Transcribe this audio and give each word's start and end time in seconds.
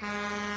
Vocês 0.00 0.49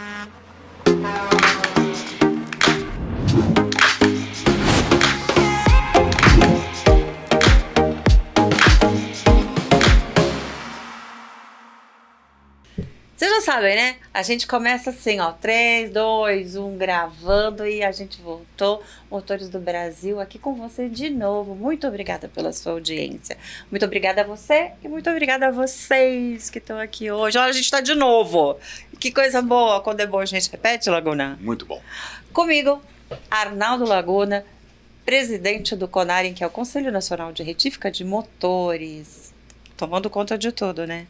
sabem, 13.54 13.76
né? 13.76 13.96
A 14.12 14.24
gente 14.24 14.48
começa 14.48 14.90
assim, 14.90 15.20
ó, 15.20 15.32
3, 15.32 15.92
2, 15.92 16.56
1, 16.56 16.78
gravando 16.78 17.68
e 17.68 17.84
a 17.84 17.92
gente 17.92 18.20
voltou. 18.20 18.82
Motores 19.12 19.48
do 19.48 19.60
Brasil 19.60 20.20
aqui 20.20 20.40
com 20.40 20.56
você 20.56 20.90
de 20.90 21.12
novo. 21.12 21.54
Muito 21.54 21.88
obrigada 21.88 22.28
pela 22.28 22.52
sua 22.52 22.72
audiência. 22.72 23.38
Muito 23.70 23.86
obrigada 23.86 24.22
a 24.22 24.24
você 24.24 24.72
e 24.84 24.88
muito 24.88 25.08
obrigada 25.08 25.50
a 25.50 25.52
vocês 25.52 26.50
que 26.50 26.58
estão 26.58 26.80
aqui 26.80 27.12
hoje. 27.12 27.38
Olha, 27.38 27.50
a 27.50 27.54
gente 27.54 27.66
está 27.66 27.80
de 27.80 27.94
novo. 27.94 28.58
Que 29.00 29.12
coisa 29.12 29.40
boa. 29.40 29.82
Quando 29.82 30.00
é 30.00 30.08
bom, 30.08 30.20
a 30.20 30.26
gente 30.26 30.50
repete, 30.50 30.90
Laguna? 30.90 31.38
Muito 31.40 31.64
bom. 31.64 31.80
Comigo, 32.34 32.82
Arnaldo 33.30 33.86
Laguna, 33.86 34.44
presidente 35.06 35.76
do 35.76 35.88
CONAREM, 35.88 36.34
que 36.34 36.44
é 36.44 36.48
o 36.48 36.50
Conselho 36.50 36.92
Nacional 36.92 37.32
de 37.32 37.44
Retífica 37.44 37.92
de 37.92 38.04
Motores. 38.04 39.32
Tomando 39.78 40.10
conta 40.10 40.40
de 40.40 40.52
tudo, 40.52 40.88
né? 40.88 41.06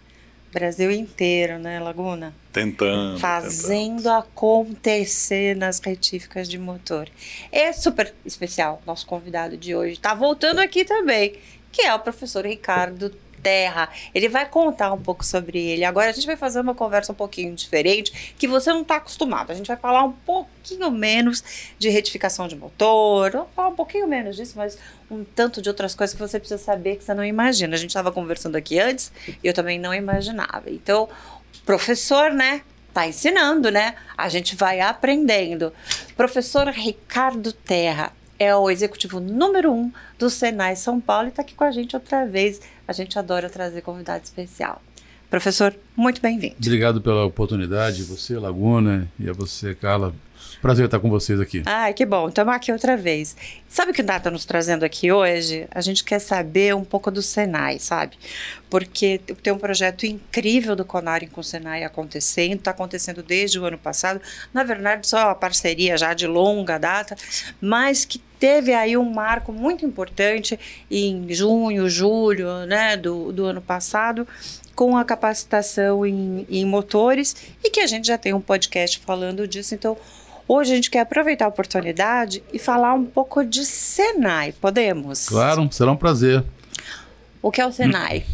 Brasil 0.54 0.92
inteiro, 0.92 1.58
né, 1.58 1.80
Laguna? 1.80 2.34
Tentando. 2.52 3.20
Fazendo 3.20 3.98
tentando. 3.98 4.20
acontecer 4.20 5.56
nas 5.56 5.80
retíficas 5.80 6.48
de 6.48 6.60
motor. 6.60 7.10
É 7.52 7.74
super 7.74 8.14
especial, 8.26 8.82
nosso 8.86 9.06
convidado 9.06 9.58
de 9.58 9.76
hoje. 9.76 10.00
Tá 10.00 10.14
voltando 10.14 10.60
aqui 10.60 10.86
também, 10.86 11.36
que 11.72 11.82
é 11.82 11.94
o 11.94 12.00
professor 12.00 12.46
Ricardo 12.46 13.14
Terra. 13.44 13.90
Ele 14.16 14.30
vai 14.30 14.48
contar 14.48 14.94
um 14.94 15.02
pouco 15.02 15.24
sobre 15.26 15.60
ele. 15.60 15.84
Agora 15.84 16.10
a 16.10 16.14
gente 16.14 16.26
vai 16.26 16.38
fazer 16.38 16.62
uma 16.62 16.74
conversa 16.74 17.12
um 17.12 17.16
pouquinho 17.16 17.54
diferente, 17.54 18.34
que 18.40 18.48
você 18.48 18.72
não 18.72 18.82
está 18.82 18.96
acostumado. 18.96 19.52
A 19.52 19.54
gente 19.54 19.68
vai 19.68 19.76
falar 19.76 20.04
um 20.04 20.14
pouquinho 20.14 20.90
menos 20.90 21.44
de 21.78 21.90
retificação 21.90 22.48
de 22.48 22.56
motor, 22.56 23.46
falar 23.54 23.68
um 23.68 23.76
pouquinho 23.76 24.08
menos 24.08 24.38
disso, 24.38 24.54
mas 24.56 24.78
um 25.12 25.24
tanto 25.24 25.62
de 25.62 25.68
outras 25.70 25.94
coisas 25.94 26.16
que 26.16 26.22
você 26.22 26.40
precisa 26.40 26.64
saber 26.64 26.96
que 26.96 27.04
você 27.04 27.14
não 27.14 27.26
imagina. 27.26 27.76
A 27.76 27.78
gente 27.78 27.90
estava 27.90 28.12
conversando 28.12 28.56
aqui 28.56 28.80
antes 28.80 29.12
e 29.44 29.48
eu 29.48 29.54
também 29.54 29.78
não 29.78 29.94
imaginava. 29.94 30.70
Então, 30.70 31.10
professor, 31.66 32.32
né? 32.32 32.62
Tá 32.94 33.08
ensinando, 33.08 33.72
né? 33.72 33.96
A 34.16 34.30
gente 34.30 34.56
vai 34.56 34.80
aprendendo. 34.80 35.74
Professor 36.16 36.68
Ricardo 36.68 37.52
Terra 37.52 38.14
é 38.38 38.56
o 38.56 38.70
executivo 38.70 39.20
número 39.20 39.72
um 39.72 39.92
do 40.18 40.30
Senai 40.30 40.76
São 40.76 41.00
Paulo 41.00 41.28
e 41.28 41.30
está 41.30 41.42
aqui 41.42 41.56
com 41.56 41.64
a 41.64 41.72
gente 41.72 41.96
outra 41.96 42.26
vez. 42.26 42.62
A 42.88 42.94
gente 42.94 43.18
adora 43.18 43.50
trazer 43.50 43.82
convidado 43.82 44.24
especial. 44.24 44.82
Professor, 45.30 45.74
muito 45.96 46.22
bem-vindo. 46.22 46.56
Obrigado 46.60 47.02
pela 47.02 47.26
oportunidade, 47.26 48.04
você, 48.04 48.38
Laguna, 48.38 49.08
e 49.20 49.30
a 49.30 49.34
você, 49.34 49.74
Carla. 49.74 50.14
Prazer 50.62 50.86
estar 50.86 51.00
com 51.00 51.10
vocês 51.10 51.40
aqui. 51.40 51.64
Ai, 51.66 51.94
que 51.94 52.06
bom. 52.06 52.30
Estamos 52.30 52.54
aqui 52.54 52.72
outra 52.72 52.96
vez. 52.96 53.36
Sabe 53.68 53.92
o 53.92 53.94
que 53.94 54.02
o 54.02 54.06
Nata 54.06 54.30
nos 54.30 54.46
trazendo 54.46 54.84
aqui 54.84 55.12
hoje? 55.12 55.68
A 55.72 55.82
gente 55.82 56.04
quer 56.04 56.20
saber 56.20 56.76
um 56.76 56.84
pouco 56.84 57.10
do 57.10 57.22
Senai, 57.22 57.80
sabe? 57.80 58.18
Porque 58.70 59.20
tem 59.42 59.52
um 59.52 59.58
projeto 59.58 60.06
incrível 60.06 60.76
do 60.76 60.86
Conari 60.86 61.28
com 61.28 61.42
o 61.42 61.44
Senai 61.44 61.84
acontecendo, 61.84 62.60
está 62.60 62.72
acontecendo 62.72 63.24
desde 63.24 63.60
o 63.60 63.66
ano 63.66 63.78
passado. 63.78 64.22
Na 64.54 64.64
verdade, 64.64 65.08
só 65.08 65.30
a 65.30 65.36
parceria 65.36 65.98
já 65.98 66.14
de 66.14 66.28
longa 66.28 66.78
data, 66.78 67.16
mas 67.60 68.06
que 68.06 68.20
teve 68.44 68.74
aí 68.74 68.98
um 68.98 69.10
marco 69.10 69.54
muito 69.54 69.86
importante 69.86 70.60
em 70.92 71.34
junho, 71.34 71.90
julho 71.90 72.66
né, 72.66 72.98
do, 72.98 73.32
do 73.32 73.46
ano 73.46 73.62
passado, 73.62 74.28
com 74.76 74.98
a 74.98 75.06
capacitação 75.06 76.06
em, 76.06 76.46
em 76.50 76.66
motores, 76.66 77.36
e 77.64 77.70
que 77.70 77.80
a 77.80 77.88
gente 77.88 78.08
já 78.08 78.18
tem 78.18 78.34
um 78.34 78.42
podcast 78.42 79.00
falando 79.00 79.48
disso. 79.48 79.74
Então, 79.74 79.98
Hoje 80.48 80.74
a 80.74 80.76
gente 80.76 80.92
quer 80.92 81.00
aproveitar 81.00 81.46
a 81.46 81.48
oportunidade 81.48 82.44
e 82.52 82.60
falar 82.60 82.94
um 82.94 83.06
pouco 83.06 83.44
de 83.46 83.64
Senai. 83.64 84.52
Podemos? 84.52 85.28
Claro, 85.28 85.68
será 85.72 85.92
um 85.92 85.96
prazer. 85.96 86.44
O 87.42 87.50
que 87.50 87.62
é 87.62 87.66
o 87.66 87.72
Senai? 87.72 88.26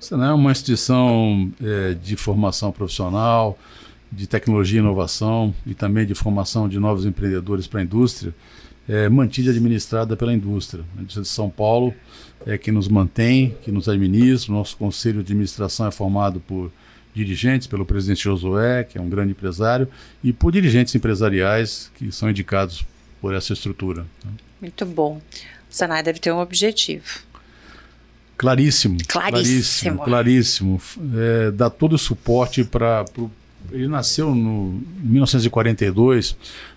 O 0.00 0.04
Senai 0.04 0.30
é 0.30 0.32
uma 0.32 0.50
instituição 0.50 1.52
é, 1.62 1.94
de 1.94 2.16
formação 2.16 2.72
profissional, 2.72 3.58
de 4.10 4.26
tecnologia 4.26 4.80
e 4.80 4.82
inovação 4.82 5.54
e 5.66 5.74
também 5.74 6.06
de 6.06 6.14
formação 6.14 6.68
de 6.68 6.78
novos 6.78 7.04
empreendedores 7.04 7.66
para 7.66 7.80
a 7.80 7.82
indústria, 7.82 8.34
é, 8.88 9.08
mantida 9.08 9.48
e 9.48 9.50
administrada 9.50 10.16
pela 10.16 10.32
indústria. 10.32 10.84
A 10.96 11.00
indústria 11.00 11.22
de 11.22 11.28
São 11.28 11.48
Paulo 11.48 11.94
é 12.46 12.56
que 12.56 12.72
nos 12.72 12.88
mantém, 12.88 13.54
que 13.62 13.70
nos 13.70 13.88
administra. 13.88 14.50
O 14.50 14.56
nosso 14.56 14.76
conselho 14.76 15.22
de 15.22 15.32
administração 15.32 15.86
é 15.86 15.90
formado 15.90 16.40
por 16.40 16.72
dirigentes, 17.14 17.66
pelo 17.66 17.84
presidente 17.84 18.24
Josué, 18.24 18.84
que 18.84 18.96
é 18.96 19.00
um 19.00 19.08
grande 19.08 19.32
empresário, 19.32 19.88
e 20.22 20.32
por 20.32 20.52
dirigentes 20.52 20.94
empresariais 20.94 21.90
que 21.96 22.10
são 22.10 22.30
indicados 22.30 22.84
por 23.20 23.34
essa 23.34 23.52
estrutura. 23.52 24.06
Muito 24.60 24.86
bom. 24.86 25.16
O 25.18 25.20
Senai 25.74 26.02
deve 26.02 26.18
ter 26.18 26.32
um 26.32 26.38
objetivo. 26.38 27.20
Claríssimo. 28.36 28.98
Claríssimo. 29.06 29.98
Claríssimo. 29.98 30.78
claríssimo. 30.78 30.82
É, 31.16 31.50
dá 31.50 31.70
todo 31.70 31.94
o 31.94 31.98
suporte 31.98 32.64
para. 32.64 33.04
Ele 33.70 33.86
nasceu 33.86 34.34
no, 34.34 34.82
em 35.04 35.08
1942 35.08 36.36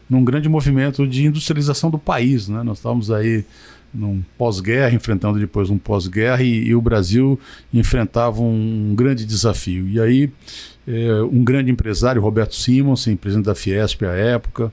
num 0.09 0.23
grande 0.23 0.47
movimento 0.47 1.07
de 1.07 1.25
industrialização 1.25 1.89
do 1.89 1.97
país. 1.97 2.47
Né? 2.47 2.61
Nós 2.63 2.77
estávamos 2.77 3.09
aí 3.09 3.43
num 3.93 4.23
pós-guerra, 4.37 4.93
enfrentando 4.93 5.39
depois 5.39 5.69
um 5.69 5.77
pós-guerra, 5.77 6.43
e, 6.43 6.67
e, 6.67 6.75
o 6.75 6.81
Brasil 6.81 7.39
enfrentava 7.73 8.41
um, 8.41 8.91
um 8.91 8.95
grande 8.95 9.25
desafio. 9.25 9.87
E 9.87 9.99
aí, 9.99 10.29
é, 10.87 11.21
um 11.23 11.43
grande 11.43 11.71
empresário, 11.71 12.21
Roberto 12.21 12.55
Simonsen, 12.55 13.15
presidente 13.15 13.45
da 13.45 13.55
Fiesp 13.55 14.03
à 14.03 14.13
época, 14.13 14.71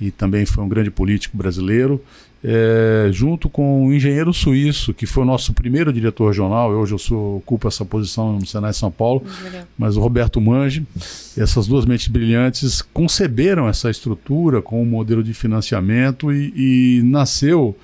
e 0.00 0.10
também 0.10 0.46
foi 0.46 0.64
um 0.64 0.68
grande 0.68 0.90
político 0.90 1.36
brasileiro, 1.36 2.02
é, 2.42 3.10
junto 3.12 3.50
com 3.50 3.86
um 3.86 3.92
engenheiro 3.92 4.32
suíço, 4.32 4.94
que 4.94 5.04
foi 5.04 5.24
o 5.24 5.26
nosso 5.26 5.52
primeiro 5.52 5.92
diretor 5.92 6.28
regional, 6.28 6.70
hoje 6.72 6.94
eu 6.94 6.98
sou, 6.98 7.36
ocupo 7.36 7.68
essa 7.68 7.84
posição 7.84 8.32
no 8.38 8.46
Senai 8.46 8.72
São 8.72 8.90
Paulo, 8.90 9.22
mas 9.76 9.96
o 9.96 10.00
Roberto 10.00 10.40
Mange, 10.40 10.86
essas 11.36 11.66
duas 11.66 11.84
mentes 11.84 12.08
brilhantes 12.08 12.80
conceberam 12.80 13.68
essa 13.68 13.90
estrutura 13.90 14.62
com 14.62 14.82
um 14.82 14.86
modelo 14.86 15.22
de 15.22 15.34
financiamento 15.34 16.32
e, 16.32 16.98
e 16.98 17.02
nasceu 17.02 17.76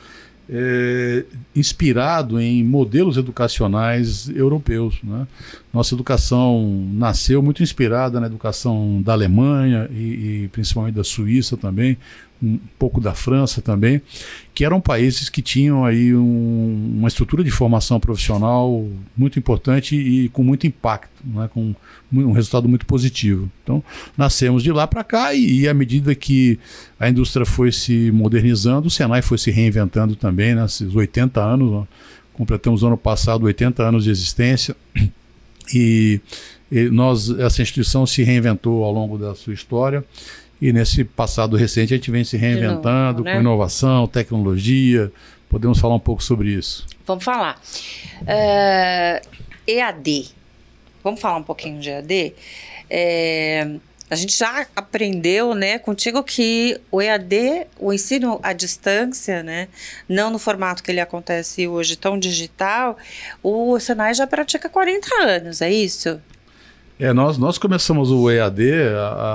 é, 0.49 1.25
inspirado 1.55 2.41
em 2.41 2.63
modelos 2.63 3.17
educacionais 3.17 4.29
europeus. 4.29 4.99
Né? 5.03 5.27
Nossa 5.73 5.95
educação 5.95 6.87
nasceu 6.93 7.43
muito 7.43 7.63
inspirada 7.63 8.21
na 8.21 8.27
educação 8.27 9.03
da 9.03 9.13
Alemanha 9.13 9.89
e, 9.91 10.45
e 10.45 10.49
principalmente 10.53 10.95
da 10.95 11.05
Suíça 11.05 11.57
também, 11.57 11.97
um 12.47 12.61
pouco 12.79 13.01
da 13.01 13.15
França 13.15 13.61
também, 13.61 14.01
que 14.55 14.65
eram 14.65 14.81
países 14.81 15.29
que 15.29 15.43
tinham 15.43 15.85
aí 15.85 16.15
um, 16.15 16.95
uma 16.99 17.09
estrutura 17.09 17.43
de 17.43 17.51
formação 17.51 17.99
profissional 17.99 18.87
muito 19.17 19.39
importante 19.39 19.97
e 19.97 20.29
com 20.29 20.43
muito 20.43 20.67
impacto, 20.67 21.23
né, 21.25 21.49
com 21.53 21.75
um 22.13 22.33
resultado 22.33 22.69
muito 22.69 22.87
positivo. 22.87 23.51
Então, 23.63 23.83
nascemos 24.17 24.63
de 24.63 24.71
lá 24.71 24.87
para 24.87 25.03
cá 25.03 25.35
e, 25.35 25.61
e, 25.61 25.69
à 25.69 25.75
medida 25.75 26.15
que 26.15 26.59
a 26.99 27.09
indústria 27.09 27.45
foi 27.45 27.73
se 27.73 28.11
modernizando, 28.13 28.89
o 28.89 28.91
Senai 28.91 29.23
foi 29.23 29.39
se 29.39 29.51
reinventando 29.51 30.15
também, 30.15 30.55
nesses 30.55 30.93
né, 30.93 31.01
80 31.01 31.41
anos, 31.43 31.87
completamos 32.33 32.83
ano 32.85 32.97
passado 32.97 33.45
80 33.45 33.83
anos 33.83 34.05
de 34.05 34.11
existência 34.11 34.77
e, 35.75 36.21
e 36.71 36.89
nós, 36.91 37.31
essa 37.31 37.63
instituição 37.63 38.07
se 38.07 38.23
reinventou 38.23 38.85
ao 38.85 38.93
longo 38.93 39.19
da 39.19 39.35
sua 39.35 39.55
história 39.55 40.05
e 40.61 40.73
nesse 40.73 41.05
passado 41.05 41.57
recente 41.57 41.93
a 41.93 41.97
gente 41.97 42.11
vem 42.11 42.25
se 42.25 42.37
reinventando 42.37 43.19
novo, 43.19 43.25
né? 43.25 43.35
com 43.35 43.41
inovação, 43.41 44.07
tecnologia. 44.07 45.13
Podemos 45.49 45.79
falar 45.79 45.95
um 45.95 46.01
pouco 46.01 46.23
sobre 46.23 46.51
isso? 46.51 46.87
Vamos 47.07 47.23
falar. 47.23 47.61
Uh, 48.23 48.27
eh, 48.27 49.23
EAD. 49.67 50.31
Vamos 51.05 51.21
falar 51.21 51.37
um 51.37 51.43
pouquinho 51.43 51.81
de 51.81 51.91
EAD? 51.91 52.35
É, 52.91 53.77
a 54.09 54.15
gente 54.15 54.37
já 54.37 54.67
aprendeu, 54.75 55.55
né, 55.55 55.79
contigo 55.79 56.23
que 56.23 56.81
o 56.91 57.03
EAD, 57.03 57.67
o 57.79 57.93
ensino 57.93 58.39
à 58.43 58.53
distância, 58.53 59.43
né, 59.43 59.69
não 60.09 60.31
no 60.31 60.39
formato 60.39 60.83
que 60.83 60.91
ele 60.91 61.01
acontece 61.01 61.67
hoje 61.67 61.97
tão 61.97 62.19
digital, 62.19 62.97
o 63.43 63.79
Senai 63.81 64.15
já 64.15 64.27
pratica 64.27 64.69
40 64.69 65.09
anos, 65.23 65.61
é 65.61 65.71
isso? 65.71 66.21
É, 66.99 67.13
nós, 67.13 67.37
nós 67.37 67.59
começamos 67.59 68.11
o 68.11 68.31
EAD 68.31 68.63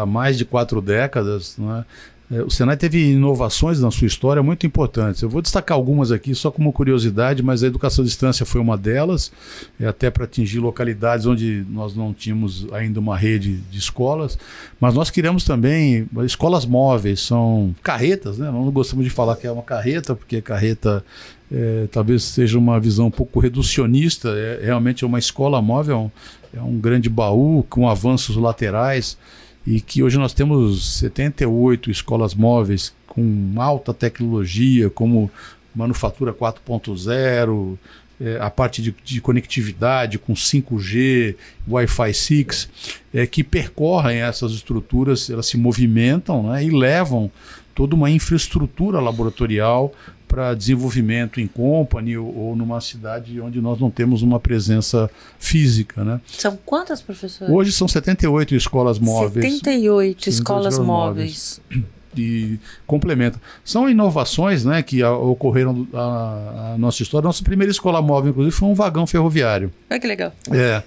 há, 0.02 0.06
mais 0.06 0.38
de 0.38 0.46
quatro 0.46 0.82
décadas. 0.82 1.56
Né? 1.58 1.86
É, 2.32 2.42
o 2.42 2.50
Senai 2.50 2.76
teve 2.76 3.12
inovações 3.12 3.80
na 3.80 3.92
sua 3.92 4.08
história 4.08 4.42
muito 4.42 4.66
importantes. 4.66 5.22
Eu 5.22 5.30
vou 5.30 5.44
destacar 5.44 5.78
algumas 5.78 6.12
aqui 6.12 6.34
só 6.34 6.50
como 6.50 6.74
curiosidade, 6.74 7.44
mas 7.44 7.62
a 7.62 7.68
educação 7.68 8.04
à 8.04 8.06
distância 8.06 8.46
foi 8.48 8.60
uma 8.60 8.76
delas, 8.76 9.32
é, 9.80 9.86
até 9.86 10.10
para 10.10 10.24
atingir 10.24 10.58
localidades 10.58 11.28
onde 11.28 11.64
nós 11.70 11.96
não 11.96 12.14
tínhamos 12.14 12.66
ainda 12.74 13.00
uma 13.00 13.16
rede 13.16 13.58
de 13.70 13.78
escolas. 13.78 14.40
Mas 14.80 14.96
nós 14.96 15.12
criamos 15.12 15.44
também 15.44 16.08
escolas 16.26 16.66
móveis, 16.66 17.20
são 17.20 17.76
carretas, 17.84 18.40
né? 18.40 18.50
Não 18.50 18.72
gostamos 18.72 19.06
de 19.06 19.12
falar 19.12 19.36
que 19.36 19.46
é 19.46 19.52
uma 19.52 19.62
carreta, 19.62 20.16
porque 20.16 20.42
carreta 20.42 21.04
é, 21.52 21.88
talvez 21.92 22.24
seja 22.24 22.58
uma 22.58 22.80
visão 22.80 23.08
um 23.08 23.12
pouco 23.12 23.40
reducionista, 23.40 24.30
é, 24.30 24.62
realmente 24.64 25.04
é 25.04 25.08
uma 25.08 25.20
escola 25.20 25.62
móvel, 25.62 26.10
é 26.54 26.62
um 26.62 26.80
grande 26.80 27.10
baú 27.10 27.66
com 27.70 27.90
avanços 27.90 28.36
laterais 28.36 29.18
e 29.66 29.80
que 29.80 30.02
hoje 30.02 30.18
nós 30.18 30.34
temos 30.34 31.00
78 31.00 31.92
escolas 31.92 32.34
móveis 32.34 32.94
com 33.08 33.54
alta 33.58 33.94
tecnologia, 33.94 34.90
como 34.90 35.30
manufatura 35.76 36.34
4.0, 36.34 37.78
é, 38.20 38.38
a 38.40 38.50
parte 38.50 38.82
de, 38.82 38.96
de, 39.04 39.20
conectividade 39.20 40.20
com 40.20 40.34
5G, 40.34 41.36
Wi-Fi 41.68 42.14
6, 42.14 42.70
é, 43.14 43.26
que 43.26 43.44
percorrem 43.44 44.22
essas 44.22 44.52
estruturas, 44.52 45.30
elas 45.30 45.48
se 45.48 45.58
movimentam 45.58 46.52
né, 46.52 46.64
e 46.64 46.70
levam 46.70 47.32
toda 47.74 47.96
uma 47.96 48.10
infraestrutura 48.10 49.00
laboratorial 49.00 49.94
para 50.32 50.54
desenvolvimento 50.54 51.42
em 51.42 51.48
company 51.48 52.18
ou, 52.18 52.34
ou, 52.34 52.56
numa 52.56 52.80
cidade 52.80 53.42
onde 53.42 53.60
nós 53.60 53.78
não 53.82 53.92
temos 53.92 54.22
uma 54.22 54.40
presença 54.40 55.12
física. 55.38 56.06
Né? 56.06 56.22
São 56.26 56.58
quantas, 56.66 57.02
professores? 57.02 57.54
Hoje 57.54 57.74
são 57.74 57.86
78 57.86 58.56
escolas 58.56 58.98
móveis. 58.98 59.46
78 59.46 60.30
escolas 60.30 60.80
móveis. 60.80 61.60
móveis 61.70 61.92
e 62.18 62.58
complementa. 62.88 63.42
São 63.64 63.90
inovações 63.90 64.64
né, 64.64 64.82
que 64.82 65.04
ocorreram 65.04 65.86
na 65.92 66.76
nossa 66.78 67.04
história. 67.04 67.26
Nossa 67.26 67.44
primeira 67.44 67.72
escola 67.72 68.02
móvel, 68.02 68.32
inclusive, 68.32 68.56
foi 68.56 68.70
um 68.70 68.74
vagão 68.74 69.06
ferroviário. 69.06 69.70
Olha 69.90 70.00
que 70.00 70.08
legal. 70.08 70.34
É. 70.50 70.82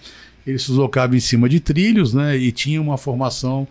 Ele 0.47 0.59
se 0.59 0.69
deslocava 0.69 1.15
em 1.17 1.21
cima 1.21 1.49
de 1.51 1.61
trilhos 1.61 2.15
né, 2.15 2.35
e 2.35 2.51
tinha 2.51 2.81
uma 2.81 2.97
formação. 2.97 3.69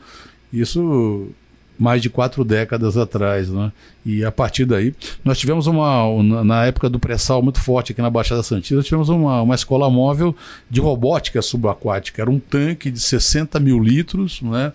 Isso 0.52 1.30
mais 1.78 2.02
de 2.02 2.10
quatro 2.10 2.44
décadas 2.44 2.98
atrás, 2.98 3.50
né? 3.50 3.72
E 4.06 4.24
a 4.24 4.32
partir 4.32 4.66
daí, 4.66 4.94
nós 5.24 5.40
tivemos 5.40 5.66
uma, 5.66 6.44
na 6.44 6.66
época 6.66 6.90
do 6.90 7.00
pré-sal 7.00 7.42
muito 7.42 7.60
forte 7.62 7.94
aqui 7.94 8.02
na 8.02 8.10
Baixada 8.10 8.44
Santista, 8.44 8.84
tivemos 8.84 9.10
uma, 9.10 9.42
uma 9.42 9.56
escola 9.56 9.90
móvel 9.90 10.36
de 10.70 10.82
robótica 10.82 11.42
subaquática. 11.42 12.22
Era 12.22 12.30
um 12.30 12.40
tanque 12.40 12.92
de 12.92 13.00
60 13.00 13.60
mil 13.60 13.80
litros, 13.80 14.42
né? 14.42 14.74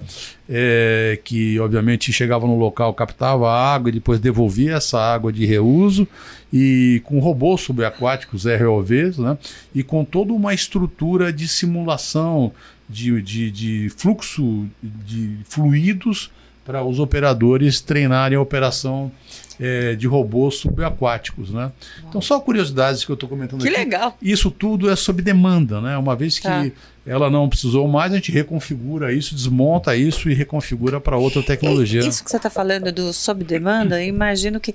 É, 0.49 1.21
que 1.23 1.61
obviamente 1.61 2.11
chegava 2.11 2.47
no 2.47 2.59
local, 2.59 2.95
captava 2.95 3.51
a 3.51 3.75
água 3.75 3.91
e 3.91 3.93
depois 3.93 4.19
devolvia 4.19 4.75
essa 4.77 4.99
água 4.99 5.31
de 5.31 5.45
reuso, 5.45 6.09
e 6.51 7.03
com 7.05 7.19
robôs 7.19 7.61
subaquáticos, 7.61 8.45
ROVs, 8.45 9.19
né? 9.19 9.37
E 9.75 9.83
com 9.83 10.05
toda 10.05 10.33
uma 10.33 10.55
estrutura 10.55 11.31
de 11.31 11.47
simulação 11.47 12.51
de, 12.89 13.21
de, 13.21 13.51
de 13.51 13.93
fluxo 13.95 14.67
de 14.83 15.37
fluidos 15.45 16.31
para 16.69 16.85
os 16.85 16.99
operadores 16.99 17.81
treinarem 17.81 18.37
a 18.37 18.41
operação 18.43 19.11
é, 19.59 19.95
de 19.95 20.07
robôs 20.07 20.57
subaquáticos, 20.57 21.51
né? 21.51 21.73
Então, 22.07 22.21
só 22.21 22.39
curiosidades 22.39 23.07
que 23.07 23.11
eu 23.11 23.15
estou 23.15 23.27
comentando 23.27 23.63
que 23.63 23.69
aqui. 23.69 23.75
Que 23.75 23.85
legal! 23.85 24.19
Isso 24.21 24.51
tudo 24.51 24.91
é 24.91 24.95
sob 24.95 25.23
demanda, 25.23 25.81
né? 25.81 25.97
Uma 25.97 26.15
vez 26.15 26.39
que 26.39 26.47
tá. 26.47 26.71
ela 27.07 27.31
não 27.31 27.49
precisou 27.49 27.89
mais, 27.89 28.13
a 28.13 28.17
gente 28.17 28.31
reconfigura 28.31 29.15
isso, 29.15 29.35
desmonta 29.35 29.97
isso 29.97 30.29
e 30.29 30.35
reconfigura 30.35 31.01
para 31.01 31.17
outra 31.17 31.43
tecnologia. 31.43 32.01
Isso 32.01 32.23
que 32.23 32.31
você 32.31 32.37
está 32.37 32.51
falando 32.51 32.93
do 32.93 33.15
sob 33.15 33.43
demanda, 33.45 33.99
eu 33.99 34.07
imagino 34.07 34.61
que 34.61 34.75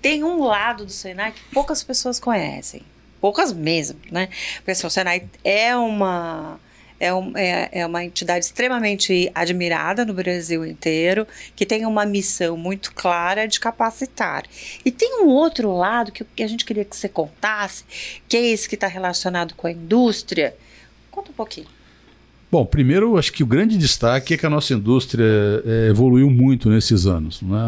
tem 0.00 0.24
um 0.24 0.44
lado 0.44 0.86
do 0.86 0.92
Senai 0.92 1.32
que 1.32 1.42
poucas 1.52 1.82
pessoas 1.82 2.18
conhecem. 2.18 2.80
Poucas 3.20 3.52
mesmo, 3.52 3.98
né? 4.10 4.30
Porque 4.56 4.70
assim, 4.70 4.86
o 4.86 4.90
Senai 4.90 5.24
é 5.44 5.76
uma 5.76 6.58
é, 7.04 7.12
um, 7.12 7.36
é, 7.36 7.68
é 7.70 7.86
uma 7.86 8.02
entidade 8.02 8.46
extremamente 8.46 9.30
admirada 9.34 10.06
no 10.06 10.14
Brasil 10.14 10.64
inteiro, 10.64 11.26
que 11.54 11.66
tem 11.66 11.84
uma 11.84 12.06
missão 12.06 12.56
muito 12.56 12.94
clara 12.94 13.46
de 13.46 13.60
capacitar. 13.60 14.44
E 14.82 14.90
tem 14.90 15.22
um 15.22 15.26
outro 15.28 15.76
lado 15.76 16.10
que, 16.10 16.24
a 16.42 16.46
gente 16.46 16.64
queria 16.64 16.84
que 16.84 16.96
você 16.96 17.08
contasse, 17.08 17.84
que 18.26 18.38
é 18.38 18.46
esse 18.46 18.66
que 18.66 18.74
está 18.74 18.86
relacionado 18.86 19.54
com 19.54 19.66
a 19.66 19.72
indústria. 19.72 20.54
Conta 21.10 21.30
um 21.30 21.34
pouquinho. 21.34 21.66
Bom, 22.50 22.64
primeiro, 22.64 23.18
acho 23.18 23.32
que 23.32 23.42
o 23.42 23.46
grande 23.46 23.76
destaque 23.76 24.32
é 24.32 24.36
que 24.38 24.46
a 24.46 24.50
nossa 24.50 24.72
indústria 24.72 25.24
é, 25.66 25.88
evoluiu 25.90 26.30
muito 26.30 26.70
nesses 26.70 27.04
anos. 27.04 27.42
Né? 27.42 27.58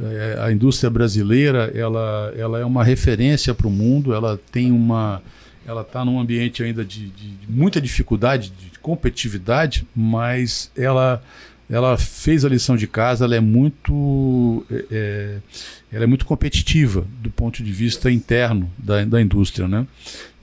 É, 0.00 0.38
a 0.40 0.50
indústria 0.50 0.90
brasileira 0.90 1.70
ela, 1.72 2.32
ela 2.36 2.58
é 2.58 2.64
uma 2.64 2.82
referência 2.82 3.54
para 3.54 3.68
o 3.68 3.70
mundo, 3.70 4.12
ela 4.12 4.40
tem 4.50 4.72
uma 4.72 5.22
ela 5.68 5.82
está 5.82 6.02
num 6.02 6.18
ambiente 6.18 6.62
ainda 6.62 6.82
de, 6.82 7.10
de, 7.10 7.30
de, 7.30 7.50
muita 7.50 7.78
dificuldade, 7.78 8.50
de 8.50 8.78
competitividade, 8.78 9.86
mas 9.94 10.70
ela, 10.74 11.22
ela 11.68 11.98
fez 11.98 12.42
a 12.42 12.48
lição 12.48 12.74
de 12.74 12.86
casa, 12.86 13.26
ela 13.26 13.36
é 13.36 13.40
muito, 13.40 14.64
é, 14.70 14.84
é, 14.90 15.38
ela 15.92 16.04
é 16.04 16.06
muito 16.06 16.24
competitiva 16.24 17.06
do 17.20 17.30
ponto 17.30 17.62
de 17.62 17.70
vista 17.70 18.10
interno 18.10 18.70
da, 18.78 19.04
da 19.04 19.20
indústria. 19.20 19.68
Né? 19.68 19.86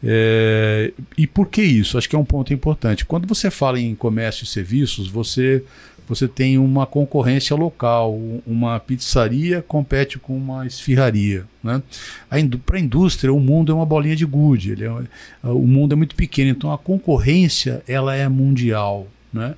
É, 0.04 0.94
e 1.18 1.25
por 1.25 1.48
que 1.48 1.63
isso? 1.63 1.98
Acho 1.98 2.07
que 2.07 2.16
é 2.16 2.19
um 2.19 2.25
ponto 2.25 2.54
importante. 2.54 3.04
Quando 3.04 3.27
você 3.27 3.50
fala 3.50 3.80
em 3.80 3.95
comércio 3.95 4.44
e 4.44 4.48
serviços, 4.48 5.07
você 5.07 5.63
você 6.07 6.27
tem 6.27 6.57
uma 6.57 6.85
concorrência 6.85 7.55
local. 7.55 8.19
Uma 8.45 8.79
pizzaria 8.79 9.61
compete 9.61 10.19
com 10.19 10.37
uma 10.37 10.65
esfirraria. 10.65 11.45
Né? 11.63 11.81
Para 12.65 12.77
a 12.77 12.79
indústria, 12.79 13.33
o 13.33 13.39
mundo 13.39 13.71
é 13.71 13.75
uma 13.75 13.85
bolinha 13.85 14.15
de 14.15 14.25
gude. 14.25 14.75
É, 14.83 15.47
o 15.47 15.65
mundo 15.67 15.93
é 15.93 15.95
muito 15.95 16.15
pequeno, 16.15 16.51
então 16.51 16.71
a 16.71 16.77
concorrência 16.77 17.83
ela 17.87 18.15
é 18.15 18.27
mundial. 18.29 19.07
Né? 19.33 19.55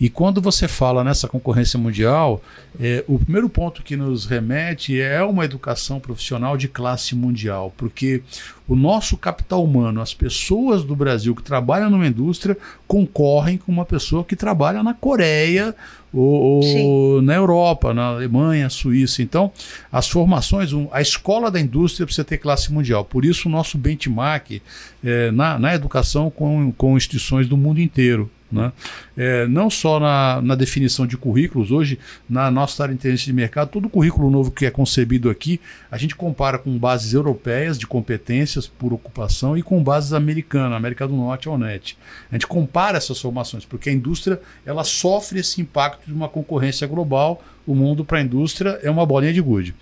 E 0.00 0.08
quando 0.08 0.40
você 0.40 0.66
fala 0.66 1.04
nessa 1.04 1.28
concorrência 1.28 1.78
mundial, 1.78 2.40
é, 2.80 3.04
o 3.06 3.18
primeiro 3.18 3.50
ponto 3.50 3.82
que 3.82 3.96
nos 3.96 4.24
remete 4.24 4.98
é 4.98 5.22
uma 5.22 5.44
educação 5.44 6.00
profissional 6.00 6.56
de 6.56 6.68
classe 6.68 7.14
mundial, 7.14 7.70
porque 7.76 8.22
o 8.66 8.74
nosso 8.74 9.18
capital 9.18 9.62
humano, 9.62 10.00
as 10.00 10.14
pessoas 10.14 10.84
do 10.84 10.96
Brasil 10.96 11.34
que 11.34 11.42
trabalham 11.42 11.90
numa 11.90 12.06
indústria, 12.06 12.56
concorrem 12.88 13.58
com 13.58 13.70
uma 13.70 13.84
pessoa 13.84 14.24
que 14.24 14.34
trabalha 14.34 14.82
na 14.82 14.94
Coreia 14.94 15.74
ou, 16.14 16.62
ou 16.62 17.22
na 17.22 17.34
Europa, 17.34 17.92
na 17.92 18.06
Alemanha, 18.06 18.70
Suíça. 18.70 19.22
Então, 19.22 19.52
as 19.92 20.08
formações, 20.08 20.70
a 20.92 21.02
escola 21.02 21.50
da 21.50 21.60
indústria 21.60 22.06
precisa 22.06 22.24
ter 22.24 22.38
classe 22.38 22.72
mundial. 22.72 23.04
Por 23.04 23.22
isso, 23.24 23.48
o 23.48 23.52
nosso 23.52 23.76
benchmark 23.76 24.62
é, 25.04 25.30
na, 25.30 25.58
na 25.58 25.74
educação 25.74 26.30
com, 26.30 26.72
com 26.72 26.96
instituições 26.96 27.46
do 27.46 27.56
mundo 27.56 27.82
inteiro. 27.82 28.30
Né? 28.50 28.72
É, 29.16 29.46
não 29.46 29.70
só 29.70 30.00
na, 30.00 30.42
na, 30.42 30.54
definição 30.56 31.06
de 31.06 31.16
currículos, 31.16 31.70
hoje, 31.70 31.98
na 32.28 32.50
nossa 32.50 32.82
área 32.82 32.94
de 32.94 32.98
interesse 32.98 33.24
de 33.24 33.32
mercado, 33.32 33.68
todo 33.68 33.88
currículo 33.88 34.28
novo 34.30 34.50
que 34.50 34.66
é 34.66 34.70
concebido 34.70 35.30
aqui, 35.30 35.60
a 35.90 35.96
gente 35.96 36.16
compara 36.16 36.58
com 36.58 36.76
bases 36.76 37.12
europeias 37.12 37.78
de 37.78 37.86
competências 37.86 38.66
por 38.66 38.92
ocupação 38.92 39.56
e 39.56 39.62
com 39.62 39.82
bases 39.82 40.12
americanas, 40.12 40.76
América 40.76 41.06
do 41.06 41.14
Norte 41.14 41.48
ou 41.48 41.56
NET. 41.56 41.96
A 42.30 42.34
gente 42.34 42.46
compara 42.46 42.98
essas 42.98 43.20
formações, 43.20 43.64
porque 43.64 43.88
a 43.88 43.92
indústria 43.92 44.40
ela 44.66 44.82
sofre 44.82 45.38
esse 45.38 45.60
impacto 45.60 46.06
de 46.06 46.12
uma 46.12 46.28
concorrência 46.28 46.86
global. 46.86 47.42
O 47.66 47.74
mundo 47.74 48.04
para 48.04 48.18
a 48.18 48.22
indústria 48.22 48.80
é 48.82 48.90
uma 48.90 49.06
bolinha 49.06 49.32
de 49.32 49.40
gude. 49.40 49.74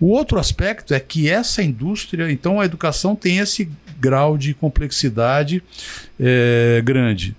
O 0.00 0.06
outro 0.06 0.38
aspecto 0.38 0.94
é 0.94 1.00
que 1.00 1.28
essa 1.28 1.62
indústria, 1.62 2.30
então 2.30 2.60
a 2.60 2.64
educação 2.64 3.14
tem 3.14 3.38
esse 3.38 3.68
grau 3.98 4.36
de 4.36 4.54
complexidade 4.54 5.62
é, 6.18 6.80
grande. 6.84 7.36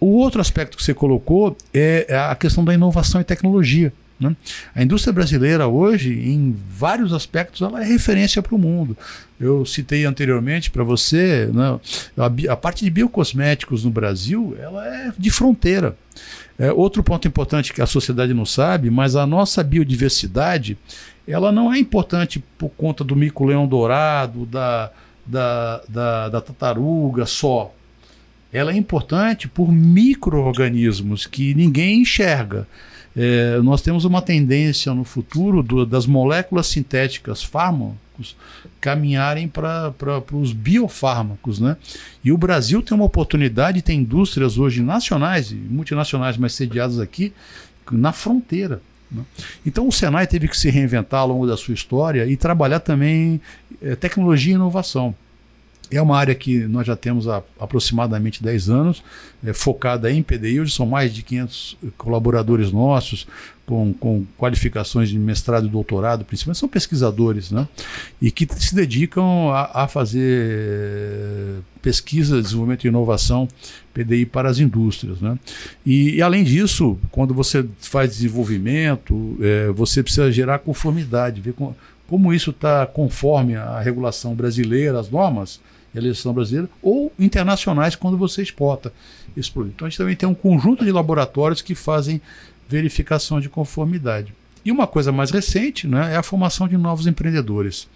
O 0.00 0.16
outro 0.18 0.40
aspecto 0.40 0.76
que 0.76 0.82
você 0.82 0.94
colocou 0.94 1.56
é 1.72 2.06
a 2.30 2.34
questão 2.34 2.64
da 2.64 2.74
inovação 2.74 3.20
e 3.20 3.24
tecnologia. 3.24 3.92
Né? 4.18 4.34
A 4.74 4.82
indústria 4.82 5.12
brasileira 5.12 5.66
hoje, 5.66 6.12
em 6.12 6.56
vários 6.70 7.12
aspectos, 7.12 7.60
ela 7.60 7.82
é 7.82 7.84
referência 7.84 8.42
para 8.42 8.54
o 8.54 8.58
mundo. 8.58 8.96
Eu 9.38 9.66
citei 9.66 10.06
anteriormente 10.06 10.70
para 10.70 10.82
você, 10.82 11.50
né, 11.52 11.78
a, 12.16 12.52
a, 12.52 12.56
parte 12.56 12.84
de 12.84 12.90
biocosméticos 12.90 13.84
no 13.84 13.90
Brasil, 13.90 14.56
ela 14.58 14.86
é 14.86 15.12
de 15.16 15.30
fronteira. 15.30 15.96
É, 16.58 16.72
outro 16.72 17.02
ponto 17.02 17.28
importante 17.28 17.74
que 17.74 17.82
a 17.82 17.86
sociedade 17.86 18.32
não 18.32 18.46
sabe, 18.46 18.88
mas 18.88 19.14
a 19.14 19.26
nossa 19.26 19.62
biodiversidade, 19.62 20.78
ela 21.28 21.52
não 21.52 21.72
é 21.72 21.78
importante 21.78 22.42
por 22.56 22.70
conta 22.70 23.04
do 23.04 23.14
mico-leão 23.14 23.68
dourado, 23.68 24.46
da, 24.46 24.90
da, 25.26 25.82
da, 25.86 26.28
da 26.30 26.40
tartaruga 26.40 27.26
só 27.26 27.75
ela 28.52 28.72
é 28.72 28.76
importante 28.76 29.48
por 29.48 29.70
micro-organismos 29.70 31.26
que 31.26 31.54
ninguém 31.54 32.00
enxerga. 32.02 32.66
É, 33.16 33.58
nós 33.62 33.80
temos 33.80 34.04
uma 34.04 34.20
tendência 34.20 34.92
no 34.92 35.04
futuro 35.04 35.62
do, 35.62 35.86
das 35.86 36.06
moléculas 36.06 36.66
sintéticas 36.66 37.42
fármacos 37.42 38.36
caminharem 38.80 39.48
para 39.48 39.92
os 40.32 40.52
biofármacos. 40.52 41.58
Né? 41.58 41.76
E 42.22 42.30
o 42.30 42.38
Brasil 42.38 42.82
tem 42.82 42.94
uma 42.94 43.04
oportunidade, 43.04 43.82
tem 43.82 44.00
indústrias 44.00 44.58
hoje 44.58 44.82
nacionais 44.82 45.50
e 45.50 45.54
multinacionais, 45.54 46.36
mas 46.36 46.54
sediadas 46.54 46.98
aqui, 47.00 47.32
na 47.90 48.12
fronteira. 48.12 48.80
Né? 49.10 49.22
Então 49.64 49.88
o 49.88 49.92
Senai 49.92 50.26
teve 50.26 50.48
que 50.48 50.56
se 50.56 50.70
reinventar 50.70 51.20
ao 51.20 51.28
longo 51.28 51.46
da 51.46 51.56
sua 51.56 51.74
história 51.74 52.26
e 52.26 52.36
trabalhar 52.36 52.80
também 52.80 53.40
é, 53.80 53.94
tecnologia 53.96 54.52
e 54.52 54.56
inovação. 54.56 55.14
É 55.90 56.02
uma 56.02 56.18
área 56.18 56.34
que 56.34 56.58
nós 56.66 56.86
já 56.86 56.96
temos 56.96 57.28
há 57.28 57.42
aproximadamente 57.60 58.42
10 58.42 58.68
anos, 58.68 59.04
é, 59.44 59.52
focada 59.52 60.10
em 60.10 60.22
PDI. 60.22 60.60
Hoje 60.60 60.72
são 60.72 60.86
mais 60.86 61.14
de 61.14 61.22
500 61.22 61.76
colaboradores 61.96 62.72
nossos, 62.72 63.26
com, 63.64 63.92
com 63.92 64.24
qualificações 64.38 65.08
de 65.08 65.18
mestrado 65.18 65.66
e 65.66 65.70
doutorado, 65.70 66.24
principalmente, 66.24 66.58
são 66.58 66.68
pesquisadores, 66.68 67.50
né? 67.50 67.68
E 68.22 68.30
que 68.30 68.46
se 68.58 68.74
dedicam 68.74 69.50
a, 69.50 69.82
a 69.82 69.88
fazer 69.88 71.62
pesquisa, 71.82 72.42
desenvolvimento 72.42 72.84
e 72.84 72.88
inovação 72.88 73.48
PDI 73.92 74.26
para 74.26 74.48
as 74.48 74.58
indústrias. 74.58 75.20
Né? 75.20 75.38
E, 75.84 76.16
e 76.16 76.22
além 76.22 76.42
disso, 76.42 76.98
quando 77.10 77.32
você 77.32 77.64
faz 77.78 78.10
desenvolvimento, 78.10 79.36
é, 79.40 79.68
você 79.70 80.02
precisa 80.02 80.30
gerar 80.32 80.58
conformidade, 80.60 81.40
ver 81.40 81.52
com, 81.52 81.74
como 82.08 82.32
isso 82.32 82.50
está 82.50 82.86
conforme 82.86 83.54
a 83.56 83.80
regulação 83.80 84.34
brasileira, 84.34 84.98
as 84.98 85.08
normas 85.10 85.60
e 85.96 85.98
a 85.98 86.02
legislação 86.02 86.34
brasileira, 86.34 86.68
ou 86.82 87.10
internacionais 87.18 87.96
quando 87.96 88.18
você 88.18 88.42
exporta 88.42 88.92
esse 89.34 89.50
produto. 89.50 89.72
Então 89.74 89.86
a 89.86 89.88
gente 89.88 89.98
também 89.98 90.14
tem 90.14 90.28
um 90.28 90.34
conjunto 90.34 90.84
de 90.84 90.92
laboratórios 90.92 91.62
que 91.62 91.74
fazem 91.74 92.20
verificação 92.68 93.40
de 93.40 93.48
conformidade. 93.48 94.34
E 94.64 94.70
uma 94.70 94.86
coisa 94.86 95.10
mais 95.10 95.30
recente 95.30 95.86
né, 95.86 96.12
é 96.12 96.16
a 96.16 96.22
formação 96.22 96.68
de 96.68 96.76
novos 96.76 97.06
empreendedores, 97.06 97.88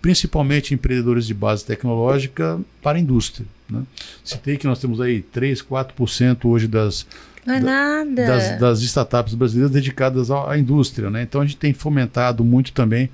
principalmente 0.00 0.72
empreendedores 0.72 1.26
de 1.26 1.34
base 1.34 1.64
tecnológica 1.64 2.58
para 2.80 2.96
a 2.96 3.00
indústria. 3.00 3.46
Né? 3.68 3.82
Citei 4.24 4.56
que 4.56 4.66
nós 4.66 4.78
temos 4.78 5.00
aí 5.00 5.20
3, 5.20 5.62
4% 5.62 6.44
hoje 6.44 6.66
das, 6.66 7.06
é 7.46 8.26
das, 8.26 8.58
das 8.60 8.82
startups 8.82 9.34
brasileiras 9.34 9.70
dedicadas 9.70 10.30
à, 10.30 10.52
à 10.52 10.58
indústria. 10.58 11.10
Né? 11.10 11.22
Então 11.22 11.40
a 11.40 11.44
gente 11.44 11.56
tem 11.56 11.74
fomentado 11.74 12.44
muito 12.44 12.72
também 12.72 13.10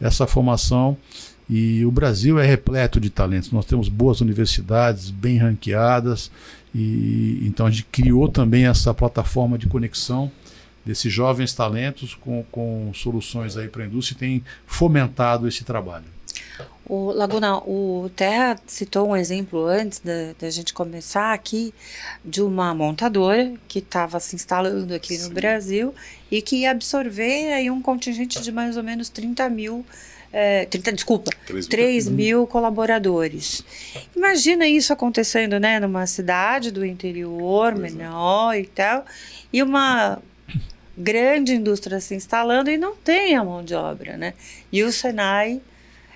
essa 0.00 0.26
formação 0.26 0.96
e 1.48 1.84
o 1.84 1.90
Brasil 1.90 2.38
é 2.38 2.46
repleto 2.46 3.00
de 3.00 3.10
talentos. 3.10 3.50
Nós 3.50 3.66
temos 3.66 3.88
boas 3.88 4.20
universidades, 4.20 5.10
bem 5.10 5.36
ranqueadas, 5.38 6.30
e 6.74 7.42
então 7.42 7.66
a 7.66 7.70
gente 7.70 7.84
criou 7.84 8.28
também 8.28 8.66
essa 8.66 8.94
plataforma 8.94 9.58
de 9.58 9.66
conexão 9.66 10.30
desses 10.84 11.12
jovens 11.12 11.54
talentos 11.54 12.14
com, 12.14 12.44
com 12.50 12.90
soluções 12.94 13.56
aí 13.56 13.68
para 13.68 13.84
a 13.84 13.86
indústria 13.86 14.16
e 14.16 14.18
tem 14.18 14.44
fomentado 14.66 15.46
esse 15.46 15.64
trabalho. 15.64 16.06
O 16.84 17.12
Laguna, 17.12 17.58
o 17.58 18.10
Terra 18.14 18.58
citou 18.66 19.08
um 19.08 19.16
exemplo 19.16 19.64
antes 19.64 20.00
da, 20.00 20.34
da 20.38 20.50
gente 20.50 20.74
começar 20.74 21.32
aqui 21.32 21.72
de 22.24 22.42
uma 22.42 22.74
montadora 22.74 23.54
que 23.68 23.78
estava 23.78 24.18
se 24.18 24.34
instalando 24.34 24.92
aqui 24.92 25.16
Sim. 25.16 25.28
no 25.28 25.34
Brasil 25.34 25.94
e 26.30 26.42
que 26.42 26.56
ia 26.56 26.72
absorver 26.72 27.52
aí 27.52 27.70
um 27.70 27.80
contingente 27.80 28.42
de 28.42 28.50
mais 28.50 28.76
ou 28.76 28.82
menos 28.82 29.08
30 29.08 29.48
mil 29.48 29.86
é, 30.32 30.64
30, 30.64 30.92
desculpa, 30.92 31.30
3, 31.46 31.66
3 31.66 32.08
mil 32.08 32.46
colaboradores. 32.46 33.64
Imagina 34.16 34.66
isso 34.66 34.92
acontecendo, 34.92 35.60
né, 35.60 35.78
numa 35.78 36.06
cidade 36.06 36.70
do 36.70 36.84
interior, 36.86 37.74
pois 37.74 37.92
é. 37.92 37.96
menor 37.96 38.54
é. 38.54 38.60
e 38.60 38.66
tal, 38.66 39.04
e 39.52 39.62
uma 39.62 40.18
grande 40.96 41.54
indústria 41.54 42.00
se 42.00 42.14
instalando 42.14 42.70
e 42.70 42.76
não 42.76 42.96
tem 42.96 43.36
a 43.36 43.44
mão 43.44 43.62
de 43.62 43.74
obra, 43.74 44.16
né? 44.16 44.34
E 44.70 44.82
o 44.82 44.92
Senai 44.92 45.60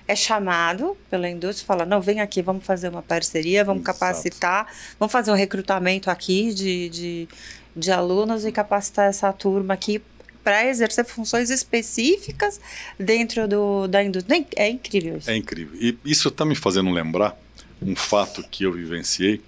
é 0.07 0.15
chamado 0.15 0.97
pela 1.09 1.29
indústria, 1.29 1.65
fala, 1.65 1.85
não, 1.85 1.99
vem 1.99 2.21
aqui, 2.21 2.41
vamos 2.41 2.65
fazer 2.65 2.89
uma 2.89 3.01
parceria, 3.01 3.63
vamos 3.63 3.83
Exato. 3.83 3.99
capacitar, 3.99 4.73
vamos 4.97 5.11
fazer 5.11 5.31
um 5.31 5.35
recrutamento 5.35 6.09
aqui 6.09 6.53
de, 6.53 6.89
de, 6.89 7.29
de 7.75 7.91
alunos 7.91 8.45
e 8.45 8.51
capacitar 8.51 9.09
essa 9.09 9.31
turma 9.33 9.73
aqui 9.73 10.01
para 10.47 10.65
exercer 10.65 11.03
funções 11.03 11.49
específicas 11.49 12.57
dentro 12.97 13.49
do, 13.49 13.85
da 13.85 14.01
indústria. 14.01 14.45
É 14.55 14.69
incrível 14.69 15.17
isso. 15.17 15.29
É 15.29 15.35
incrível. 15.35 15.77
E 15.77 15.97
isso 16.05 16.29
está 16.29 16.45
me 16.45 16.55
fazendo 16.55 16.89
lembrar 16.89 17.37
um 17.81 17.93
fato 17.93 18.41
que 18.49 18.63
eu 18.63 18.71
vivenciei. 18.71 19.41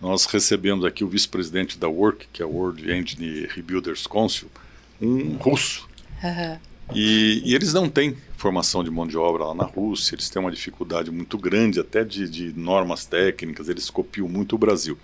Nós 0.00 0.24
recebemos 0.24 0.82
aqui 0.82 1.04
o 1.04 1.08
vice-presidente 1.08 1.76
da 1.76 1.88
Work, 1.88 2.26
que 2.32 2.42
é 2.42 2.46
o 2.46 2.48
World 2.48 2.90
Engine 2.90 3.48
Rebuilders 3.54 4.06
Council, 4.06 4.50
um 4.98 5.36
russo. 5.36 5.86
Uhum. 6.24 6.58
E, 6.94 7.42
e, 7.44 7.54
eles 7.54 7.74
não 7.74 7.90
têm 7.90 8.16
formação 8.38 8.82
de 8.82 8.90
mão 8.90 9.06
de 9.06 9.18
obra 9.18 9.44
lá 9.44 9.54
na 9.54 9.64
Rússia, 9.64 10.14
eles 10.14 10.30
têm 10.30 10.40
uma 10.40 10.50
dificuldade 10.50 11.10
muito 11.10 11.36
grande 11.36 11.78
até 11.78 12.02
de, 12.02 12.26
de 12.26 12.58
normas 12.58 13.04
técnicas, 13.04 13.68
eles 13.68 13.90
copiam 13.90 14.26
muito 14.26 14.54
o 14.54 14.58
Brasil. 14.58 14.96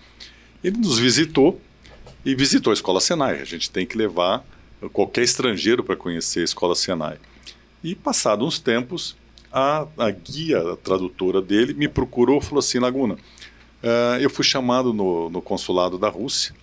Ele 0.63 0.79
nos 0.79 0.97
visitou 0.97 1.61
e 2.25 2.33
visitou 2.33 2.71
a 2.71 2.73
Escola 2.73 2.99
Senai. 2.99 3.39
A 3.39 3.45
gente 3.45 3.69
tem 3.69 3.85
que 3.85 3.95
levar 3.95 4.43
qualquer 4.91 5.23
estrangeiro 5.23 5.83
para 5.83 5.95
conhecer 5.95 6.41
a 6.41 6.43
Escola 6.43 6.75
Senai. 6.75 7.17
E 7.83 7.95
passado 7.95 8.45
uns 8.45 8.59
tempos, 8.59 9.15
a, 9.51 9.87
a 9.97 10.11
guia 10.11 10.73
a 10.73 10.75
tradutora 10.75 11.41
dele 11.41 11.73
me 11.73 11.87
procurou 11.87 12.39
e 12.39 12.43
falou 12.43 12.59
assim, 12.59 12.79
Laguna, 12.79 13.15
uh, 13.15 14.19
eu 14.19 14.29
fui 14.29 14.43
chamado 14.43 14.93
no, 14.93 15.29
no 15.29 15.41
consulado 15.41 15.97
da 15.97 16.09
Rússia 16.09 16.53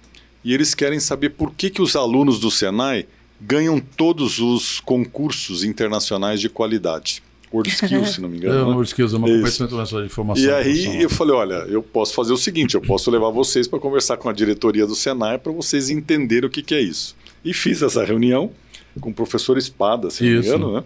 e 0.44 0.52
eles 0.52 0.74
querem 0.74 1.00
saber 1.00 1.30
por 1.30 1.52
que, 1.52 1.70
que 1.70 1.80
os 1.80 1.96
alunos 1.96 2.38
do 2.38 2.50
Senai 2.50 3.06
ganham 3.40 3.80
todos 3.80 4.38
os 4.38 4.80
concursos 4.80 5.64
internacionais 5.64 6.40
de 6.40 6.48
qualidade. 6.48 7.22
World 7.52 7.70
Skills, 7.70 8.14
se 8.14 8.20
não 8.20 8.28
me 8.28 8.38
engano. 8.38 8.54
É, 8.54 8.58
né? 8.58 8.64
World 8.64 8.88
Skills 8.88 9.14
é 9.14 9.16
uma 9.16 9.28
competição 9.28 9.66
internacional 9.66 10.02
de 10.02 10.12
informação. 10.12 10.44
E 10.44 10.50
aí 10.50 11.02
eu 11.02 11.10
falei, 11.10 11.34
olha, 11.34 11.54
eu 11.68 11.82
posso 11.82 12.12
fazer 12.12 12.32
o 12.32 12.36
seguinte, 12.36 12.74
eu 12.74 12.80
posso 12.80 13.10
levar 13.10 13.30
vocês 13.30 13.68
para 13.68 13.78
conversar 13.78 14.16
com 14.16 14.28
a 14.28 14.32
diretoria 14.32 14.86
do 14.86 14.94
Senai 14.94 15.38
para 15.38 15.52
vocês 15.52 15.88
entenderem 15.88 16.48
o 16.48 16.50
que, 16.50 16.62
que 16.62 16.74
é 16.74 16.80
isso. 16.80 17.16
E 17.44 17.52
fiz 17.52 17.82
essa 17.82 18.04
reunião 18.04 18.50
com 19.00 19.10
o 19.10 19.14
professor 19.14 19.58
Espada, 19.58 20.10
se 20.10 20.24
não 20.24 20.30
me 20.30 20.46
engano, 20.46 20.72
né? 20.72 20.84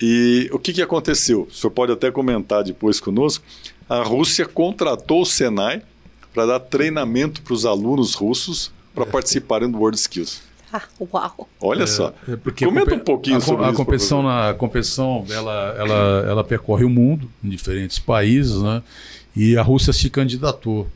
E 0.00 0.48
o 0.52 0.58
que, 0.58 0.72
que 0.72 0.82
aconteceu? 0.82 1.48
O 1.50 1.52
senhor 1.52 1.72
pode 1.72 1.92
até 1.92 2.10
comentar 2.10 2.62
depois 2.62 3.00
conosco. 3.00 3.44
A 3.88 4.02
Rússia 4.02 4.46
contratou 4.46 5.22
o 5.22 5.26
Senai 5.26 5.82
para 6.32 6.46
dar 6.46 6.60
treinamento 6.60 7.42
para 7.42 7.54
os 7.54 7.66
alunos 7.66 8.14
russos 8.14 8.70
para 8.94 9.04
participarem 9.06 9.68
do 9.70 9.78
World 9.78 9.98
Skills. 9.98 10.42
Ah, 10.72 10.82
uau! 11.00 11.48
Olha 11.60 11.84
é, 11.84 11.86
só. 11.86 12.12
É 12.28 12.64
Comenta 12.64 12.94
um 12.94 12.98
pouquinho 12.98 13.38
a, 13.38 13.40
sobre 13.40 13.64
a 13.64 13.68
isso. 13.68 13.76
Competição 13.76 14.22
na, 14.22 14.50
a 14.50 14.54
competição 14.54 15.24
ela, 15.30 15.74
ela, 15.78 16.26
ela 16.28 16.44
percorre 16.44 16.84
o 16.84 16.90
mundo, 16.90 17.28
em 17.42 17.48
diferentes 17.48 17.98
países, 17.98 18.60
né? 18.60 18.82
E 19.34 19.56
a 19.56 19.62
Rússia 19.62 19.92
se 19.92 20.10
candidatou. 20.10 20.86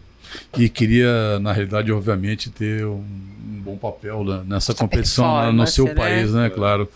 E 0.56 0.68
queria, 0.68 1.38
na 1.40 1.52
realidade, 1.52 1.92
obviamente, 1.92 2.50
ter 2.50 2.84
um, 2.84 2.98
um 2.98 3.60
bom 3.64 3.76
papel 3.76 4.24
nessa 4.44 4.74
competição 4.74 5.52
no 5.52 5.66
seu 5.66 5.86
né? 5.86 5.94
país, 5.94 6.32
né? 6.32 6.50
Claro. 6.50 6.88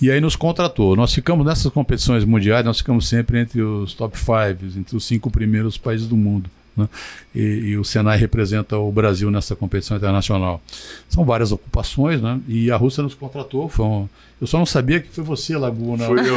E 0.00 0.10
aí 0.10 0.20
nos 0.20 0.36
contratou. 0.36 0.96
Nós 0.96 1.14
ficamos 1.14 1.46
nessas 1.46 1.72
competições 1.72 2.24
mundiais, 2.24 2.64
nós 2.64 2.78
ficamos 2.78 3.08
sempre 3.08 3.38
entre 3.38 3.62
os 3.62 3.94
top 3.94 4.18
five, 4.18 4.78
entre 4.78 4.96
os 4.96 5.04
cinco 5.04 5.30
primeiros 5.30 5.78
países 5.78 6.06
do 6.06 6.16
mundo. 6.16 6.50
Né? 6.76 6.88
E, 7.34 7.40
e, 7.40 7.78
o 7.78 7.84
Senai 7.84 8.18
representa 8.18 8.76
o 8.76 8.90
Brasil 8.90 9.30
nessa 9.30 9.54
competição 9.54 9.96
internacional. 9.96 10.60
São 11.08 11.24
várias 11.24 11.52
ocupações, 11.52 12.20
né? 12.20 12.40
E 12.48 12.70
a 12.70 12.76
Rússia 12.76 13.02
nos 13.02 13.14
contratou. 13.14 13.68
Foi 13.68 13.86
um... 13.86 14.08
Eu 14.40 14.48
só 14.48 14.58
não 14.58 14.66
sabia 14.66 15.00
que 15.00 15.08
foi 15.08 15.22
você, 15.22 15.56
Laguna, 15.56 16.06
foi 16.06 16.18
eu. 16.28 16.34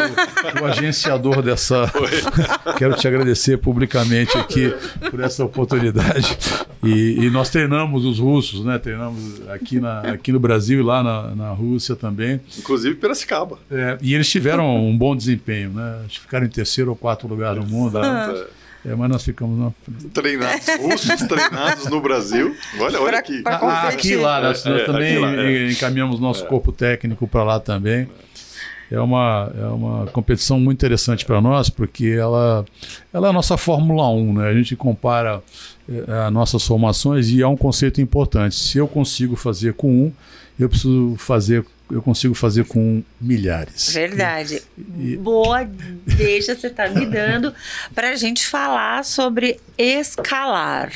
o 0.62 0.66
agenciador 0.66 1.42
dessa. 1.42 1.92
Quero 2.78 2.96
te 2.96 3.08
agradecer 3.08 3.58
publicamente 3.58 4.38
aqui 4.38 4.74
por 5.10 5.20
essa 5.20 5.44
oportunidade. 5.44 6.38
E, 6.84 7.26
e, 7.26 7.30
nós 7.32 7.50
treinamos 7.50 8.06
os 8.06 8.20
russos, 8.20 8.64
né? 8.64 8.78
Treinamos 8.78 9.42
aqui, 9.50 9.80
na, 9.80 10.02
aqui 10.02 10.32
no 10.32 10.40
Brasil 10.40 10.80
e 10.80 10.84
lá 10.84 11.04
na, 11.04 11.36
na 11.36 11.50
Rússia 11.50 11.96
também. 11.96 12.40
Inclusive 12.58 12.96
Piracicaba. 12.96 13.58
É, 13.70 13.98
e 14.02 14.14
eles 14.14 14.30
tiveram 14.30 14.78
um 14.78 14.96
bom 14.96 15.16
desempenho, 15.16 15.72
né? 15.72 16.02
Ficaram 16.08 16.46
em 16.46 16.50
terceiro 16.50 16.92
ou 16.92 16.96
quarto 16.96 17.28
lugar 17.28 17.56
no 17.56 17.66
mundo. 17.66 18.00
Né? 18.00 18.46
É, 18.86 18.96
mas 18.96 19.10
nós 19.10 19.24
ficamos 19.24 19.60
na... 19.60 19.72
treinados, 20.14 20.66
russos 20.80 21.28
treinados 21.28 21.88
no 21.88 22.00
Brasil. 22.00 22.56
Olha, 22.80 23.02
olha 23.02 23.20
aqui. 23.20 23.42
Pra, 23.42 23.58
pra 23.58 23.68
ah, 23.68 23.88
aqui 23.90 24.16
lá, 24.16 24.42
nós, 24.42 24.64
nós 24.64 24.82
é, 24.82 24.86
também 24.86 25.20
lá, 25.20 25.36
é. 25.36 25.70
encaminhamos 25.72 26.20
nosso 26.20 26.46
é. 26.46 26.48
corpo 26.48 26.72
técnico 26.72 27.28
para 27.28 27.44
lá 27.44 27.60
também. 27.60 28.08
É 28.90 29.00
uma, 29.00 29.52
é 29.58 29.66
uma 29.66 30.06
competição 30.08 30.60
muito 30.60 30.78
interessante 30.78 31.26
para 31.26 31.42
nós, 31.42 31.70
porque 31.70 32.08
ela, 32.08 32.64
ela 33.12 33.28
é 33.28 33.30
a 33.30 33.34
nossa 33.34 33.58
Fórmula 33.58 34.10
1, 34.10 34.34
né? 34.34 34.48
A 34.48 34.54
gente 34.54 34.78
compara 34.78 35.44
é, 35.90 36.26
as 36.26 36.32
nossas 36.32 36.66
formações 36.66 37.30
e 37.30 37.42
é 37.42 37.48
um 37.48 37.58
conceito 37.58 38.00
importante. 38.00 38.56
Se 38.56 38.78
eu 38.78 38.88
consigo 38.88 39.36
fazer 39.36 39.74
com 39.74 39.90
um, 39.90 40.12
eu 40.58 40.70
preciso 40.70 41.16
fazer 41.18 41.66
eu 41.90 42.02
consigo 42.02 42.34
fazer 42.34 42.66
com 42.66 43.04
milhares. 43.20 43.94
Verdade. 43.94 44.62
E, 44.98 45.18
Boa, 45.18 45.68
deixa 46.06 46.56
você 46.56 46.68
estar 46.68 46.90
tá 46.90 47.00
me 47.00 47.06
dando 47.06 47.54
para 47.94 48.10
a 48.10 48.16
gente 48.16 48.46
falar 48.46 49.04
sobre 49.06 49.60
escalar. 49.78 50.92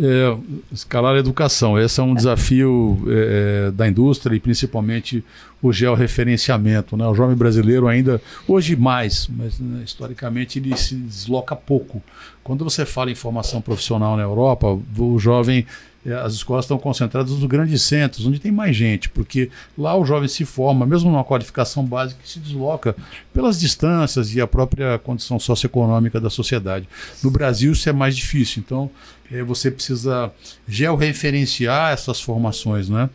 É, 0.00 0.36
escalar 0.72 1.16
a 1.16 1.18
educação. 1.18 1.78
Esse 1.78 1.98
é 1.98 2.02
um 2.02 2.14
desafio 2.14 3.02
é, 3.08 3.66
é, 3.66 3.70
da 3.72 3.88
indústria 3.88 4.36
e 4.36 4.40
principalmente 4.40 5.24
o 5.60 5.72
georreferenciamento. 5.72 6.96
Né? 6.96 7.04
O 7.06 7.14
jovem 7.14 7.36
brasileiro 7.36 7.88
ainda, 7.88 8.22
hoje 8.46 8.76
mais, 8.76 9.28
mas 9.28 9.58
né, 9.58 9.82
historicamente 9.84 10.60
ele 10.60 10.76
se 10.76 10.94
desloca 10.94 11.56
pouco. 11.56 12.00
Quando 12.44 12.62
você 12.62 12.86
fala 12.86 13.10
em 13.10 13.14
formação 13.16 13.60
profissional 13.60 14.16
na 14.16 14.22
Europa, 14.22 14.78
o 14.96 15.18
jovem 15.18 15.66
as 16.24 16.34
escolas 16.34 16.64
estão 16.64 16.78
concentradas 16.78 17.32
nos 17.32 17.44
grandes 17.44 17.82
centros, 17.82 18.26
onde 18.26 18.38
tem 18.38 18.52
mais 18.52 18.76
gente, 18.76 19.08
porque 19.08 19.50
lá 19.76 19.96
o 19.96 20.04
jovem 20.04 20.28
se 20.28 20.44
forma, 20.44 20.86
mesmo 20.86 21.10
numa 21.10 21.24
qualificação 21.24 21.84
básica, 21.84 22.20
se 22.24 22.38
desloca 22.38 22.96
pelas 23.32 23.58
distâncias 23.58 24.34
e 24.34 24.40
a 24.40 24.46
própria 24.46 24.98
condição 24.98 25.38
socioeconômica 25.38 26.20
da 26.20 26.30
sociedade. 26.30 26.88
No 27.22 27.30
Brasil 27.30 27.72
isso 27.72 27.88
é 27.88 27.92
mais 27.92 28.16
difícil, 28.16 28.62
então 28.64 28.90
você 29.46 29.70
precisa 29.70 30.32
georreferenciar 30.66 31.92
essas 31.92 32.20
formações, 32.20 32.88
né? 32.88 33.10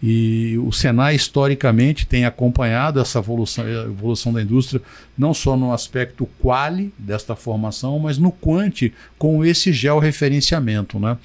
E 0.00 0.56
o 0.58 0.70
Senai, 0.70 1.16
historicamente, 1.16 2.06
tem 2.06 2.24
acompanhado 2.24 3.00
essa 3.00 3.18
evolução, 3.18 3.68
evolução 3.68 4.32
da 4.32 4.40
indústria, 4.40 4.80
não 5.16 5.34
só 5.34 5.56
no 5.56 5.72
aspecto 5.72 6.28
quali 6.40 6.94
desta 6.96 7.34
formação, 7.34 7.98
mas 7.98 8.16
no 8.16 8.30
quanti, 8.30 8.94
com 9.18 9.44
esse 9.44 9.72
georreferenciamento. 9.72 11.00
Né? 11.00 11.18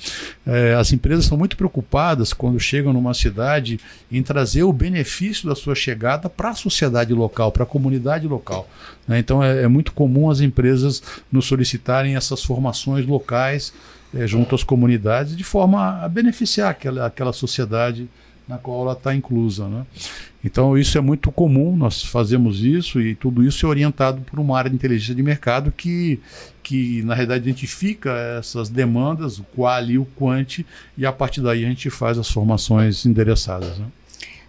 É, 0.45 0.73
as 0.73 0.91
empresas 0.91 1.25
são 1.25 1.38
muito 1.38 1.55
preocupadas 1.55 2.33
quando 2.33 2.59
chegam 2.59 2.91
numa 2.91 3.13
cidade 3.13 3.79
em 4.12 4.23
trazer 4.23 4.63
o 4.63 4.73
benefício 4.73 5.47
da 5.47 5.55
sua 5.55 5.75
chegada 5.75 6.27
para 6.27 6.50
a 6.50 6.55
sociedade 6.55 7.13
local, 7.13 7.51
para 7.51 7.63
a 7.63 7.67
comunidade 7.67 8.27
local. 8.27 8.67
Né? 9.07 9.19
Então, 9.19 9.43
é, 9.43 9.63
é, 9.63 9.67
muito 9.67 9.91
comum 9.91 10.31
as 10.31 10.39
empresas 10.39 11.03
nos 11.31 11.45
solicitarem 11.45 12.15
essas 12.15 12.41
formações 12.41 13.05
locais 13.05 13.71
é, 14.15 14.27
junto 14.27 14.55
às 14.55 14.63
comunidades, 14.63 15.36
de 15.36 15.43
forma 15.43 16.03
a 16.03 16.10
beneficiar 16.10 16.70
aquela, 16.72 17.05
aquela 17.05 17.34
sociedade 17.34 18.08
na 18.48 18.58
qual 18.58 18.82
ela 18.82 18.93
está 18.93 19.15
inclusa. 19.15 19.67
Né? 19.67 19.86
Então, 20.43 20.77
isso 20.77 20.98
é 20.98 21.01
muito 21.01 21.32
comum, 21.32 21.75
nós 21.75 22.03
fazemos 22.03 22.63
isso 22.63 23.01
e 23.01 23.15
tudo 23.15 23.43
isso 23.43 23.65
é 23.65 23.70
orientado 23.70 24.22
por 24.22 24.39
uma 24.39 24.58
área 24.58 24.70
de 24.70 24.75
inteligência 24.75 25.15
de 25.15 25.24
mercado 25.24 25.72
que, 25.72 26.20
que 26.62 27.01
na 27.03 27.13
realidade, 27.13 27.43
identifica 27.43 28.12
essas 28.39 28.70
demandas, 28.70 29.39
o 29.39 29.43
qual 29.55 29.84
e 29.86 29.98
o 29.98 30.05
quant, 30.17 30.65
e 30.98 31.05
a 31.05 31.12
partir 31.12 31.41
daí 31.41 31.65
a 31.65 31.70
gente 31.70 31.89
faz 31.89 32.17
as 32.17 32.29
formações 32.29 33.05
endereçadas. 33.05 33.77
Né? 33.77 33.86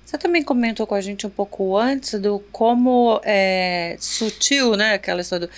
Você 0.05 0.19
também 0.19 0.43
comentou 0.43 0.87
com 0.87 0.95
a 0.95 1.01
gente 1.01 1.27
um 1.27 1.31
pouco 1.31 1.77
antes 1.77 2.21
do 2.21 2.41
como 2.53 3.21
é 3.25 3.97
sutil, 3.99 4.77
né, 4.77 4.95
aquela 4.95 5.21
história 5.21 5.47
do 5.47 5.53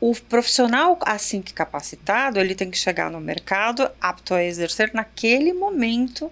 o 0.00 0.14
profissional 0.14 0.98
assim 1.02 1.42
que 1.42 1.52
capacitado, 1.52 2.38
ele 2.38 2.54
tem 2.54 2.70
que 2.70 2.78
chegar 2.78 3.10
no 3.10 3.20
mercado 3.20 3.90
apto 4.00 4.34
a 4.34 4.44
exercer 4.44 4.90
naquele 4.94 5.52
momento 5.52 6.30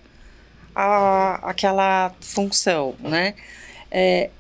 a, 0.75 1.51
aquela 1.51 2.15
função, 2.21 2.95
né? 3.01 3.35
É, 3.91 4.31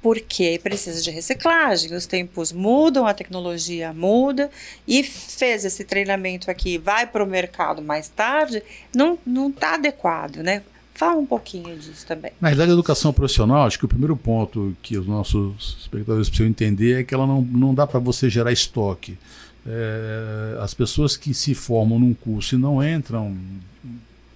porque 0.00 0.60
precisa 0.62 1.02
de 1.02 1.10
reciclagem, 1.10 1.92
os 1.92 2.06
tempos 2.06 2.52
mudam, 2.52 3.06
a 3.06 3.12
tecnologia 3.12 3.92
muda 3.92 4.48
e 4.86 5.02
fez 5.02 5.64
esse 5.64 5.84
treinamento 5.84 6.50
aqui, 6.50 6.78
vai 6.78 7.06
para 7.06 7.22
o 7.22 7.26
mercado 7.26 7.82
mais 7.82 8.08
tarde, 8.08 8.62
não 8.94 9.18
está 9.48 9.74
adequado, 9.74 10.36
né? 10.36 10.62
Fala 10.98 11.20
um 11.20 11.26
pouquinho 11.26 11.78
disso 11.78 12.04
também. 12.04 12.32
Na 12.40 12.48
realidade, 12.48 12.72
a 12.72 12.74
educação 12.74 13.12
profissional, 13.12 13.68
acho 13.68 13.78
que 13.78 13.84
o 13.84 13.88
primeiro 13.88 14.16
ponto 14.16 14.76
que 14.82 14.98
os 14.98 15.06
nossos 15.06 15.76
espectadores 15.80 16.28
precisam 16.28 16.50
entender 16.50 17.00
é 17.00 17.04
que 17.04 17.14
ela 17.14 17.24
não, 17.24 17.40
não 17.40 17.72
dá 17.72 17.86
para 17.86 18.00
você 18.00 18.28
gerar 18.28 18.50
estoque. 18.50 19.16
É, 19.64 20.58
as 20.60 20.74
pessoas 20.74 21.16
que 21.16 21.32
se 21.32 21.54
formam 21.54 22.00
num 22.00 22.12
curso 22.12 22.56
e 22.56 22.58
não 22.58 22.82
entram 22.82 23.36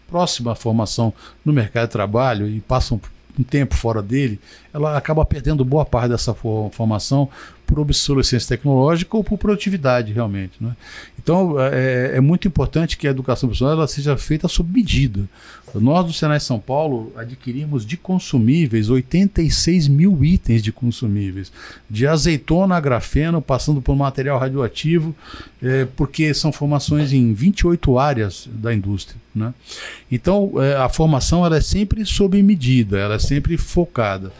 próxima 0.08 0.52
à 0.52 0.54
formação 0.54 1.12
no 1.44 1.52
mercado 1.52 1.86
de 1.86 1.92
trabalho 1.92 2.48
e 2.48 2.60
passam 2.60 3.00
um 3.36 3.42
tempo 3.42 3.74
fora 3.74 4.00
dele, 4.00 4.38
ela 4.72 4.96
acaba 4.96 5.24
perdendo 5.24 5.64
boa 5.64 5.84
parte 5.84 6.10
dessa 6.10 6.32
formação 6.32 7.28
por 7.72 7.80
obsolescência 7.80 8.56
tecnológica 8.56 9.16
ou 9.16 9.24
por 9.24 9.38
produtividade, 9.38 10.12
realmente. 10.12 10.52
Né? 10.60 10.76
Então, 11.18 11.58
é, 11.58 12.16
é, 12.16 12.20
muito 12.20 12.46
importante 12.46 12.98
que 12.98 13.08
a 13.08 13.10
educação 13.10 13.48
profissional 13.48 13.76
ela 13.76 13.88
seja 13.88 14.16
feita 14.18 14.46
sob 14.46 14.70
medida. 14.70 15.26
Nós, 15.74 16.04
do 16.04 16.12
Senai 16.12 16.38
São 16.38 16.60
Paulo, 16.60 17.10
adquirimos 17.16 17.86
de 17.86 17.96
consumíveis 17.96 18.90
86 18.90 19.88
mil 19.88 20.22
itens 20.22 20.62
de 20.62 20.70
consumíveis, 20.70 21.50
de 21.88 22.06
azeitona 22.06 22.76
a 22.76 22.80
grafeno, 22.80 23.40
passando 23.40 23.80
por 23.80 23.96
material 23.96 24.38
radioativo, 24.38 25.16
é, 25.62 25.86
porque 25.96 26.34
são 26.34 26.52
formações 26.52 27.10
em 27.14 27.32
28 27.32 27.98
áreas 27.98 28.46
da 28.52 28.74
indústria. 28.74 29.18
Né? 29.34 29.54
Então, 30.10 30.52
é, 30.56 30.76
a 30.76 30.90
formação 30.90 31.46
ela 31.46 31.56
é 31.56 31.62
sempre 31.62 32.04
sob 32.04 32.40
medida, 32.42 32.98
ela 32.98 33.14
é 33.14 33.18
sempre 33.18 33.56
focada. 33.56 34.30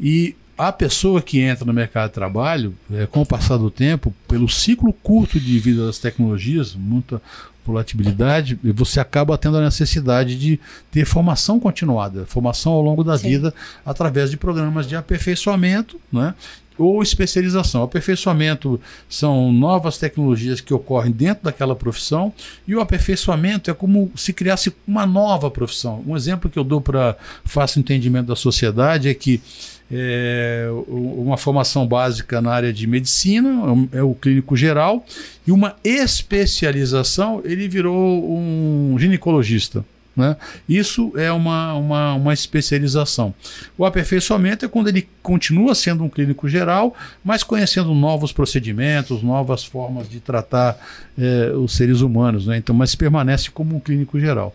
E 0.00 0.34
a 0.58 0.72
pessoa 0.72 1.22
que 1.22 1.40
entra 1.40 1.64
no 1.64 1.72
mercado 1.72 2.08
de 2.08 2.14
trabalho, 2.14 2.74
é, 2.92 3.06
com 3.06 3.22
o 3.22 3.26
passar 3.26 3.56
do 3.56 3.70
tempo, 3.70 4.12
pelo 4.26 4.48
ciclo 4.48 4.92
curto 4.92 5.38
de 5.38 5.58
vida 5.58 5.86
das 5.86 5.98
tecnologias, 5.98 6.74
muita 6.74 7.22
volatilidade, 7.64 8.58
você 8.74 8.98
acaba 8.98 9.38
tendo 9.38 9.58
a 9.58 9.62
necessidade 9.62 10.36
de 10.36 10.58
ter 10.90 11.04
formação 11.04 11.60
continuada, 11.60 12.24
formação 12.26 12.72
ao 12.72 12.82
longo 12.82 13.04
da 13.04 13.16
Sim. 13.16 13.28
vida, 13.28 13.54
através 13.84 14.30
de 14.30 14.36
programas 14.36 14.88
de 14.88 14.96
aperfeiçoamento, 14.96 16.00
né? 16.10 16.34
ou 16.78 17.02
especialização. 17.02 17.82
Aperfeiçoamento 17.82 18.80
são 19.08 19.52
novas 19.52 19.98
tecnologias 19.98 20.60
que 20.60 20.72
ocorrem 20.72 21.10
dentro 21.10 21.44
daquela 21.44 21.74
profissão 21.74 22.32
e 22.66 22.74
o 22.74 22.80
aperfeiçoamento 22.80 23.70
é 23.70 23.74
como 23.74 24.10
se 24.14 24.32
criasse 24.32 24.72
uma 24.86 25.04
nova 25.04 25.50
profissão. 25.50 26.02
Um 26.06 26.16
exemplo 26.16 26.48
que 26.48 26.58
eu 26.58 26.64
dou 26.64 26.80
para 26.80 27.16
fácil 27.44 27.80
entendimento 27.80 28.28
da 28.28 28.36
sociedade 28.36 29.08
é 29.08 29.14
que 29.14 29.42
é, 29.90 30.68
uma 30.86 31.36
formação 31.36 31.86
básica 31.86 32.40
na 32.40 32.52
área 32.52 32.72
de 32.72 32.86
medicina, 32.86 33.62
é 33.92 34.02
o 34.02 34.14
clínico 34.14 34.56
geral, 34.56 35.04
e 35.46 35.52
uma 35.52 35.76
especialização, 35.82 37.40
ele 37.44 37.68
virou 37.68 38.30
um 38.30 38.96
ginecologista. 38.98 39.84
Né? 40.18 40.36
Isso 40.68 41.12
é 41.16 41.30
uma, 41.30 41.74
uma, 41.74 42.14
uma 42.14 42.34
especialização. 42.34 43.32
O 43.78 43.84
aperfeiçoamento 43.84 44.64
é 44.64 44.68
quando 44.68 44.88
ele 44.88 45.08
continua 45.22 45.76
sendo 45.76 46.02
um 46.02 46.08
clínico 46.08 46.48
geral, 46.48 46.92
mas 47.22 47.44
conhecendo 47.44 47.94
novos 47.94 48.32
procedimentos, 48.32 49.22
novas 49.22 49.64
formas 49.64 50.10
de 50.10 50.18
tratar 50.18 50.76
é, 51.16 51.52
os 51.52 51.76
seres 51.76 52.00
humanos, 52.00 52.48
né? 52.48 52.56
então, 52.56 52.74
mas 52.74 52.96
permanece 52.96 53.48
como 53.52 53.76
um 53.76 53.80
clínico 53.80 54.18
geral. 54.18 54.52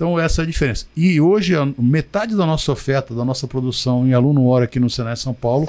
Então, 0.00 0.18
essa 0.18 0.40
é 0.40 0.44
a 0.44 0.46
diferença. 0.46 0.86
E 0.96 1.20
hoje, 1.20 1.52
metade 1.76 2.34
da 2.34 2.46
nossa 2.46 2.72
oferta, 2.72 3.14
da 3.14 3.22
nossa 3.22 3.46
produção 3.46 4.06
em 4.06 4.14
aluno 4.14 4.46
hora 4.46 4.64
aqui 4.64 4.80
no 4.80 4.88
Senai 4.88 5.14
São 5.14 5.34
Paulo, 5.34 5.68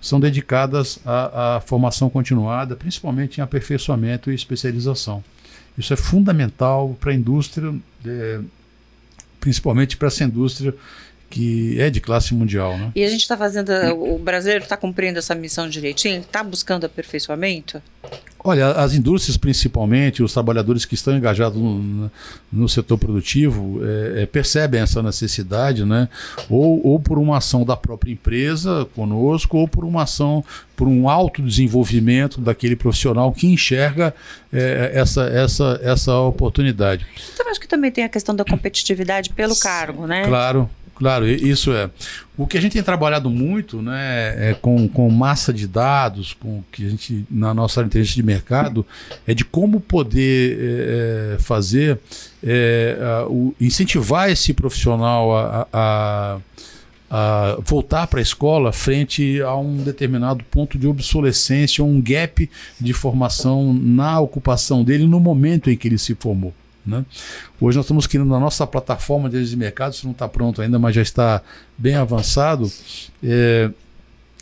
são 0.00 0.20
dedicadas 0.20 1.00
à, 1.04 1.56
à 1.56 1.60
formação 1.60 2.08
continuada, 2.08 2.76
principalmente 2.76 3.38
em 3.38 3.40
aperfeiçoamento 3.42 4.30
e 4.30 4.36
especialização. 4.36 5.24
Isso 5.76 5.92
é 5.92 5.96
fundamental 5.96 6.96
para 7.00 7.10
a 7.10 7.14
indústria. 7.16 7.74
É, 8.06 8.38
principalmente 9.40 9.96
para 9.96 10.06
essa 10.06 10.22
indústria 10.22 10.72
que 11.32 11.80
é 11.80 11.88
de 11.88 11.98
classe 11.98 12.34
mundial. 12.34 12.76
Né? 12.76 12.92
E 12.94 13.02
a 13.02 13.08
gente 13.08 13.22
está 13.22 13.38
fazendo, 13.38 13.70
o 13.94 14.18
brasileiro 14.18 14.64
está 14.64 14.76
cumprindo 14.76 15.18
essa 15.18 15.34
missão 15.34 15.66
direitinho? 15.66 16.20
Está 16.20 16.44
buscando 16.44 16.84
aperfeiçoamento? 16.84 17.80
Olha, 18.44 18.72
as 18.72 18.92
indústrias 18.92 19.36
principalmente, 19.36 20.22
os 20.22 20.32
trabalhadores 20.32 20.84
que 20.84 20.94
estão 20.94 21.16
engajados 21.16 21.56
no, 21.58 22.10
no 22.52 22.68
setor 22.68 22.98
produtivo 22.98 23.80
é, 23.82 24.22
é, 24.22 24.26
percebem 24.26 24.80
essa 24.80 25.00
necessidade, 25.00 25.84
né? 25.84 26.08
Ou, 26.50 26.84
ou 26.84 26.98
por 26.98 27.18
uma 27.18 27.38
ação 27.38 27.64
da 27.64 27.76
própria 27.76 28.12
empresa 28.12 28.86
conosco, 28.96 29.56
ou 29.56 29.68
por 29.68 29.84
uma 29.84 30.02
ação, 30.02 30.44
por 30.76 30.88
um 30.88 31.08
autodesenvolvimento 31.08 32.40
daquele 32.40 32.74
profissional 32.74 33.32
que 33.32 33.46
enxerga 33.46 34.12
é, 34.52 34.90
essa, 34.92 35.22
essa, 35.22 35.80
essa 35.82 36.18
oportunidade. 36.18 37.06
Então, 37.32 37.48
acho 37.48 37.60
que 37.60 37.68
também 37.68 37.92
tem 37.92 38.02
a 38.02 38.08
questão 38.08 38.34
da 38.34 38.44
competitividade 38.44 39.30
pelo 39.30 39.56
cargo, 39.56 40.04
né? 40.04 40.26
Claro, 40.26 40.68
Claro, 41.02 41.26
isso 41.28 41.72
é. 41.72 41.90
O 42.38 42.46
que 42.46 42.56
a 42.56 42.60
gente 42.60 42.74
tem 42.74 42.82
trabalhado 42.82 43.28
muito 43.28 43.82
né, 43.82 44.50
é 44.50 44.54
com, 44.54 44.86
com 44.86 45.10
massa 45.10 45.52
de 45.52 45.66
dados, 45.66 46.32
com 46.32 46.62
que 46.70 46.86
a 46.86 46.88
gente, 46.88 47.26
na 47.28 47.52
nossa 47.52 47.82
inteligência 47.82 48.22
de 48.22 48.24
mercado, 48.24 48.86
é 49.26 49.34
de 49.34 49.44
como 49.44 49.80
poder 49.80 50.58
é, 50.60 51.36
fazer, 51.40 51.98
é, 52.40 52.96
a, 53.00 53.26
o, 53.26 53.52
incentivar 53.60 54.30
esse 54.30 54.54
profissional 54.54 55.36
a, 55.36 55.66
a, 55.72 56.38
a 57.10 57.56
voltar 57.64 58.06
para 58.06 58.20
a 58.20 58.22
escola 58.22 58.72
frente 58.72 59.42
a 59.42 59.56
um 59.56 59.78
determinado 59.78 60.44
ponto 60.52 60.78
de 60.78 60.86
obsolescência, 60.86 61.82
um 61.82 62.00
gap 62.00 62.48
de 62.80 62.92
formação 62.92 63.74
na 63.74 64.20
ocupação 64.20 64.84
dele 64.84 65.04
no 65.04 65.18
momento 65.18 65.68
em 65.68 65.76
que 65.76 65.88
ele 65.88 65.98
se 65.98 66.14
formou. 66.14 66.54
Né? 66.84 67.04
Hoje 67.60 67.76
nós 67.76 67.84
estamos 67.84 68.06
criando 68.06 68.34
a 68.34 68.40
nossa 68.40 68.66
plataforma 68.66 69.30
de 69.30 69.56
mercado, 69.56 69.92
isso 69.92 70.04
não 70.04 70.12
está 70.12 70.28
pronto 70.28 70.60
ainda, 70.60 70.78
mas 70.78 70.94
já 70.94 71.02
está 71.02 71.42
bem 71.78 71.94
avançado. 71.94 72.70
É, 73.22 73.70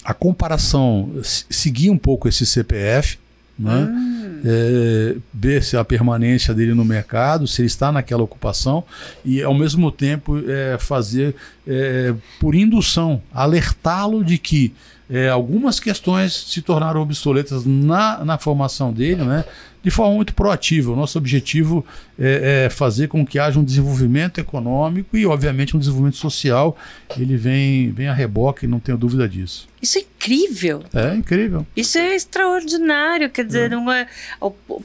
a 0.05 0.15
comparação, 0.15 1.13
seguir 1.23 1.91
um 1.91 1.99
pouco 1.99 2.29
esse 2.29 2.47
CPF, 2.47 3.19
né? 3.59 3.89
Hum. 3.91 4.11
É, 4.43 5.17
ver 5.35 5.63
se 5.63 5.77
a 5.77 5.85
permanência 5.85 6.55
dele 6.55 6.73
no 6.73 6.83
mercado, 6.83 7.47
se 7.47 7.61
ele 7.61 7.67
está 7.67 7.93
naquela 7.93 8.23
ocupação 8.23 8.83
e 9.23 9.43
ao 9.43 9.53
mesmo 9.53 9.93
tempo 9.93 10.43
é, 10.49 10.79
fazer 10.79 11.37
é, 11.67 12.15
por 12.41 12.55
indução, 12.55 13.21
alertá-lo 13.35 14.25
de 14.25 14.39
que 14.39 14.73
é, 15.11 15.29
algumas 15.29 15.79
questões 15.79 16.33
se 16.33 16.63
tornaram 16.63 17.03
obsoletas 17.03 17.67
na, 17.67 18.25
na 18.25 18.39
formação 18.39 18.93
dele, 18.93 19.25
né? 19.25 19.45
De 19.83 19.91
forma 19.91 20.15
muito 20.15 20.35
proativa. 20.35 20.93
O 20.93 20.97
nosso 20.97 21.19
objetivo 21.19 21.85
é, 22.19 22.67
é, 22.67 22.71
fazer 22.71 23.09
com 23.09 23.25
que 23.25 23.39
haja 23.39 23.59
um 23.59 23.65
desenvolvimento 23.65 24.39
econômico 24.39 25.17
e, 25.17 25.27
obviamente, 25.27 25.77
um 25.77 25.79
desenvolvimento 25.79 26.17
social. 26.17 26.77
Ele 27.19 27.37
vem, 27.37 27.91
vem 27.93 28.09
a 28.09 28.15
reboque, 28.15 28.67
não 28.67 28.81
tenho 28.81 28.99
dúvida 28.99 29.29
disso. 29.29 29.69
Isso 29.81 29.99
é 29.99 30.03
incrível. 30.03 30.83
É 30.95 31.15
incrível. 31.15 31.67
Isso 31.77 31.99
é 31.99 32.15
extraordinário. 32.15 33.31
Quer 33.31 33.45
dizer, 33.45 33.67
é. 33.67 33.69
Não 33.69 33.91
é, 33.91 34.07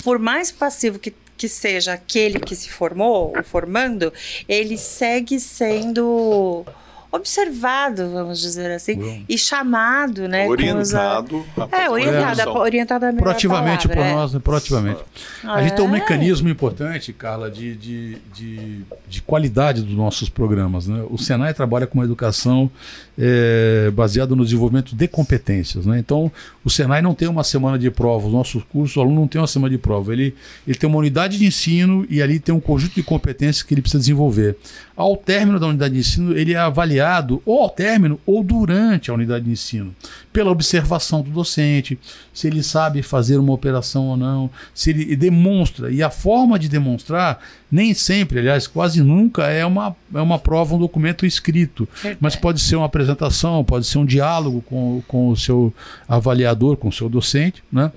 por 0.03 0.19
mais 0.19 0.51
passivo 0.51 0.99
que 0.99 1.13
que 1.37 1.49
seja 1.49 1.93
aquele 1.93 2.39
que 2.39 2.55
se 2.55 2.69
formou, 2.69 3.33
o 3.37 3.43
formando, 3.43 4.11
ele 4.47 4.77
segue 4.77 5.39
sendo 5.39 6.65
observado, 7.15 8.09
vamos 8.11 8.39
dizer 8.39 8.71
assim, 8.71 9.23
e 9.27 9.37
chamado, 9.37 10.27
né? 10.27 10.47
Orientado. 10.47 11.45
A, 11.57 11.81
é, 11.83 11.89
orientado, 11.89 12.41
a, 12.41 12.59
orientado 12.59 13.05
a 13.05 13.13
Proativamente 13.13 13.87
palavra, 13.87 14.03
por 14.03 14.09
é. 14.09 14.13
nós, 14.13 14.33
né? 14.33 14.39
proativamente. 14.43 14.99
Ah, 15.43 15.55
a 15.55 15.63
gente 15.63 15.75
tem 15.75 15.85
um 15.85 15.89
é. 15.89 15.99
mecanismo 15.99 16.49
importante, 16.49 17.13
Carla, 17.13 17.49
de, 17.49 17.75
de, 17.75 18.17
de, 18.33 18.81
de, 19.07 19.21
qualidade 19.21 19.81
dos 19.81 19.95
nossos 19.95 20.29
programas. 20.29 20.87
Né? 20.87 21.03
O 21.09 21.17
Senai 21.17 21.53
trabalha 21.53 21.87
com 21.87 21.99
uma 21.99 22.05
educação 22.05 22.69
é, 23.17 23.89
baseada 23.93 24.35
no 24.35 24.43
desenvolvimento 24.43 24.95
de 24.95 25.07
competências. 25.07 25.85
Né? 25.85 25.99
Então, 25.99 26.31
o 26.63 26.69
Senai 26.69 27.01
não 27.01 27.13
tem 27.13 27.27
uma 27.27 27.43
semana 27.43 27.79
de 27.79 27.89
prova, 27.89 28.27
os 28.27 28.33
nossos 28.33 28.63
cursos, 28.63 28.97
o 28.97 29.01
aluno 29.01 29.21
não 29.21 29.27
tem 29.27 29.39
uma 29.39 29.47
semana 29.47 29.71
de 29.71 29.77
prova. 29.77 30.13
Ele, 30.13 30.35
ele 30.67 30.77
tem 30.77 30.89
uma 30.89 30.99
unidade 30.99 31.37
de 31.37 31.45
ensino 31.45 32.05
e 32.09 32.21
ali 32.21 32.39
tem 32.39 32.53
um 32.53 32.59
conjunto 32.59 32.95
de 32.95 33.03
competências 33.03 33.63
que 33.63 33.73
ele 33.73 33.81
precisa 33.81 33.99
desenvolver. 33.99 34.57
Ao 34.95 35.17
término 35.17 35.59
da 35.59 35.67
unidade 35.67 35.93
de 35.93 35.99
ensino, 35.99 36.37
ele 36.37 36.53
é 36.53 36.57
avaliado 36.57 37.41
ou 37.45 37.63
ao 37.63 37.69
término 37.69 38.17
ou 38.25 38.41
durante 38.41 39.11
a 39.11 39.13
unidade 39.13 39.43
de 39.43 39.51
ensino, 39.51 39.93
pela 40.31 40.51
observação 40.51 41.21
do 41.21 41.29
docente, 41.29 41.99
se 42.33 42.47
ele 42.47 42.63
sabe 42.63 43.01
fazer 43.01 43.37
uma 43.37 43.51
operação 43.51 44.07
ou 44.07 44.15
não, 44.17 44.49
se 44.73 44.91
ele 44.91 45.15
demonstra. 45.15 45.91
E 45.91 46.01
a 46.01 46.09
forma 46.09 46.57
de 46.57 46.69
demonstrar, 46.69 47.39
nem 47.69 47.93
sempre, 47.93 48.39
aliás, 48.39 48.67
quase 48.67 49.03
nunca, 49.03 49.47
é 49.47 49.65
uma, 49.65 49.93
é 50.13 50.21
uma 50.21 50.39
prova, 50.39 50.75
um 50.75 50.79
documento 50.79 51.25
escrito. 51.25 51.87
Mas 52.19 52.37
pode 52.37 52.61
ser 52.61 52.77
uma 52.77 52.85
apresentação, 52.85 53.65
pode 53.65 53.85
ser 53.85 53.97
um 53.97 54.05
diálogo 54.05 54.61
com, 54.61 55.03
com 55.07 55.27
o 55.27 55.35
seu 55.35 55.73
avaliador, 56.07 56.77
com 56.77 56.87
o 56.87 56.93
seu 56.93 57.09
docente. 57.09 57.61
Né? 57.69 57.91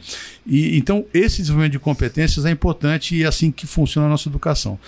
E, 0.45 0.77
então, 0.77 1.05
esse 1.15 1.43
desenvolvimento 1.43 1.73
de 1.73 1.79
competências 1.79 2.45
é 2.45 2.51
importante 2.51 3.15
e 3.15 3.23
é 3.23 3.27
assim 3.27 3.53
que 3.53 3.69
funciona 3.69 4.09
a 4.09 4.11
nossa 4.11 4.29
educação. 4.29 4.79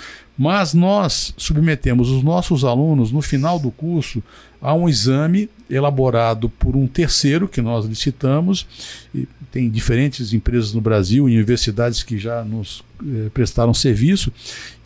Mas 0.42 0.72
nós 0.72 1.35
submetemos 1.37 2.09
os 2.09 2.22
nossos 2.22 2.64
alunos 2.64 3.12
no 3.12 3.20
final 3.20 3.59
do 3.59 3.70
curso 3.70 4.22
a 4.59 4.72
um 4.72 4.88
exame 4.88 5.50
elaborado 5.68 6.48
por 6.48 6.74
um 6.74 6.87
terceiro 6.87 7.46
que 7.46 7.61
nós 7.61 7.85
licitamos. 7.85 8.66
E 9.14 9.29
tem 9.53 9.68
diferentes 9.68 10.33
empresas 10.33 10.72
no 10.72 10.81
Brasil 10.81 11.26
universidades 11.26 12.03
que 12.03 12.18
já 12.18 12.42
nos 12.42 12.83
eh, 13.03 13.29
prestaram 13.35 13.74
serviço. 13.74 14.33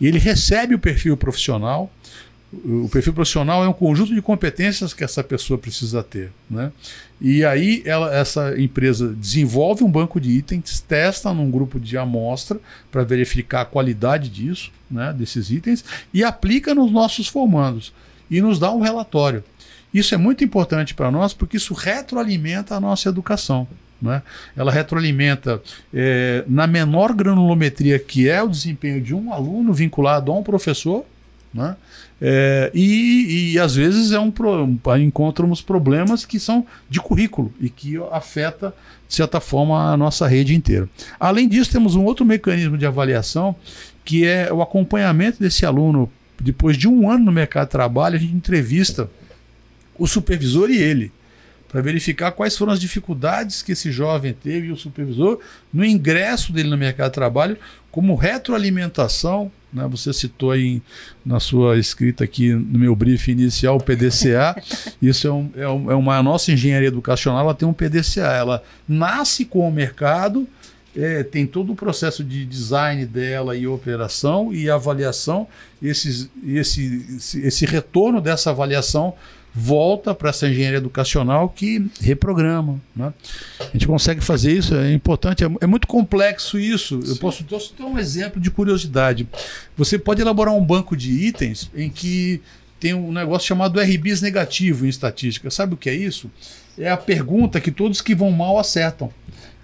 E 0.01 0.09
ele 0.09 0.19
recebe 0.19 0.75
o 0.75 0.79
perfil 0.79 1.17
profissional 1.17 1.89
o 2.65 2.89
perfil 2.89 3.13
profissional 3.13 3.65
é 3.65 3.69
um 3.69 3.73
conjunto 3.73 4.15
de 4.15 4.23
competências 4.23 4.93
que 4.93 5.03
essa 5.03 5.23
pessoa 5.25 5.59
precisa 5.59 6.03
ter. 6.03 6.31
Né? 6.49 6.71
E 7.21 7.45
aí 7.45 7.83
ela, 7.85 8.15
essa 8.15 8.61
empresa 8.61 9.09
desenvolve 9.15 9.83
um 9.83 9.91
banco 9.91 10.21
de 10.21 10.31
itens, 10.31 10.81
testa 10.81 11.33
num 11.33 11.51
grupo 11.51 11.81
de 11.81 11.97
amostra 11.97 12.61
para 12.91 13.03
verificar 13.03 13.63
a 13.63 13.65
qualidade 13.65 14.29
disso, 14.29 14.71
né, 14.91 15.15
desses 15.17 15.51
itens, 15.51 15.85
e 16.13 16.23
aplica 16.23 16.75
nos 16.75 16.93
nossos 16.93 17.29
formandos 17.29 17.93
e 18.31 18.41
nos 18.41 18.59
dá 18.59 18.71
um 18.71 18.81
relatório. 18.81 19.43
Isso 19.93 20.15
é 20.15 20.19
muito 20.19 20.45
importante 20.45 20.95
para 20.95 21.11
nós 21.11 21.33
porque 21.33 21.57
isso 21.57 21.75
retroalimenta 21.75 22.75
a 22.75 22.81
nossa 22.81 23.09
educação. 23.09 23.67
Né? 24.03 24.23
Ela 24.57 24.73
retroalimenta 24.73 25.63
é, 25.93 26.45
na 26.47 26.67
menor 26.67 27.15
granulometria 27.15 27.99
que 27.99 28.29
é 28.29 28.43
o 28.43 28.49
desempenho 28.49 29.01
de 29.01 29.15
um 29.15 29.33
aluno 29.33 29.73
vinculado 29.73 30.31
a 30.31 30.39
um 30.39 30.43
professor 30.43 31.07
né? 31.55 31.77
É, 32.27 32.71
e, 32.73 33.53
e, 33.53 33.59
às 33.59 33.75
vezes 33.75 34.11
é 34.11 34.19
um 34.19 34.33
encontramos 34.99 35.61
problemas 35.61 36.25
que 36.25 36.41
são 36.41 36.67
de 36.89 36.99
currículo 36.99 37.53
e 37.61 37.69
que 37.69 37.99
afeta, 38.11 38.75
de 39.07 39.15
certa 39.15 39.41
forma, 39.41 39.93
a 39.93 39.95
nossa 39.95 40.27
rede 40.27 40.55
inteira. 40.55 40.89
Além 41.21 41.47
disso, 41.47 41.71
temos 41.71 41.95
um 41.95 42.03
outro 42.03 42.25
mecanismo 42.25 42.79
de 42.79 42.87
avaliação 42.87 43.55
que 44.07 44.25
é 44.25 44.51
o 44.51 44.63
acompanhamento 44.63 45.39
desse 45.39 45.67
aluno. 45.67 46.11
Depois 46.41 46.79
de 46.79 46.89
um 46.89 47.11
ano 47.11 47.27
no 47.27 47.33
mercado 47.33 47.67
de 47.67 47.73
trabalho, 47.73 48.17
a 48.17 48.19
gente 48.19 48.35
entrevista 48.35 49.11
o 49.99 50.07
supervisor 50.07 50.71
e 50.71 50.79
ele 50.79 51.13
para 51.69 51.83
verificar 51.83 52.31
quais 52.33 52.57
foram 52.57 52.73
as 52.73 52.81
dificuldades 52.81 53.61
que 53.61 53.73
esse 53.73 53.91
jovem 53.93 54.33
teve 54.33 54.69
e 54.69 54.73
o 54.73 54.77
supervisor 54.77 55.41
no 55.73 55.85
ingresso 55.85 56.53
dele 56.55 56.71
no 56.71 56.79
mercado 56.79 57.11
de 57.11 57.15
trabalho, 57.15 57.59
como 57.91 58.15
retroalimentação. 58.15 59.53
Né? 59.75 59.87
Você 59.89 60.13
citou 60.13 60.53
aí 60.53 60.81
na 61.27 61.41
sua 61.41 61.77
escrita 61.77 62.23
aqui 62.23 62.53
no 62.55 62.79
meu 62.79 62.95
briefing 62.95 63.33
inicial 63.33 63.77
o 63.77 63.83
PDCA. 63.83 64.55
Isso 65.03 65.27
é, 65.27 65.33
um, 65.33 65.51
é, 65.57 65.69
um, 65.69 65.91
é 65.91 65.95
uma 65.95 66.17
a 66.17 66.23
nossa 66.23 66.53
engenharia 66.53 66.89
educacional, 66.89 67.41
ela 67.41 67.55
tem 67.55 67.67
um 67.67 67.73
PDCA. 67.73 68.33
Ela 68.33 68.63
nasce 68.89 69.45
com 69.45 69.69
o 69.69 69.73
mercado, 69.73 70.47
é, 70.97 71.25
tem 71.25 71.45
todo 71.45 71.73
o 71.73 71.77
processo 71.77 72.23
de 72.23 72.47
design 72.47 73.05
dela 73.05 73.57
e 73.57 73.67
operação 73.67 74.55
e 74.55 74.71
avaliação. 74.71 75.49
Esses, 75.83 76.31
esse, 76.47 77.05
esse, 77.17 77.41
esse 77.41 77.67
retorno 77.67 78.21
dessa 78.21 78.51
avaliação 78.51 79.15
volta 79.55 80.13
para 80.13 80.31
essa 80.31 80.49
engenharia 80.49 80.79
educacional 80.79 81.49
que 81.49 81.87
reprograma. 82.01 82.81
Né? 82.95 83.15
A 83.61 83.73
gente 83.73 83.87
consegue 83.87 84.21
fazer 84.21 84.53
isso, 84.53 84.75
é 84.75 84.93
importante, 84.93 85.45
é, 85.45 85.51
é 85.61 85.67
muito 85.67 85.87
complexo 85.87 86.59
isso. 86.59 87.01
Sim. 87.03 87.13
Eu 87.13 87.17
posso, 87.17 87.45
posso 87.45 87.75
dar 87.79 87.87
um 87.87 87.97
exemplo 87.97 88.41
de 88.41 88.51
curiosidade. 88.51 89.29
Você 89.77 89.97
pode 89.97 90.21
elaborar 90.21 90.53
um 90.55 90.65
banco 90.65 90.97
de 90.97 91.13
itens 91.13 91.71
em 91.75 91.89
que 91.89 92.41
tem 92.81 92.93
um 92.93 93.13
negócio 93.13 93.47
chamado 93.47 93.81
RBIS 93.81 94.21
negativo 94.21 94.85
em 94.85 94.89
estatística. 94.89 95.49
Sabe 95.51 95.75
o 95.75 95.77
que 95.77 95.89
é 95.89 95.95
isso? 95.95 96.29
É 96.77 96.91
a 96.91 96.97
pergunta 96.97 97.61
que 97.61 97.71
todos 97.71 98.01
que 98.01 98.15
vão 98.15 98.33
mal 98.33 98.59
acertam. 98.59 99.11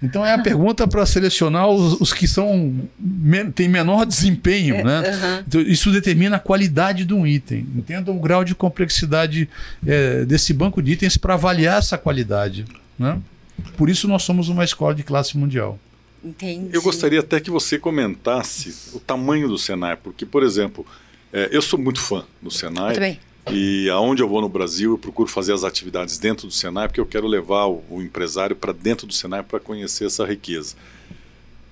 Então 0.01 0.25
é 0.25 0.33
a 0.33 0.39
pergunta 0.39 0.87
para 0.87 1.05
selecionar 1.05 1.69
os, 1.69 2.01
os, 2.01 2.11
que 2.11 2.27
são 2.27 2.75
men 2.99 3.51
têm 3.51 3.69
menor 3.69 4.05
desempenho, 4.05 4.75
é, 4.75 4.83
né? 4.83 4.99
Uhum. 4.99 5.43
Então, 5.47 5.61
isso 5.61 5.91
determina 5.91 6.37
a 6.37 6.39
qualidade 6.39 7.05
de 7.05 7.13
um 7.13 7.25
item. 7.27 7.67
Entenda 7.75 8.11
o 8.11 8.19
grau 8.19 8.43
de 8.43 8.55
complexidade 8.55 9.47
é, 9.85 10.25
desse 10.25 10.53
banco 10.53 10.81
de 10.81 10.93
itens 10.93 11.17
para 11.17 11.35
avaliar 11.35 11.77
essa 11.77 11.97
qualidade, 11.97 12.65
né? 12.97 13.19
Por 13.77 13.89
isso 13.89 14.07
nós 14.07 14.23
somos 14.23 14.49
uma 14.49 14.63
escola 14.63 14.95
de 14.95 15.03
classe 15.03 15.37
mundial. 15.37 15.77
Entendi. 16.23 16.69
Eu 16.71 16.81
gostaria 16.81 17.19
até 17.19 17.39
que 17.39 17.51
você 17.51 17.77
comentasse 17.77 18.75
o 18.93 18.99
tamanho 18.99 19.47
do 19.47 19.57
Senai, 19.57 19.95
porque, 19.95 20.25
por 20.25 20.43
exemplo, 20.43 20.85
é, 21.31 21.49
eu 21.51 21.61
sou 21.61 21.79
muito 21.79 21.99
fã 21.99 22.23
do 22.41 22.49
Senai. 22.51 22.91
Eu 22.91 22.95
também. 22.95 23.19
E 23.49 23.89
aonde 23.89 24.21
eu 24.21 24.27
vou 24.27 24.41
no 24.41 24.49
Brasil, 24.49 24.91
eu 24.91 24.97
procuro 24.97 25.29
fazer 25.29 25.53
as 25.53 25.63
atividades 25.63 26.17
dentro 26.17 26.47
do 26.47 26.53
Senai, 26.53 26.87
porque 26.87 26.99
eu 26.99 27.05
quero 27.05 27.27
levar 27.27 27.65
o, 27.65 27.83
o 27.89 28.01
empresário 28.01 28.55
para 28.55 28.71
dentro 28.71 29.07
do 29.07 29.13
Senai 29.13 29.41
para 29.41 29.59
conhecer 29.59 30.05
essa 30.05 30.25
riqueza. 30.25 30.75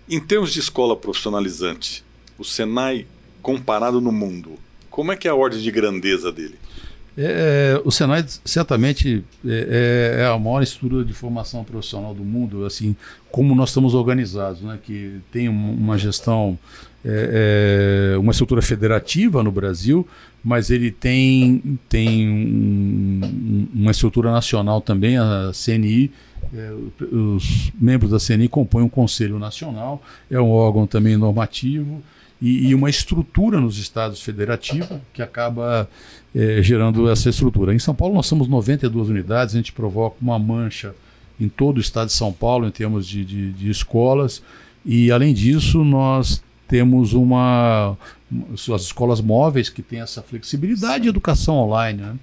Em 0.10 0.20
termos 0.20 0.52
de 0.52 0.60
escola 0.60 0.96
profissionalizante, 0.96 2.04
o 2.38 2.44
Senai 2.44 3.06
comparado 3.42 4.02
no 4.02 4.12
mundo, 4.12 4.58
como 4.90 5.12
é 5.12 5.16
que 5.16 5.28
é 5.28 5.32
a 5.32 5.36
ordem 5.36 5.62
de 5.62 5.72
grandeza 5.72 6.32
dele? 6.32 6.56
É, 7.18 7.76
é 7.76 7.82
o 7.86 7.92
Senai 7.92 8.26
certamente 8.46 9.24
é, 9.46 10.18
é, 10.18 10.22
é, 10.22 10.26
a 10.26 10.38
maior 10.38 10.64
estrutura 10.64 11.04
de 11.04 11.14
formação 11.14 11.64
profissional 11.64 12.14
do 12.14 12.24
mundo, 12.24 12.66
assim 12.66 12.96
como 13.32 13.54
nós 13.54 13.70
estamos 13.70 13.94
organizados, 13.94 14.62
né? 14.62 14.80
Que 14.82 15.20
tem 15.32 15.48
uma 15.50 15.98
gestão, 15.98 16.58
é, 17.06 18.14
é, 18.14 18.18
uma 18.18 18.32
estrutura 18.32 18.62
federativa 18.62 19.44
no 19.44 19.52
Brasil, 19.52 20.08
mas 20.44 20.70
ele 20.70 20.92
tem, 20.92 21.80
tem 21.88 22.30
um, 22.30 23.68
uma 23.74 23.92
estrutura 23.92 24.32
nacional 24.32 24.82
também, 24.82 25.18
a 25.18 25.52
CNI. 25.54 26.12
É, 26.54 26.74
os 27.12 27.72
membros 27.80 28.12
da 28.12 28.18
CNI 28.18 28.48
compõem 28.48 28.84
um 28.84 28.90
Conselho 28.90 29.38
Nacional, 29.38 30.02
é 30.32 30.40
um 30.40 30.50
órgão 30.50 30.88
também 30.88 31.18
normativo 31.18 32.02
e, 32.42 32.70
e 32.70 32.76
uma 32.76 32.90
estrutura 32.90 33.60
nos 33.60 33.78
estados 33.78 34.22
federativos 34.22 34.98
que 35.14 35.22
acaba 35.22 35.90
é, 36.34 36.62
gerando 36.64 37.10
essa 37.10 37.30
estrutura. 37.30 37.74
Em 37.74 37.80
São 37.80 37.94
Paulo 37.94 38.16
nós 38.16 38.26
somos 38.26 38.48
92 38.48 39.10
unidades, 39.10 39.54
a 39.54 39.58
gente 39.58 39.74
provoca 39.74 40.16
uma 40.22 40.40
mancha 40.40 40.96
em 41.40 41.50
todo 41.50 41.78
o 41.78 41.82
estado 41.82 42.08
de 42.08 42.14
São 42.14 42.32
Paulo 42.32 42.68
em 42.68 42.72
termos 42.72 43.08
de, 43.08 43.24
de, 43.24 43.52
de 43.52 43.70
escolas 43.70 44.42
e 44.86 45.12
além 45.12 45.34
disso 45.34 45.84
nós 45.84 46.42
temos 46.68 47.14
uma 47.14 47.98
as 48.74 48.82
escolas 48.84 49.22
móveis 49.22 49.70
que 49.70 49.82
têm 49.82 50.02
essa 50.02 50.22
flexibilidade 50.22 51.04
de 51.04 51.10
educação 51.10 51.56
online. 51.56 52.02
Né? 52.02 52.16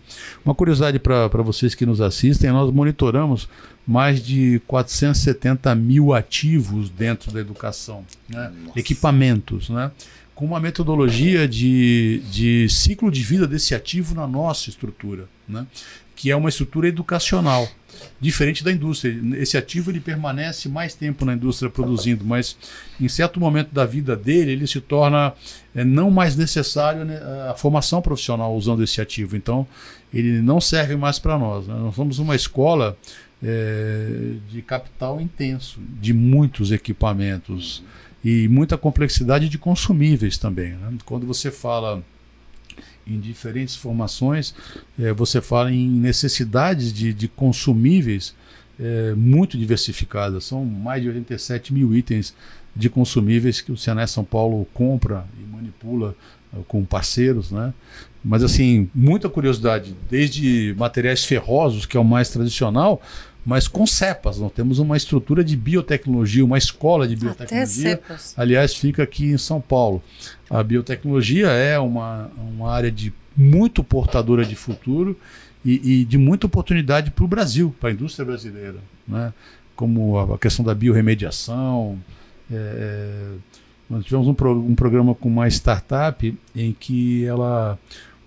Uma 0.44 0.54
curiosidade 0.54 0.98
para 0.98 1.42
vocês 1.42 1.74
que 1.74 1.84
nos 1.84 2.00
assistem, 2.00 2.50
nós 2.50 2.72
monitoramos 2.72 3.48
mais 3.86 4.24
de 4.24 4.60
470 4.66 5.74
mil 5.74 6.12
ativos 6.12 6.90
dentro 6.90 7.32
da 7.32 7.40
educação, 7.40 8.04
né? 8.28 8.52
equipamentos, 8.74 9.68
né? 9.68 9.90
com 10.34 10.44
uma 10.44 10.60
metodologia 10.60 11.48
de, 11.48 12.22
de 12.30 12.68
ciclo 12.68 13.10
de 13.10 13.22
vida 13.22 13.46
desse 13.46 13.74
ativo 13.74 14.14
na 14.14 14.26
nossa 14.26 14.68
estrutura. 14.68 15.28
Né? 15.48 15.66
Que 16.16 16.30
é 16.30 16.34
uma 16.34 16.48
estrutura 16.48 16.88
educacional 16.88 17.68
diferente 18.20 18.64
da 18.64 18.72
indústria. 18.72 19.14
Esse 19.36 19.56
ativo 19.56 19.90
ele 19.90 20.00
permanece 20.00 20.68
mais 20.68 20.94
tempo 20.94 21.24
na 21.24 21.34
indústria 21.34 21.70
produzindo, 21.70 22.24
mas 22.24 22.56
em 23.00 23.08
certo 23.08 23.38
momento 23.38 23.72
da 23.72 23.84
vida 23.84 24.16
dele 24.16 24.52
ele 24.52 24.66
se 24.66 24.80
torna 24.80 25.34
é, 25.74 25.84
não 25.84 26.10
mais 26.10 26.36
necessário 26.36 27.04
né, 27.04 27.20
a 27.50 27.54
formação 27.54 28.00
profissional 28.00 28.56
usando 28.56 28.82
esse 28.82 29.00
ativo. 29.00 29.36
Então 29.36 29.66
ele 30.12 30.40
não 30.40 30.60
serve 30.60 30.96
mais 30.96 31.18
para 31.18 31.38
nós. 31.38 31.66
Né? 31.66 31.74
Nós 31.74 31.94
somos 31.94 32.18
uma 32.18 32.34
escola 32.34 32.96
é, 33.42 34.34
de 34.50 34.62
capital 34.62 35.20
intenso, 35.20 35.78
de 36.00 36.14
muitos 36.14 36.72
equipamentos 36.72 37.82
e 38.24 38.48
muita 38.48 38.78
complexidade 38.78 39.48
de 39.48 39.58
consumíveis 39.58 40.38
também. 40.38 40.72
Né? 40.72 40.94
Quando 41.04 41.26
você 41.26 41.50
fala 41.50 42.02
em 43.06 43.20
diferentes 43.20 43.76
formações, 43.76 44.54
é, 44.98 45.12
você 45.12 45.40
fala 45.40 45.72
em 45.72 45.88
necessidades 45.88 46.92
de, 46.92 47.12
de 47.12 47.28
consumíveis 47.28 48.34
é, 48.78 49.14
muito 49.14 49.56
diversificadas. 49.56 50.44
São 50.44 50.64
mais 50.64 51.02
de 51.02 51.08
87 51.08 51.72
mil 51.72 51.94
itens 51.94 52.34
de 52.74 52.90
consumíveis 52.90 53.60
que 53.60 53.72
o 53.72 53.76
Senai 53.76 54.06
São 54.06 54.24
Paulo 54.24 54.66
compra 54.74 55.24
e 55.40 55.44
manipula 55.44 56.14
é, 56.52 56.58
com 56.66 56.84
parceiros, 56.84 57.50
né? 57.50 57.72
Mas 58.24 58.42
assim, 58.42 58.90
muita 58.92 59.28
curiosidade, 59.28 59.94
desde 60.10 60.74
materiais 60.76 61.24
ferrosos, 61.24 61.86
que 61.86 61.96
é 61.96 62.00
o 62.00 62.04
mais 62.04 62.28
tradicional, 62.28 63.00
mas 63.46 63.68
com 63.68 63.86
cepas. 63.86 64.40
Nós 64.40 64.50
temos 64.50 64.80
uma 64.80 64.96
estrutura 64.96 65.44
de 65.44 65.56
biotecnologia, 65.56 66.44
uma 66.44 66.58
escola 66.58 67.06
de 67.06 67.14
biotecnologia. 67.14 68.00
Aliás, 68.36 68.74
fica 68.74 69.04
aqui 69.04 69.26
em 69.26 69.38
São 69.38 69.60
Paulo. 69.60 70.02
A 70.50 70.60
biotecnologia 70.64 71.46
é 71.46 71.78
uma, 71.78 72.28
uma 72.36 72.72
área 72.72 72.90
de 72.90 73.14
muito 73.36 73.84
portadora 73.84 74.44
de 74.44 74.56
futuro 74.56 75.16
e, 75.64 76.00
e 76.00 76.04
de 76.04 76.18
muita 76.18 76.46
oportunidade 76.46 77.12
para 77.12 77.24
o 77.24 77.28
Brasil, 77.28 77.72
para 77.78 77.90
a 77.90 77.92
indústria 77.92 78.26
brasileira. 78.26 78.78
Né? 79.06 79.32
Como 79.76 80.18
a, 80.18 80.36
questão 80.36 80.64
da 80.64 80.74
biorremediação. 80.74 81.96
É, 82.50 83.30
nós 83.88 84.04
tivemos 84.04 84.26
um, 84.26 84.34
pro, 84.34 84.58
um 84.58 84.74
programa 84.74 85.14
com 85.14 85.28
uma 85.28 85.46
startup 85.46 86.36
em 86.52 86.72
que 86.72 87.24
ela 87.24 87.78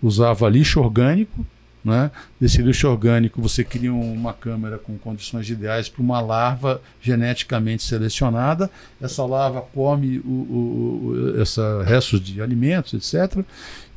usava 0.02 0.48
lixo 0.48 0.80
orgânico 0.80 1.46
né? 1.84 2.12
Desse 2.40 2.62
lixo 2.62 2.88
orgânico, 2.88 3.42
você 3.42 3.64
cria 3.64 3.94
uma 3.94 4.34
câmera 4.34 4.78
com 4.78 4.98
condições 4.98 5.50
ideais 5.50 5.88
para 5.88 6.02
uma 6.02 6.20
larva 6.20 6.82
geneticamente 7.02 7.84
selecionada. 7.84 8.70
Essa 9.02 9.26
larva 9.26 9.62
come 9.62 10.20
o, 10.20 10.30
o 10.30 11.42
essa 11.42 11.84
restos 11.84 12.20
de 12.22 12.42
alimentos, 12.42 12.94
etc. 12.94 13.44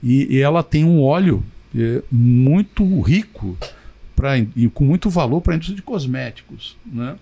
E, 0.02 0.36
e 0.36 0.40
ela 0.40 0.62
tem 0.62 0.84
um 0.84 1.02
óleo 1.02 1.44
é, 1.76 2.02
muito 2.10 3.00
rico 3.00 3.56
pra, 4.14 4.38
e 4.38 4.68
com 4.72 4.84
muito 4.84 5.10
valor 5.10 5.40
para 5.40 5.54
a 5.54 5.56
indústria 5.56 5.76
de 5.76 5.82
cosméticos. 5.82 6.76
Né? 6.86 7.16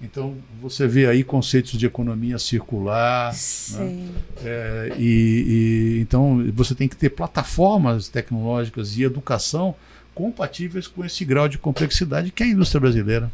Então 0.00 0.36
você 0.62 0.86
vê 0.86 1.06
aí 1.06 1.24
conceitos 1.24 1.72
de 1.72 1.84
economia 1.84 2.38
circular, 2.38 3.34
né? 3.72 4.08
é, 4.44 4.92
e, 4.96 5.04
e, 5.96 6.00
então 6.00 6.44
você 6.54 6.74
tem 6.74 6.88
que 6.88 6.96
ter 6.96 7.10
plataformas 7.10 8.08
tecnológicas 8.08 8.96
e 8.96 9.02
educação 9.02 9.74
compatíveis 10.18 10.88
com 10.88 11.04
esse 11.04 11.24
grau 11.24 11.48
de 11.48 11.56
complexidade 11.58 12.32
que 12.32 12.42
é 12.42 12.46
a 12.46 12.48
indústria 12.48 12.80
brasileira. 12.80 13.30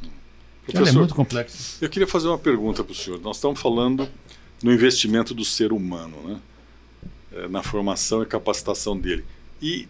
Professor, 0.66 0.83
Ela 0.83 0.90
é 0.90 0.92
muito 0.92 1.14
complexa. 1.14 1.83
Eu 1.83 1.88
queria 1.88 2.07
fazer 2.07 2.29
uma 2.29 2.37
pergunta 2.37 2.85
para 2.85 2.92
o 2.92 2.94
senhor. 2.94 3.18
Nós 3.23 3.37
estamos 3.37 3.59
falando 3.59 4.07
no 4.62 4.70
investimento 4.70 5.33
do 5.33 5.47
ser 5.47 5.73
humano, 5.73 6.14
né? 6.29 6.40
É, 7.33 7.49
na 7.49 7.62
formação 7.62 8.23
e 8.23 8.27
capacitação 8.27 8.99
dele. 8.99 9.25
E 9.62 9.88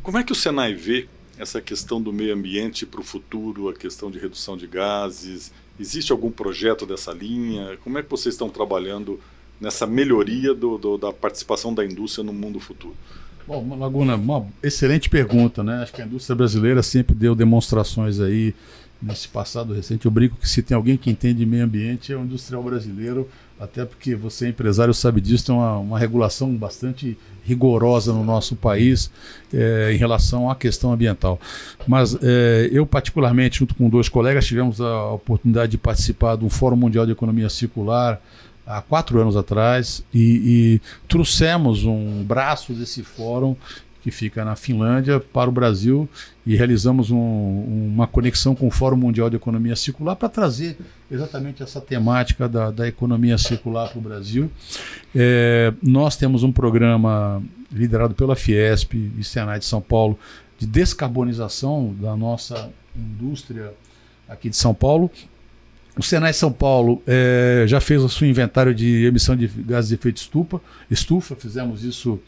como 0.00 0.16
é 0.16 0.22
que 0.22 0.30
o 0.30 0.34
Senai 0.34 0.74
vê 0.74 1.08
essa 1.36 1.60
questão 1.60 2.00
do 2.00 2.12
meio 2.12 2.32
ambiente 2.32 2.86
para 2.86 3.00
o 3.00 3.04
futuro, 3.04 3.68
a 3.68 3.74
questão 3.74 4.08
de 4.08 4.20
redução 4.20 4.56
de 4.56 4.68
gases? 4.68 5.50
Existe 5.78 6.12
algum 6.12 6.30
projeto 6.30 6.86
dessa 6.86 7.12
linha? 7.12 7.76
Como 7.82 7.98
é 7.98 8.02
que 8.02 8.08
vocês 8.08 8.36
estão 8.36 8.48
trabalhando 8.48 9.18
nessa 9.60 9.88
melhoria 9.88 10.54
do, 10.54 10.78
do, 10.78 10.96
da 10.96 11.12
participação 11.12 11.74
da 11.74 11.84
indústria 11.84 12.22
no 12.22 12.32
mundo 12.32 12.60
futuro? 12.60 12.96
Bom, 13.46 13.76
Laguna, 13.76 14.14
uma 14.14 14.46
excelente 14.62 15.08
pergunta, 15.08 15.62
né? 15.62 15.82
Acho 15.82 15.92
que 15.92 16.00
a 16.00 16.06
indústria 16.06 16.36
brasileira 16.36 16.82
sempre 16.82 17.14
deu 17.14 17.34
demonstrações 17.34 18.20
aí 18.20 18.54
nesse 19.02 19.26
passado 19.26 19.74
recente. 19.74 20.06
Eu 20.06 20.12
brinco 20.12 20.36
que 20.36 20.48
se 20.48 20.62
tem 20.62 20.76
alguém 20.76 20.96
que 20.96 21.10
entende 21.10 21.44
meio 21.44 21.64
ambiente 21.64 22.12
é 22.12 22.16
o 22.16 22.20
industrial 22.20 22.62
brasileiro, 22.62 23.28
até 23.58 23.84
porque 23.84 24.14
você, 24.14 24.48
empresário, 24.48 24.94
sabe 24.94 25.20
disso, 25.20 25.46
tem 25.46 25.54
uma, 25.54 25.76
uma 25.78 25.98
regulação 25.98 26.54
bastante 26.54 27.18
rigorosa 27.44 28.12
no 28.12 28.22
nosso 28.22 28.54
país 28.54 29.10
é, 29.52 29.92
em 29.92 29.96
relação 29.96 30.48
à 30.48 30.54
questão 30.54 30.92
ambiental. 30.92 31.40
Mas 31.86 32.16
é, 32.22 32.68
eu, 32.70 32.86
particularmente, 32.86 33.58
junto 33.58 33.74
com 33.74 33.88
dois 33.88 34.08
colegas, 34.08 34.46
tivemos 34.46 34.80
a 34.80 35.10
oportunidade 35.10 35.72
de 35.72 35.78
participar 35.78 36.36
do 36.36 36.48
Fórum 36.48 36.76
Mundial 36.76 37.04
de 37.04 37.12
Economia 37.12 37.48
Circular 37.48 38.20
há 38.66 38.80
quatro 38.80 39.20
anos 39.20 39.36
atrás 39.36 40.04
e, 40.12 40.80
e 40.80 40.80
trouxemos 41.08 41.84
um 41.84 42.22
braço 42.22 42.72
desse 42.72 43.02
fórum 43.02 43.56
que 44.02 44.10
fica 44.10 44.44
na 44.44 44.56
Finlândia 44.56 45.20
para 45.20 45.48
o 45.48 45.52
Brasil 45.52 46.08
e 46.44 46.56
realizamos 46.56 47.12
um, 47.12 47.88
uma 47.94 48.06
conexão 48.06 48.52
com 48.52 48.66
o 48.66 48.70
Fórum 48.70 48.96
Mundial 48.96 49.30
de 49.30 49.36
Economia 49.36 49.76
Circular 49.76 50.16
para 50.16 50.28
trazer 50.28 50.76
exatamente 51.08 51.62
essa 51.62 51.80
temática 51.80 52.48
da, 52.48 52.72
da 52.72 52.88
economia 52.88 53.38
circular 53.38 53.88
para 53.90 53.98
o 53.98 54.02
Brasil. 54.02 54.50
É, 55.14 55.72
nós 55.80 56.16
temos 56.16 56.42
um 56.42 56.50
programa 56.50 57.40
liderado 57.70 58.12
pela 58.12 58.34
Fiesp 58.34 58.94
e 58.94 59.22
Senai 59.22 59.60
de 59.60 59.66
São 59.66 59.80
Paulo 59.80 60.18
de 60.58 60.66
descarbonização 60.66 61.94
da 62.00 62.16
nossa 62.16 62.70
indústria 62.96 63.72
aqui 64.28 64.50
de 64.50 64.56
São 64.56 64.74
Paulo 64.74 65.10
o 65.96 66.02
Senai 66.02 66.32
São 66.32 66.50
Paulo 66.50 67.02
é, 67.06 67.64
já 67.66 67.80
fez 67.80 68.02
o 68.02 68.08
seu 68.08 68.26
inventário 68.26 68.74
de 68.74 69.04
emissão 69.04 69.36
de 69.36 69.46
gases 69.46 69.88
de 69.88 69.94
efeito 69.94 70.16
estufa, 70.16 70.60
estufa, 70.90 71.36
fizemos 71.36 71.84
isso 71.84 72.18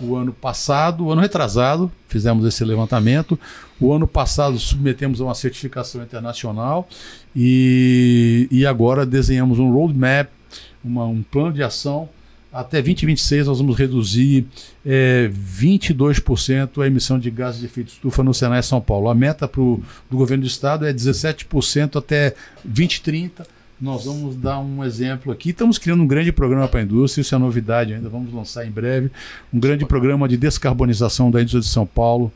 o 0.00 0.16
ano 0.16 0.32
passado, 0.32 1.04
o 1.04 1.12
ano 1.12 1.20
retrasado, 1.20 1.92
fizemos 2.08 2.44
esse 2.46 2.64
levantamento. 2.64 3.38
O 3.78 3.92
ano 3.92 4.06
passado 4.06 4.58
submetemos 4.58 5.20
a 5.20 5.24
uma 5.24 5.34
certificação 5.34 6.02
internacional 6.02 6.88
e, 7.36 8.48
e 8.50 8.66
agora 8.66 9.04
desenhamos 9.04 9.58
um 9.58 9.70
roadmap, 9.70 10.28
uma, 10.82 11.04
um 11.04 11.22
plano 11.22 11.52
de 11.52 11.62
ação 11.62 12.08
até 12.52 12.82
2026 12.82 13.46
nós 13.46 13.58
vamos 13.58 13.76
reduzir 13.76 14.46
é, 14.84 15.30
22% 15.32 16.82
a 16.82 16.86
emissão 16.86 17.18
de 17.18 17.30
gases 17.30 17.60
de 17.60 17.66
efeito 17.66 17.88
estufa 17.88 18.22
no 18.22 18.34
Senai 18.34 18.62
São 18.62 18.80
Paulo. 18.80 19.08
A 19.08 19.14
meta 19.14 19.48
pro, 19.48 19.80
do 20.10 20.16
governo 20.16 20.42
do 20.42 20.46
estado 20.46 20.86
é 20.86 20.92
17% 20.92 21.96
até 21.96 22.34
2030. 22.64 23.46
Nós 23.80 24.04
vamos 24.04 24.36
dar 24.36 24.60
um 24.60 24.84
exemplo 24.84 25.32
aqui. 25.32 25.50
Estamos 25.50 25.78
criando 25.78 26.02
um 26.02 26.06
grande 26.06 26.30
programa 26.30 26.68
para 26.68 26.80
a 26.80 26.82
indústria, 26.82 27.22
isso 27.22 27.34
é 27.34 27.38
novidade 27.38 27.94
ainda, 27.94 28.08
vamos 28.08 28.32
lançar 28.32 28.64
em 28.66 28.70
breve. 28.70 29.10
Um 29.52 29.58
grande 29.58 29.84
programa 29.84 30.28
de 30.28 30.36
descarbonização 30.36 31.30
da 31.30 31.40
indústria 31.40 31.62
de 31.62 31.68
São 31.68 31.86
Paulo, 31.86 32.30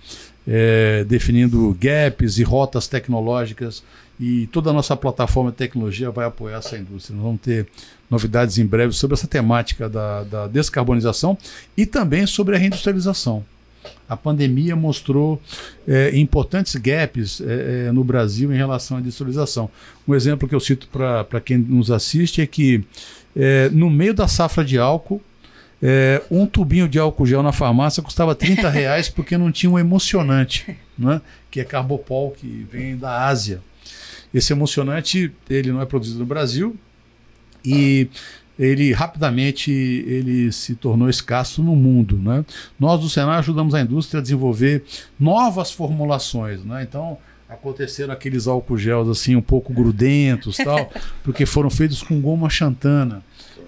é, 0.48 1.04
definindo 1.04 1.76
gaps 1.78 2.38
e 2.38 2.42
rotas 2.42 2.88
tecnológicas 2.88 3.84
e 4.18 4.46
toda 4.48 4.70
a 4.70 4.72
nossa 4.72 4.96
plataforma 4.96 5.50
de 5.50 5.56
tecnologia 5.56 6.10
vai 6.10 6.26
apoiar 6.26 6.58
essa 6.58 6.76
indústria. 6.76 7.14
Nós 7.14 7.24
vamos 7.24 7.40
ter 7.40 7.66
novidades 8.10 8.58
em 8.58 8.66
breve 8.66 8.92
sobre 8.92 9.14
essa 9.14 9.26
temática 9.26 9.88
da, 9.88 10.24
da 10.24 10.46
descarbonização 10.46 11.36
e 11.76 11.84
também 11.84 12.26
sobre 12.26 12.56
a 12.56 12.58
reindustrialização. 12.58 13.44
A 14.08 14.16
pandemia 14.16 14.74
mostrou 14.74 15.40
é, 15.86 16.16
importantes 16.16 16.74
gaps 16.76 17.40
é, 17.40 17.86
é 17.88 17.92
no 17.92 18.04
Brasil 18.04 18.52
em 18.52 18.56
relação 18.56 18.96
à 18.96 19.00
industrialização. 19.00 19.68
Um 20.06 20.14
exemplo 20.14 20.48
que 20.48 20.54
eu 20.54 20.60
cito 20.60 20.88
para 20.88 21.40
quem 21.40 21.58
nos 21.58 21.90
assiste 21.90 22.40
é 22.40 22.46
que 22.46 22.84
é, 23.34 23.68
no 23.70 23.90
meio 23.90 24.14
da 24.14 24.26
safra 24.26 24.64
de 24.64 24.78
álcool, 24.78 25.20
é, 25.82 26.22
um 26.30 26.46
tubinho 26.46 26.88
de 26.88 26.98
álcool 26.98 27.26
gel 27.26 27.42
na 27.42 27.52
farmácia 27.52 28.02
custava 28.02 28.34
30 28.34 28.68
reais 28.70 29.08
porque 29.10 29.36
não 29.36 29.52
tinha 29.52 29.70
um 29.70 29.78
emocionante, 29.78 30.76
né? 30.98 31.20
que 31.50 31.60
é 31.60 31.64
carbopol, 31.64 32.30
que 32.30 32.66
vem 32.70 32.96
da 32.96 33.26
Ásia. 33.26 33.60
Esse 34.36 34.52
emocionante, 34.52 35.32
ele 35.48 35.72
não 35.72 35.80
é 35.80 35.86
produzido 35.86 36.18
no 36.18 36.26
Brasil 36.26 36.76
e 37.64 38.06
ele 38.58 38.92
rapidamente 38.92 39.70
ele 39.70 40.52
se 40.52 40.74
tornou 40.74 41.08
escasso 41.08 41.62
no 41.62 41.74
mundo. 41.74 42.18
Né? 42.18 42.44
Nós 42.78 43.00
do 43.00 43.08
Senai 43.08 43.38
ajudamos 43.38 43.74
a 43.74 43.80
indústria 43.80 44.18
a 44.18 44.22
desenvolver 44.22 44.84
novas 45.18 45.70
formulações. 45.70 46.62
Né? 46.62 46.82
Então, 46.82 47.16
aconteceram 47.48 48.12
aqueles 48.12 48.46
álcool 48.46 48.76
gels 48.76 49.08
assim 49.08 49.36
um 49.36 49.42
pouco 49.42 49.72
grudentos 49.72 50.58
tal, 50.58 50.92
porque 51.24 51.46
foram 51.46 51.70
feitos 51.70 52.02
com 52.02 52.20
goma 52.20 52.50
xantana 52.50 53.22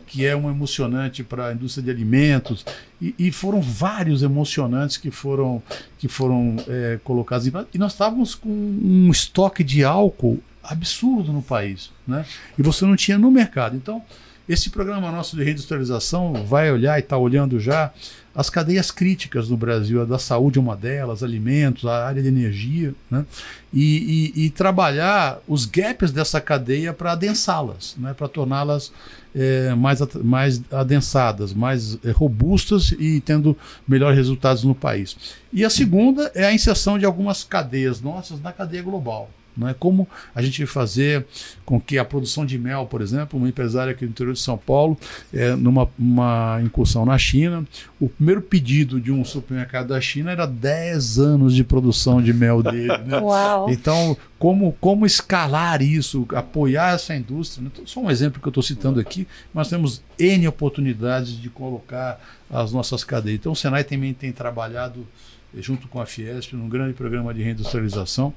que 0.08 0.24
é 0.24 0.34
um 0.34 0.50
emocionante 0.50 1.22
para 1.22 1.48
a 1.48 1.52
indústria 1.52 1.84
de 1.84 1.90
alimentos 1.90 2.64
e, 3.00 3.14
e, 3.18 3.30
foram 3.30 3.60
vários 3.60 4.22
emocionantes 4.22 4.96
que 4.96 5.10
foram 5.10 5.62
que 5.98 6.08
foram 6.08 6.56
é, 6.66 6.98
colocados 7.04 7.46
e 7.46 7.78
nós 7.78 7.92
estávamos 7.92 8.34
com 8.34 8.48
um 8.48 9.10
estoque 9.10 9.62
de 9.62 9.84
álcool 9.84 10.40
absurdo 10.68 11.32
no 11.32 11.42
país, 11.42 11.90
né? 12.06 12.24
E 12.58 12.62
você 12.62 12.84
não 12.84 12.96
tinha 12.96 13.18
no 13.18 13.30
mercado. 13.30 13.76
Então, 13.76 14.02
Esse 14.48 14.70
programa 14.70 15.12
nosso 15.12 15.36
de 15.36 15.44
reindustrialização 15.44 16.32
vai 16.46 16.72
olhar 16.72 16.96
e 16.96 17.00
está 17.00 17.18
olhando 17.18 17.60
já 17.60 17.92
as 18.34 18.48
cadeias 18.48 18.90
críticas 18.90 19.48
no 19.50 19.58
Brasil, 19.58 20.00
a 20.00 20.04
da 20.06 20.18
saúde 20.18 20.58
é 20.58 20.62
uma 20.62 20.76
delas, 20.76 21.22
alimentos, 21.22 21.84
a 21.84 22.06
área 22.06 22.22
de 22.22 22.28
energia, 22.28 22.94
né? 23.10 23.26
e, 23.74 24.32
e, 24.34 24.46
e 24.46 24.50
trabalhar 24.50 25.38
os 25.46 25.66
gaps 25.66 26.12
dessa 26.12 26.40
cadeia 26.40 26.94
para 26.94 27.12
adensá-las, 27.12 27.94
né? 27.98 28.14
para 28.14 28.28
torná-las 28.28 28.90
é, 29.34 29.74
mais, 29.74 30.00
mais 30.22 30.62
adensadas, 30.72 31.52
mais 31.52 31.98
é, 32.02 32.10
robustas 32.10 32.92
e 32.92 33.20
tendo 33.20 33.54
melhores 33.86 34.16
resultados 34.16 34.64
no 34.64 34.74
país. 34.74 35.14
E 35.52 35.62
a 35.62 35.68
segunda 35.68 36.30
é 36.34 36.46
a 36.46 36.54
inserção 36.54 36.98
de 36.98 37.04
algumas 37.04 37.44
cadeias 37.44 38.00
nossas 38.00 38.40
na 38.40 38.52
cadeia 38.52 38.82
global. 38.82 39.28
Não 39.58 39.68
é 39.68 39.74
como 39.74 40.08
a 40.34 40.40
gente 40.40 40.64
fazer 40.66 41.26
com 41.64 41.80
que 41.80 41.98
a 41.98 42.04
produção 42.04 42.46
de 42.46 42.58
mel, 42.58 42.86
por 42.86 43.00
exemplo, 43.00 43.38
uma 43.38 43.48
empresária 43.48 43.92
aqui 43.92 44.04
no 44.04 44.10
interior 44.10 44.32
de 44.32 44.40
São 44.40 44.56
Paulo, 44.56 44.96
é, 45.32 45.54
numa 45.56 45.88
uma 45.98 46.60
incursão 46.62 47.04
na 47.04 47.18
China, 47.18 47.66
o 48.00 48.08
primeiro 48.08 48.40
pedido 48.40 49.00
de 49.00 49.10
um 49.10 49.24
supermercado 49.24 49.88
da 49.88 50.00
China 50.00 50.30
era 50.30 50.46
10 50.46 51.18
anos 51.18 51.54
de 51.54 51.64
produção 51.64 52.22
de 52.22 52.32
mel 52.32 52.62
dele. 52.62 52.86
Né? 52.86 53.18
Então, 53.68 54.16
como, 54.38 54.72
como 54.80 55.04
escalar 55.04 55.82
isso, 55.82 56.26
apoiar 56.34 56.94
essa 56.94 57.14
indústria? 57.14 57.64
Né? 57.64 57.70
Só 57.84 58.00
um 58.00 58.10
exemplo 58.10 58.40
que 58.40 58.46
eu 58.46 58.50
estou 58.50 58.62
citando 58.62 59.00
aqui, 59.00 59.26
nós 59.52 59.68
temos 59.68 60.02
N 60.18 60.46
oportunidades 60.46 61.32
de 61.32 61.50
colocar 61.50 62.20
as 62.50 62.72
nossas 62.72 63.02
cadeias. 63.04 63.38
Então, 63.40 63.52
o 63.52 63.56
Senai 63.56 63.84
também 63.84 64.14
tem 64.14 64.32
trabalhado 64.32 65.06
junto 65.56 65.88
com 65.88 66.00
a 66.00 66.06
Fiesp 66.06 66.54
num 66.54 66.68
grande 66.68 66.94
programa 66.94 67.32
de 67.32 67.42
reindustrialização. 67.42 68.32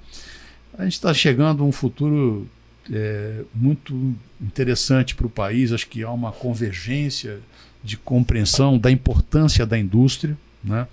A 0.77 0.83
gente 0.83 0.93
está 0.93 1.13
chegando 1.13 1.63
a 1.63 1.65
um 1.65 1.71
futuro 1.71 2.47
é, 2.91 3.43
muito 3.53 4.15
interessante 4.41 5.15
para 5.15 5.27
o 5.27 5.29
país. 5.29 5.71
Acho 5.71 5.87
que 5.87 6.03
há 6.03 6.11
uma 6.11 6.31
convergência 6.31 7.39
de 7.83 7.97
compreensão 7.97 8.77
da 8.77 8.89
importância 8.89 9.65
da 9.65 9.77
indústria. 9.77 10.37
Né? 10.63 10.87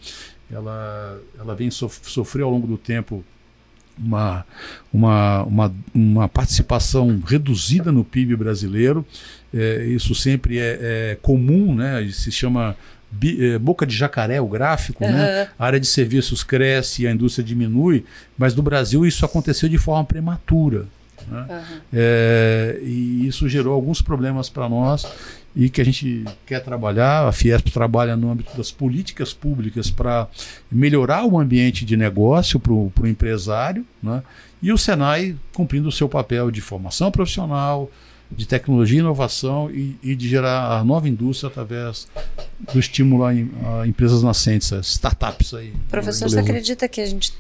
Ela, 0.51 1.21
ela 1.39 1.55
vem 1.55 1.71
sof 1.71 2.01
sofrer 2.03 2.43
ao 2.43 2.51
longo 2.51 2.67
do 2.67 2.79
tempo 2.79 3.25
uma, 3.99 4.47
uma, 4.93 5.43
uma, 5.45 5.75
uma 5.95 6.29
participação 6.29 7.21
reduzida 7.25 7.91
no 7.93 8.05
PIB 8.05 8.37
brasileiro. 8.37 9.05
É, 9.53 9.85
isso 9.87 10.15
sempre 10.15 10.59
é, 10.59 10.79
é 11.13 11.19
comum, 11.21 11.75
né? 11.75 12.09
se 12.13 12.31
chama 12.31 12.77
boca 13.61 13.87
de 13.87 13.97
jacaré, 13.97 14.41
o 14.41 14.47
gráfico, 14.47 15.05
uhum. 15.05 15.13
né? 15.13 15.49
a 15.59 15.65
área 15.65 15.81
de 15.81 15.87
serviços 15.87 16.45
cresce 16.45 17.03
e 17.03 17.07
a 17.07 17.13
indústria 17.13 17.45
diminui, 17.45 18.05
mas 18.37 18.55
no 18.55 18.63
Brasil 18.63 19.07
isso 19.07 19.25
aconteceu 19.25 19.69
de 19.69 19.79
forma 19.79 20.05
prematura. 20.05 20.87
Né? 21.27 21.47
Uhum. 21.49 21.81
É, 21.93 22.79
e 22.83 23.27
isso 23.27 23.49
gerou 23.49 23.75
alguns 23.75 24.01
problemas 24.01 24.49
para 24.49 24.69
nós 24.69 25.07
e 25.55 25.69
que 25.69 25.81
a 25.81 25.85
gente 25.85 26.25
quer 26.47 26.63
trabalhar. 26.63 27.27
A 27.27 27.33
Fiesp 27.33 27.69
trabalha 27.71 28.17
no 28.17 28.31
âmbito 28.31 28.57
das 28.57 28.71
políticas 28.71 29.33
públicas 29.33 29.91
para 29.91 30.29
melhorar 30.71 31.25
o 31.25 31.39
ambiente 31.39 31.85
de 31.85 31.97
negócio 31.97 32.61
para 32.61 32.73
o 32.73 32.93
empresário, 33.05 33.85
né? 34.03 34.23
e 34.63 34.73
o 34.73 34.79
Senai 34.79 35.37
cumprindo 35.53 35.89
o 35.89 35.93
seu 35.93 36.09
papel 36.09 36.51
de 36.51 36.61
formação 36.61 37.11
profissional, 37.11 37.91
de 38.31 38.47
tecnologia 38.47 38.99
e 38.99 39.01
inovação 39.01 39.71
e, 39.71 39.97
e, 40.03 40.15
de 40.15 40.29
gerar 40.29 40.79
a 40.79 40.85
nova 40.85 41.09
indústria 41.09 41.49
através 41.49 42.07
do 42.73 42.79
estímulo 42.79 43.25
a, 43.25 43.31
a 43.31 43.87
empresas 43.87 44.23
nascentes, 44.23 44.73
a 44.73 44.81
startups 44.81 45.55
aí. 45.55 45.73
Professor, 45.89 46.29
você 46.29 46.39
acredita 46.39 46.89
que 46.89 47.01
a 47.01 47.07
gente 47.07 47.33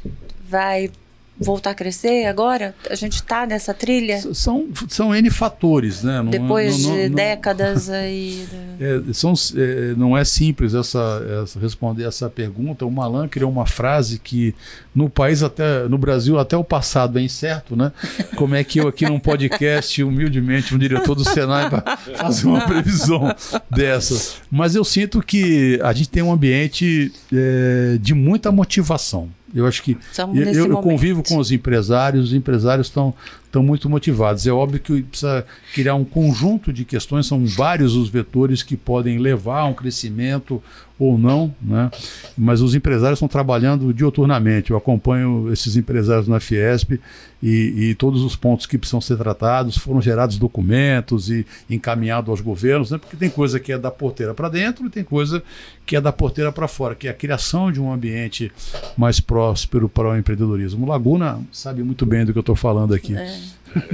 vai 0.48 0.90
voltar 1.38 1.70
a 1.70 1.74
crescer 1.74 2.26
agora? 2.26 2.74
A 2.90 2.94
gente 2.94 3.14
está 3.14 3.46
nessa 3.46 3.72
trilha? 3.72 4.20
São, 4.34 4.68
são 4.88 5.14
N 5.14 5.30
fatores, 5.30 6.02
né? 6.02 6.22
Não, 6.22 6.30
Depois 6.30 6.82
não, 6.82 6.90
não, 6.90 6.96
de 6.96 7.08
décadas 7.10 7.88
aí. 7.90 8.46
É, 8.80 9.12
são, 9.12 9.32
é, 9.56 9.94
não 9.96 10.16
é 10.16 10.24
simples 10.24 10.74
essa, 10.74 11.22
essa, 11.42 11.60
responder 11.60 12.04
essa 12.04 12.28
pergunta. 12.28 12.84
O 12.84 12.90
Malan 12.90 13.28
criou 13.28 13.50
uma 13.50 13.66
frase 13.66 14.18
que 14.18 14.54
no 14.94 15.08
país, 15.08 15.42
até 15.42 15.88
no 15.88 15.96
Brasil, 15.96 16.38
até 16.38 16.56
o 16.56 16.64
passado 16.64 17.18
é 17.18 17.22
incerto, 17.22 17.76
né? 17.76 17.92
Como 18.36 18.54
é 18.54 18.64
que 18.64 18.80
eu 18.80 18.88
aqui 18.88 19.06
num 19.06 19.20
podcast, 19.20 20.02
humildemente, 20.02 20.74
um 20.74 20.78
diretor 20.78 21.14
do 21.14 21.24
Senai, 21.24 21.70
para 21.70 21.96
fazer 21.96 22.46
uma 22.46 22.66
previsão 22.66 23.34
dessas. 23.70 24.42
Mas 24.50 24.74
eu 24.74 24.84
sinto 24.84 25.22
que 25.22 25.78
a 25.82 25.92
gente 25.92 26.08
tem 26.08 26.22
um 26.22 26.32
ambiente 26.32 27.12
é, 27.32 27.98
de 28.00 28.14
muita 28.14 28.50
motivação. 28.50 29.28
Eu 29.54 29.66
acho 29.66 29.82
que 29.82 29.96
eu, 30.34 30.66
eu 30.66 30.76
convivo 30.78 31.22
com 31.22 31.38
os 31.38 31.50
empresários, 31.50 32.26
os 32.26 32.34
empresários 32.34 32.88
estão 32.88 33.14
estão 33.48 33.62
muito 33.62 33.88
motivados. 33.88 34.46
É 34.46 34.52
óbvio 34.52 34.78
que 34.78 35.02
precisa 35.02 35.44
criar 35.72 35.94
um 35.94 36.04
conjunto 36.04 36.72
de 36.72 36.84
questões, 36.84 37.26
são 37.26 37.46
vários 37.46 37.94
os 37.94 38.08
vetores 38.08 38.62
que 38.62 38.76
podem 38.76 39.18
levar 39.18 39.60
a 39.60 39.64
um 39.64 39.74
crescimento 39.74 40.62
ou 40.98 41.16
não, 41.16 41.54
né? 41.62 41.90
mas 42.36 42.60
os 42.60 42.74
empresários 42.74 43.18
estão 43.18 43.28
trabalhando 43.28 43.94
dioturnamente. 43.94 44.72
Eu 44.72 44.76
acompanho 44.76 45.52
esses 45.52 45.76
empresários 45.76 46.26
na 46.26 46.40
Fiesp 46.40 46.98
e, 47.40 47.90
e, 47.90 47.94
todos 47.94 48.24
os 48.24 48.34
pontos 48.34 48.66
que 48.66 48.76
precisam 48.76 49.00
ser 49.00 49.16
tratados 49.16 49.78
foram 49.78 50.02
gerados 50.02 50.38
documentos 50.38 51.30
e 51.30 51.46
encaminhados 51.70 52.28
aos 52.28 52.40
governos, 52.40 52.90
né? 52.90 52.98
porque 52.98 53.16
tem 53.16 53.30
coisa 53.30 53.60
que 53.60 53.70
é 53.70 53.78
da 53.78 53.92
porteira 53.92 54.34
para 54.34 54.48
dentro 54.48 54.86
e 54.86 54.90
tem 54.90 55.04
coisa 55.04 55.40
que 55.86 55.94
é 55.94 56.00
da 56.00 56.10
porteira 56.10 56.50
para 56.50 56.66
fora, 56.66 56.96
que 56.96 57.06
é 57.06 57.10
a 57.12 57.14
criação 57.14 57.70
de 57.70 57.80
um 57.80 57.92
ambiente 57.92 58.50
mais 58.96 59.20
próspero 59.20 59.88
para 59.88 60.08
o 60.08 60.16
empreendedorismo. 60.16 60.84
O 60.84 60.88
Laguna 60.88 61.40
sabe 61.52 61.84
muito 61.84 62.04
bem 62.04 62.24
do 62.24 62.32
que 62.32 62.38
eu 62.38 62.40
estou 62.40 62.56
falando 62.56 62.92
aqui. 62.92 63.16
É. 63.16 63.40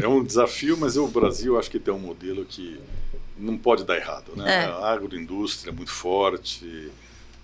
é 0.03 0.09
um 0.09 0.25
desafio, 0.25 0.79
mas 0.81 0.97
o 0.97 1.07
Brasil 1.07 1.59
acho 1.59 1.71
que 1.71 1.79
tem 1.79 1.93
um 1.93 1.99
modelo 1.99 2.47
que 2.47 2.79
não 3.39 3.57
pode 3.57 3.85
dar 3.85 3.97
errado. 3.97 4.33
Né? 4.37 4.65
É. 4.65 4.65
A 4.65 4.93
agroindústria 4.93 5.71
é 5.71 5.75
muito 5.75 5.91
forte, 5.91 6.91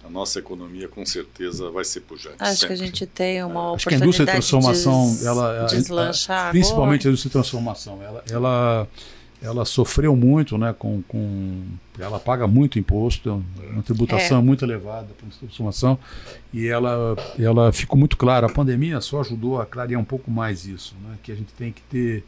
a 0.04 0.08
nossa 0.08 0.38
economia 0.38 0.88
com 0.88 1.04
certeza 1.04 1.70
vai 1.70 1.84
ser 1.84 2.00
pujante. 2.00 2.36
Acho 2.38 2.60
sempre. 2.60 2.66
que 2.76 2.82
a 2.82 2.86
gente 2.86 3.06
tem 3.06 3.44
uma 3.44 3.74
Acho 3.74 3.88
que 3.88 3.94
a 3.94 3.98
indústria 3.98 4.26
de 4.26 4.32
transformação, 4.32 5.14
de 5.14 5.26
ela, 5.26 5.66
deslanchar 5.66 6.50
principalmente 6.50 7.06
a 7.06 7.10
indústria 7.10 7.28
de 7.28 7.32
transformação, 7.32 8.02
ela, 8.02 8.24
ela, 8.30 8.88
ela 9.42 9.64
sofreu 9.66 10.16
muito, 10.16 10.56
né, 10.56 10.74
com, 10.78 11.02
com, 11.02 11.64
ela 11.98 12.18
paga 12.18 12.46
muito 12.46 12.78
imposto, 12.78 13.44
é 13.62 13.66
uma 13.66 13.82
tributação 13.82 14.38
é. 14.38 14.42
muito 14.42 14.64
elevada 14.64 15.08
para 15.18 15.28
a 15.28 15.38
transformação 15.38 15.98
e 16.52 16.66
ela, 16.66 17.14
ela 17.38 17.70
ficou 17.70 17.98
muito 17.98 18.16
clara. 18.16 18.46
A 18.46 18.50
pandemia 18.50 19.00
só 19.02 19.20
ajudou 19.20 19.60
a 19.60 19.66
clarear 19.66 20.00
um 20.00 20.04
pouco 20.04 20.30
mais 20.30 20.64
isso, 20.64 20.94
né, 21.02 21.16
que 21.22 21.30
a 21.30 21.34
gente 21.34 21.52
tem 21.52 21.72
que 21.72 21.82
ter 21.82 22.24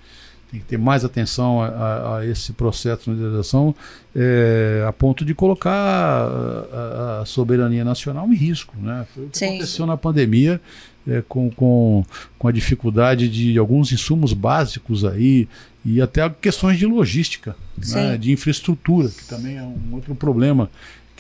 tem 0.53 0.61
que 0.61 0.67
ter 0.67 0.79
mais 0.79 1.03
atenção 1.03 1.63
a, 1.63 1.67
a, 1.67 2.19
a 2.19 2.27
esse 2.27 2.53
processo 2.53 3.05
de 3.05 3.11
modernização 3.11 3.75
é, 4.15 4.85
a 4.87 4.93
ponto 4.93 5.25
de 5.25 5.35
colocar 5.35 5.73
a, 5.73 7.21
a, 7.23 7.25
soberania 7.25 7.83
nacional 7.83 8.31
em 8.31 8.35
risco. 8.35 8.75
Né? 8.79 9.07
Foi 9.15 9.25
o 9.25 9.29
que 9.31 9.39
Sim. 9.39 9.47
aconteceu 9.47 9.87
na 9.87 9.97
pandemia 9.97 10.61
é, 11.09 11.23
com, 11.27 11.51
com, 11.51 12.05
com 12.39 12.49
a 12.49 12.53
dificuldade 12.53 13.31
de 13.31 13.57
alguns 13.57 13.93
insumos 13.93 14.35
básicos 14.35 15.07
aí 15.07 15.49
e 15.85 16.03
até 16.03 16.29
questões 16.29 16.79
de 16.79 16.85
logística, 16.85 17.57
né? 17.89 18.19
de 18.19 18.31
infraestrutura, 18.31 19.09
que 19.09 19.25
também 19.25 19.57
é 19.57 19.63
um 19.63 19.95
outro 19.95 20.15
problema 20.15 20.71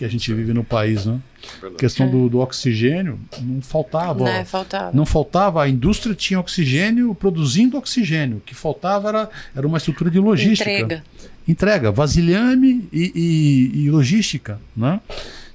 que 0.02 0.06
a 0.06 0.08
gente 0.08 0.34
vive 0.34 0.52
no 0.52 0.64
país, 0.64 1.06
né? 1.06 1.20
A 1.62 1.78
questão 1.78 2.10
do, 2.10 2.28
do, 2.28 2.40
oxigênio 2.40 3.20
não 3.40 3.62
faltava. 3.62 4.24
Não, 4.24 4.44
faltava. 4.44 4.96
Não 4.96 5.06
faltava. 5.06 5.62
A 5.62 5.68
indústria 5.68 6.12
tinha 6.12 6.40
oxigênio 6.40 7.14
produzindo 7.14 7.76
oxigênio. 7.78 8.38
O 8.38 8.40
que 8.40 8.52
faltava 8.52 9.08
era, 9.08 9.30
era 9.54 9.66
uma 9.66 9.78
estrutura 9.78 10.10
de 10.10 10.18
logística. 10.18 10.68
Entrega. 10.68 11.04
Entrega, 11.46 11.92
vasilhame 11.92 12.88
e, 12.92 13.12
e, 13.14 13.84
e 13.84 13.90
logística, 13.90 14.60
né? 14.76 15.00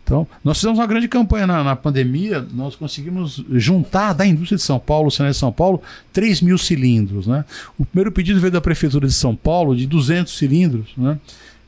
Então, 0.04 0.26
nós 0.42 0.58
fizemos 0.58 0.80
uma 0.80 0.88
grande 0.88 1.10
campanha 1.10 1.46
na, 1.46 1.62
na, 1.66 1.76
pandemia, 1.76 2.40
nós 2.54 2.78
conseguimos 2.78 3.44
juntar 3.52 4.14
da 4.14 4.26
indústria 4.26 4.56
de 4.56 4.64
São 4.64 4.80
Paulo, 4.80 5.10
o 5.10 5.12
Senado 5.12 5.34
de 5.34 5.38
São 5.38 5.52
Paulo, 5.52 5.82
3 6.14 6.40
mil 6.40 6.58
cilindros. 6.58 7.28
Né? 7.28 7.44
O 7.78 7.84
primeiro 7.84 8.14
pedido 8.14 8.40
veio 8.40 8.54
da 8.54 8.62
Prefeitura 8.62 9.06
de 9.06 9.14
São 9.14 9.36
Paulo, 9.36 9.76
de 9.76 9.86
200 9.86 10.38
cilindros. 10.38 10.92
Né? 10.96 11.20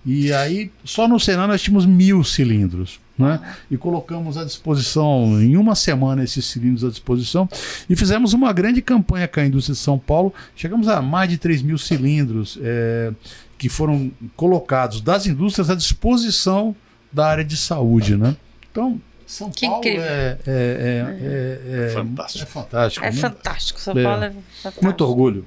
E 0.05 0.31
aí, 0.31 0.71
só 0.83 1.07
no 1.07 1.19
Senado 1.19 1.49
nós 1.49 1.61
tínhamos 1.61 1.85
mil 1.85 2.23
cilindros. 2.23 2.99
Né? 3.17 3.37
E 3.69 3.77
colocamos 3.77 4.37
à 4.37 4.45
disposição, 4.45 5.41
em 5.41 5.57
uma 5.57 5.75
semana, 5.75 6.23
esses 6.23 6.45
cilindros 6.45 6.85
à 6.85 6.89
disposição. 6.89 7.49
E 7.89 7.95
fizemos 7.95 8.31
uma 8.31 8.53
grande 8.53 8.81
campanha 8.81 9.27
com 9.27 9.41
a 9.41 9.45
indústria 9.45 9.73
de 9.73 9.81
São 9.81 9.99
Paulo. 9.99 10.33
Chegamos 10.55 10.87
a 10.87 11.01
mais 11.01 11.29
de 11.29 11.37
3 11.37 11.61
mil 11.61 11.77
cilindros 11.77 12.57
é, 12.61 13.11
que 13.57 13.67
foram 13.67 14.09
colocados 14.37 15.01
das 15.01 15.25
indústrias 15.27 15.69
à 15.69 15.75
disposição 15.75 16.73
da 17.11 17.27
área 17.27 17.43
de 17.43 17.57
saúde. 17.57 18.15
Né? 18.15 18.37
Então, 18.71 19.01
são 19.27 19.51
que 19.51 19.67
Paulo 19.67 19.83
é, 19.85 19.91
é, 19.91 20.39
é, 20.47 21.87
é, 21.87 21.93
fantástico. 21.93 22.43
É 22.43 22.47
fantástico. 22.47 23.05
É 23.05 23.11
fantástico. 23.11 23.79
São 23.81 23.93
Paulo 23.95 24.23
é 24.23 24.31
fantástico. 24.31 24.85
Muito 24.85 25.03
orgulho. 25.03 25.45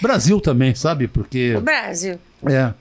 Brasil 0.00 0.40
também, 0.40 0.72
sabe? 0.76 1.08
Porque. 1.08 1.56
O 1.56 1.60
Brasil. 1.60 2.20
É. 2.46 2.72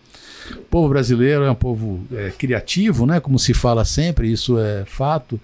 O 0.53 0.61
povo 0.69 0.89
brasileiro 0.89 1.43
é 1.43 1.51
um 1.51 1.55
povo 1.55 2.01
é, 2.13 2.31
criativo, 2.37 3.05
né? 3.05 3.19
como 3.19 3.37
se 3.39 3.53
fala 3.53 3.83
sempre, 3.85 4.31
isso 4.31 4.57
é 4.59 4.83
fato, 4.85 5.39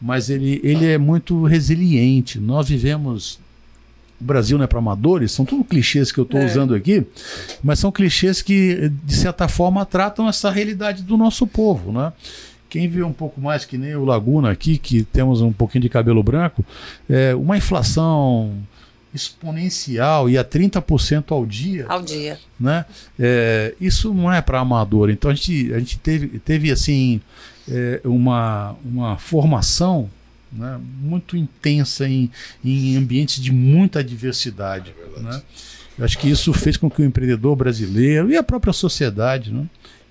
mas 0.00 0.30
ele, 0.30 0.60
ele 0.62 0.86
é 0.86 0.98
muito 0.98 1.44
resiliente. 1.44 2.38
Nós 2.38 2.68
vivemos 2.68 3.38
o 4.20 4.24
Brasil 4.24 4.56
não 4.56 4.64
é 4.64 4.68
para 4.68 4.78
amadores, 4.78 5.32
são 5.32 5.44
tudo 5.44 5.64
clichês 5.64 6.12
que 6.12 6.18
eu 6.18 6.24
estou 6.24 6.40
É. 6.40 6.46
usando 6.46 6.74
aqui, 6.74 7.04
mas 7.62 7.78
são 7.80 7.90
clichês 7.90 8.40
que, 8.40 8.90
de 9.04 9.14
certa 9.14 9.48
forma, 9.48 9.84
tratam 9.84 10.28
essa 10.28 10.50
realidade 10.50 11.02
do 11.02 11.16
nosso 11.16 11.46
povo. 11.46 11.92
Né? 11.92 12.12
Quem 12.70 12.88
vê 12.88 13.02
um 13.02 13.12
pouco 13.12 13.40
mais 13.40 13.64
que 13.64 13.76
nem 13.76 13.94
o 13.96 14.04
Laguna 14.04 14.50
aqui, 14.50 14.78
que 14.78 15.02
temos 15.02 15.40
um 15.40 15.52
pouquinho 15.52 15.82
de 15.82 15.88
cabelo 15.88 16.22
branco, 16.22 16.64
é 17.10 17.34
uma 17.34 17.56
inflação 17.56 18.52
exponencial 19.14 20.28
e 20.28 20.36
a 20.36 20.44
30% 20.44 21.30
ao 21.30 21.46
dia 21.46 21.86
Ao 21.88 22.02
dia. 22.02 22.38
né? 22.58 22.84
É, 23.18 23.74
isso 23.80 24.12
não 24.12 24.32
é 24.32 24.42
para 24.42 24.58
amador. 24.58 25.08
Então 25.10 25.30
a 25.30 25.34
gente, 25.34 25.72
a 25.72 25.78
gente 25.78 25.98
teve, 25.98 26.38
teve 26.40 26.70
assim 26.72 27.20
é, 27.68 28.00
uma, 28.04 28.74
uma 28.84 29.16
formação 29.16 30.10
né, 30.52 30.78
muito 31.00 31.36
intensa 31.36 32.08
em, 32.08 32.30
em 32.64 32.96
ambientes 32.96 33.40
de 33.40 33.52
muita 33.52 34.02
diversidade. 34.02 34.94
É 35.16 35.20
né? 35.20 35.42
Eu 35.96 36.04
acho 36.04 36.18
que 36.18 36.28
isso 36.28 36.52
fez 36.52 36.76
com 36.76 36.90
que 36.90 37.00
o 37.00 37.04
empreendedor 37.04 37.54
brasileiro 37.54 38.30
e 38.30 38.36
a 38.36 38.42
própria 38.42 38.72
sociedade, 38.72 39.52
né? 39.52 39.64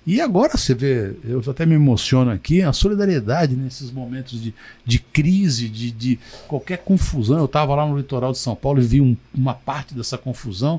E 0.06 0.20
agora 0.20 0.56
você 0.56 0.74
vê, 0.74 1.14
eu 1.24 1.42
até 1.48 1.64
me 1.64 1.74
emociono 1.74 2.30
aqui, 2.30 2.60
a 2.60 2.72
solidariedade 2.74 3.56
nesses 3.56 3.90
momentos 3.90 4.42
de, 4.42 4.54
de 4.84 4.98
crise, 4.98 5.68
de, 5.68 5.90
de 5.90 6.18
qualquer 6.46 6.78
confusão. 6.78 7.38
Eu 7.38 7.46
estava 7.46 7.74
lá 7.74 7.86
no 7.86 7.96
litoral 7.96 8.30
de 8.32 8.38
São 8.38 8.54
Paulo 8.54 8.80
e 8.82 8.84
vi 8.84 9.00
um- 9.00 9.16
uma 9.34 9.54
parte 9.54 9.94
dessa 9.94 10.18
confusão. 10.18 10.78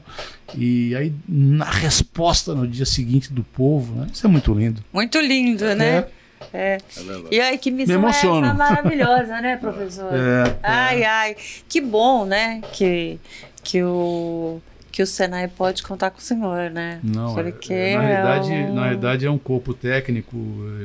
E 0.56 0.96
aí, 0.96 1.12
na 1.28 1.66
resposta 1.66 2.54
no 2.54 2.68
dia 2.68 2.86
seguinte 2.86 3.34
do 3.34 3.44
povo, 3.44 3.96
né? 4.02 4.08
Isso 4.14 4.26
é 4.28 4.30
muito 4.30 4.54
lindo. 4.54 4.84
Muito 4.94 5.20
lindo, 5.20 5.74
né? 5.74 6.06
É 6.54 6.78
verdade. 6.96 7.26
E 7.32 7.40
aí, 7.42 7.58
que 7.58 7.72
missão 7.72 8.00
Me 8.00 8.06
é 8.08 8.10
essa 8.12 8.54
maravilhosa, 8.54 9.42
né, 9.42 9.58
professor? 9.58 10.12
É, 10.14 10.56
Ai, 10.62 11.04
ai. 11.04 11.36
Que 11.68 11.82
bom, 11.82 12.26
né? 12.26 12.62
Que, 12.74 13.20
que, 13.64 13.82
o, 13.82 14.62
que 14.96 15.04
o 15.04 15.08
Senai 15.08 15.50
pode 15.50 15.84
contar 15.84 16.10
com 16.10 16.20
o 16.20 16.22
senhor, 16.22 16.70
né? 16.72 17.02
Não, 17.04 17.38
é- 17.38 17.44
Porque 17.52 17.74
é, 17.74 17.98
na, 17.98 18.02
realidade, 18.02 18.52
é 18.54 18.56
um- 18.56 18.74
na 18.76 18.84
realidade 18.86 19.26
é 19.26 19.30
um 19.30 19.38
corpo 19.38 19.74
técnico, 19.74 20.38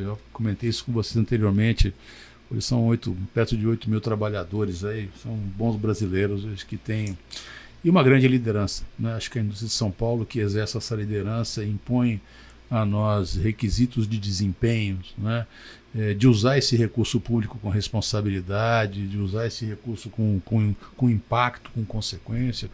eu 0.04 0.18
comentei 0.32 0.68
isso 0.68 0.84
com 0.84 0.90
vocês 0.90 1.16
anteriormente, 1.16 1.94
hoje 2.50 2.62
são 2.62 2.84
oito, 2.86 3.16
perto 3.32 3.56
de 3.56 3.64
8 3.68 3.88
mil 3.88 4.00
trabalhadores 4.00 4.82
aí, 4.84 5.08
são 5.22 5.32
bons 5.56 5.76
brasileiros 5.76 6.44
acho 6.52 6.66
que 6.66 6.76
têm 6.76 7.16
e 7.84 7.88
uma 7.88 8.02
grande 8.02 8.26
liderança. 8.26 8.82
Né? 8.98 9.14
Acho 9.14 9.30
que 9.30 9.38
a 9.38 9.42
indústria 9.42 9.68
de 9.68 9.74
São 9.74 9.92
Paulo 9.92 10.26
que 10.26 10.40
exerce 10.40 10.76
essa 10.76 10.96
liderança 10.96 11.64
impõe 11.64 12.20
a 12.68 12.84
nós 12.84 13.36
requisitos 13.36 14.08
de 14.08 14.18
desempenho, 14.18 14.98
né? 15.16 15.46
É, 15.94 16.14
de 16.14 16.28
usar 16.28 16.56
esse 16.58 16.76
recurso 16.76 17.18
público 17.20 17.58
com 17.60 17.68
responsabilidade, 17.68 19.08
de 19.08 19.18
usar 19.18 19.46
esse 19.46 19.64
recurso 19.64 20.08
com, 20.10 20.40
com, 20.44 20.72
com 20.96 21.10
impacto, 21.10 21.70
com 21.72 21.84
consequência. 21.84 22.68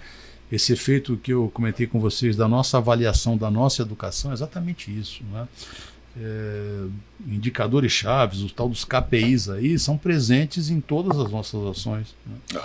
Esse 0.50 0.72
efeito 0.72 1.16
que 1.16 1.32
eu 1.32 1.50
comentei 1.52 1.86
com 1.86 1.98
vocês 1.98 2.36
da 2.36 2.46
nossa 2.46 2.78
avaliação 2.78 3.36
da 3.36 3.50
nossa 3.50 3.82
educação 3.82 4.30
é 4.30 4.34
exatamente 4.34 4.96
isso. 4.96 5.22
Né? 5.32 5.48
É, 6.18 6.86
indicadores 7.26 7.92
chaves, 7.92 8.40
os 8.40 8.52
tal 8.52 8.68
dos 8.68 8.84
KPIs 8.84 9.48
aí, 9.50 9.78
são 9.78 9.98
presentes 9.98 10.70
em 10.70 10.80
todas 10.80 11.18
as 11.18 11.30
nossas 11.30 11.62
ações. 11.66 12.14
Né? 12.24 12.60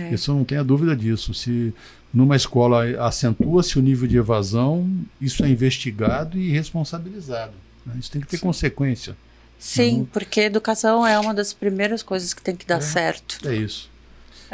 É. 0.00 0.12
Isso 0.14 0.30
eu 0.30 0.34
não 0.34 0.44
tenha 0.44 0.62
dúvida 0.62 0.94
disso. 0.94 1.32
Se 1.32 1.72
numa 2.12 2.36
escola 2.36 2.84
acentua-se 3.06 3.78
o 3.78 3.82
nível 3.82 4.06
de 4.06 4.18
evasão, 4.18 4.90
isso 5.20 5.42
é 5.44 5.48
investigado 5.48 6.36
e 6.38 6.50
responsabilizado. 6.50 7.52
né? 7.86 7.94
Isso 7.98 8.10
tem 8.10 8.20
que 8.20 8.26
ter 8.26 8.36
Sim. 8.36 8.42
consequência. 8.42 9.16
Sim, 9.58 10.06
porque 10.12 10.40
educação 10.40 11.06
é 11.06 11.18
uma 11.18 11.32
das 11.32 11.52
primeiras 11.52 12.02
coisas 12.02 12.34
que 12.34 12.42
tem 12.42 12.54
que 12.56 12.66
dar 12.66 12.78
É. 12.78 12.80
certo. 12.80 13.38
É 13.48 13.54
isso. 13.54 13.88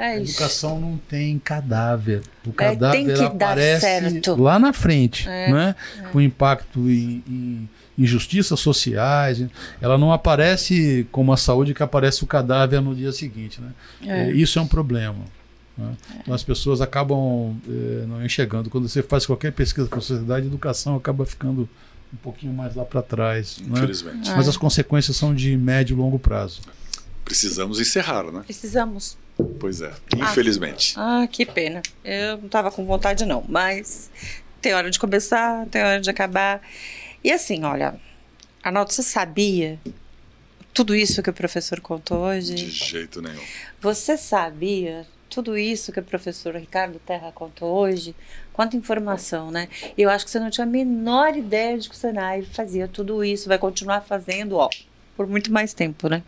É 0.01 0.13
A 0.13 0.19
isso. 0.21 0.33
educação 0.35 0.81
não 0.81 0.97
tem 0.97 1.39
cadáver. 1.39 2.23
O 2.47 2.51
É, 2.51 2.53
cadáver 2.53 2.97
tem 2.97 3.07
que 3.07 3.15
dar 3.15 3.27
aparece 3.27 3.81
certo. 3.81 4.37
lá 4.41 4.59
na 4.59 4.73
frente, 4.73 5.29
É, 5.29 5.53
né? 5.53 5.75
Com 6.13 6.21
impacto 6.21 6.79
em, 6.89 7.23
em 7.27 7.69
injustiças 7.99 8.61
sociais. 8.61 9.45
Ela 9.81 9.99
não 9.99 10.13
aparece 10.13 11.07
como 11.11 11.33
a 11.33 11.37
saúde 11.37 11.75
que 11.75 11.83
aparece 11.83 12.23
o 12.23 12.27
cadáver 12.29 12.81
no 12.81 12.95
dia 12.95 13.11
seguinte, 13.11 13.61
né? 13.61 13.71
É. 14.07 14.29
É, 14.29 14.33
Isso 14.33 14.59
é 14.59 14.63
um 14.63 14.69
problema. 14.69 15.19
né? 15.77 15.93
Então 16.21 16.33
as 16.33 16.45
pessoas 16.45 16.81
acabam 16.81 17.57
não 18.07 18.25
enxergando. 18.25 18.71
Quando 18.71 18.89
você 18.89 19.03
faz 19.03 19.27
qualquer 19.27 19.53
pesquisa 19.53 19.89
com 19.89 19.99
a 19.99 20.01
sociedade, 20.01 20.45
a 20.45 20.49
educação 20.49 20.95
acaba 20.97 21.27
ficando 21.27 21.69
um 22.15 22.17
pouquinho 22.19 22.53
mais 22.53 22.75
lá 22.77 22.85
para 22.85 23.03
trás. 23.03 23.59
né? 23.61 23.67
Infelizmente. 23.79 24.31
Mas 24.31 24.49
as 24.49 24.57
consequências 24.57 25.17
são 25.17 25.35
de 25.35 25.57
médio 25.57 25.95
e 25.95 25.99
longo 25.99 26.19
prazo. 26.21 26.61
Precisamos 27.25 27.81
encerrar, 27.81 28.31
né? 28.33 28.43
Precisamos. 28.47 29.19
Pois 29.61 29.80
é. 29.80 29.93
Infelizmente. 30.16 30.95
Ah, 30.97 31.26
que 31.30 31.45
pena. 31.47 31.82
Eu 32.05 32.39
não 32.39 32.49
tava 32.49 32.70
com 32.70 32.84
vontade, 32.84 33.24
não. 33.24 33.45
Mas 33.49 34.11
tem 34.61 34.74
hora 34.74 34.91
de 34.91 34.99
começar, 34.99 35.66
tem 35.66 35.82
hora 35.82 36.01
de 36.01 36.11
acabar. 36.11 36.61
E 37.22 37.30
assim, 37.30 37.64
olha, 37.64 37.95
Arnaldo, 38.62 38.93
você 38.93 39.03
sabia 39.03 39.78
tudo 40.72 40.95
isso 40.95 41.22
que 41.22 41.30
o 41.30 41.32
professor 41.32 41.80
contou 41.80 42.18
De 42.18 42.39
hoje? 42.53 42.70
jeito 42.70 43.20
nenhum. 43.20 43.41
Você 43.80 44.16
sabia 44.16 45.07
tudo 45.28 45.59
isso 45.59 45.93
que 45.93 46.01
o 46.01 46.05
professor 46.05 46.55
Ricardo 46.57 46.99
Terra 47.05 47.30
contou 47.32 47.68
hoje? 47.76 48.14
Quanta 48.53 48.76
informação, 48.76 49.51
né? 49.51 49.68
Eu 49.97 50.09
acho 50.11 50.24
que 50.24 50.30
você 50.30 50.41
não 50.41 50.51
tinha 50.51 50.64
a 50.66 50.70
menor 50.70 51.36
ideia 51.36 51.78
de 51.78 51.89
que 51.89 51.95
o 51.95 51.99
Senai 51.99 52.43
fazia 52.43 52.89
tudo 52.89 53.24
isso, 53.24 53.49
vai 53.49 53.59
continuar 53.59 54.01
fazendo, 54.01 54.57
ó, 54.57 54.68
por 55.16 55.26
muito 55.26 55.53
mais 55.53 55.74
tempo, 55.74 56.09
né? 56.09 56.22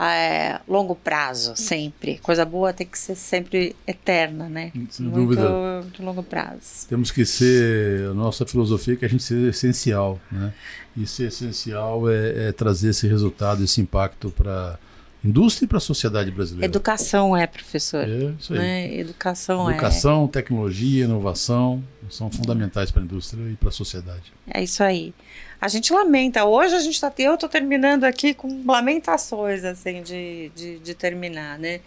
É, 0.00 0.60
longo 0.68 0.94
prazo, 0.94 1.54
sempre. 1.56 2.18
Coisa 2.18 2.44
boa 2.44 2.72
tem 2.72 2.86
que 2.86 2.98
ser 2.98 3.16
sempre 3.16 3.74
eterna, 3.86 4.48
né? 4.48 4.70
Sem 4.90 5.06
muito, 5.06 5.36
dúvida. 5.36 5.84
longo 5.98 6.22
prazo. 6.22 6.86
Temos 6.88 7.10
que 7.10 7.26
ser, 7.26 8.08
a 8.10 8.14
nossa 8.14 8.46
filosofia 8.46 8.94
é 8.94 8.96
que 8.96 9.04
a 9.04 9.08
gente 9.08 9.22
seja 9.22 9.48
essencial, 9.48 10.20
né? 10.30 10.52
E 10.96 11.06
ser 11.06 11.28
essencial 11.28 12.08
é, 12.08 12.48
é 12.48 12.52
trazer 12.52 12.90
esse 12.90 13.08
resultado, 13.08 13.64
esse 13.64 13.80
impacto 13.80 14.30
para 14.30 14.78
a 15.24 15.26
indústria 15.26 15.64
e 15.66 15.68
para 15.68 15.78
a 15.78 15.80
sociedade 15.80 16.30
brasileira. 16.30 16.66
Educação 16.66 17.36
é, 17.36 17.46
professor. 17.46 18.04
É 18.08 18.34
isso 18.38 18.52
aí. 18.52 18.58
né? 18.58 18.94
Educação, 18.98 19.68
Educação, 19.68 20.28
tecnologia, 20.28 21.04
inovação 21.04 21.82
são 22.10 22.30
fundamentais 22.30 22.90
para 22.90 23.02
a 23.02 23.04
indústria 23.04 23.42
e 23.50 23.56
para 23.56 23.68
a 23.68 23.72
sociedade. 23.72 24.32
é. 24.50 24.62
Isso 24.62 24.82
aí. 24.82 25.14
A 25.60 25.66
gente 25.66 25.92
lamenta. 25.92 26.44
Hoje 26.44 26.74
a 26.74 26.80
gente 26.80 27.00
tá. 27.00 27.12
Eu 27.18 27.36
tô 27.36 27.48
terminando 27.48 28.04
aqui 28.04 28.32
com 28.32 28.62
lamentações, 28.64 29.64
assim, 29.64 30.02
de, 30.02 30.50
de, 30.54 30.78
de 30.78 30.94
terminar, 30.94 31.58
né? 31.58 31.80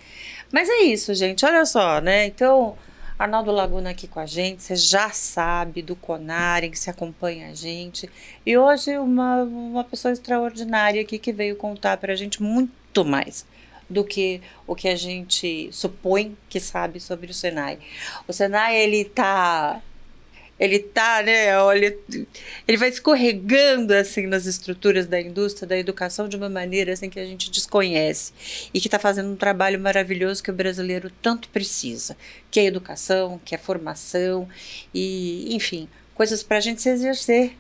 Mas 0.52 0.68
é 0.70 0.82
isso, 0.84 1.14
gente. 1.14 1.46
Olha 1.46 1.66
só, 1.66 2.02
né? 2.02 2.26
Então, 2.26 2.76
Arnaldo 3.18 3.52
Laguna 3.52 3.92
aqui 3.92 4.08
com 4.08 4.20
a 4.20 4.26
gente, 4.26 4.64
você 4.64 4.76
já 4.76 5.12
sabe 5.12 5.82
do 5.82 5.96
Conaren, 5.96 6.72
que 6.72 6.80
se 6.80 6.90
acompanha 6.90 7.50
a 7.50 7.54
gente. 7.54 8.10
E 8.46 8.58
hoje 8.58 8.98
uma, 8.98 9.44
uma 9.44 9.84
pessoa 9.84 10.12
extraordinária 10.12 11.02
aqui 11.02 11.20
que 11.20 11.32
veio 11.32 11.56
contar 11.56 11.98
pra 11.98 12.16
gente 12.16 12.42
muito 12.42 13.06
mais 13.06 13.46
do 13.88 14.04
que 14.04 14.42
o 14.66 14.76
que 14.76 14.88
a 14.88 14.96
gente 14.96 15.70
supõe 15.72 16.36
que 16.50 16.60
sabe 16.60 17.00
sobre 17.00 17.30
o 17.30 17.34
Senai. 17.34 17.78
O 18.28 18.34
Senai, 18.34 18.76
ele 18.76 19.06
tá 19.06 19.82
ele 20.62 20.78
tá, 20.78 21.24
né, 21.24 21.58
olha, 21.58 21.98
ele 22.68 22.78
vai 22.78 22.88
escorregando 22.88 23.96
assim 23.96 24.28
nas 24.28 24.46
estruturas 24.46 25.08
da 25.08 25.20
indústria 25.20 25.68
da 25.68 25.76
educação 25.76 26.30
de 26.30 26.38
uma 26.38 26.50
maneira 26.50 26.94
assim 26.94 27.10
que 27.10 27.20
a 27.20 27.26
gente 27.26 27.50
desconhece 27.50 28.32
e 28.72 28.80
que 28.80 28.88
está 28.88 29.00
fazendo 29.00 29.32
um 29.32 29.36
trabalho 29.36 29.80
maravilhoso 29.80 30.44
que 30.44 30.52
o 30.52 30.54
brasileiro 30.54 31.12
tanto 31.20 31.50
precisa, 31.50 32.16
que 32.52 32.60
é 32.60 32.66
educação, 32.66 33.42
que 33.44 33.56
é 33.56 33.58
formação 33.58 34.48
e, 34.94 35.56
enfim, 35.56 35.90
coisas 36.14 36.44
para 36.44 36.58
a 36.58 36.62
gente 36.62 36.80
se 36.80 36.90
exercer. 36.90 37.58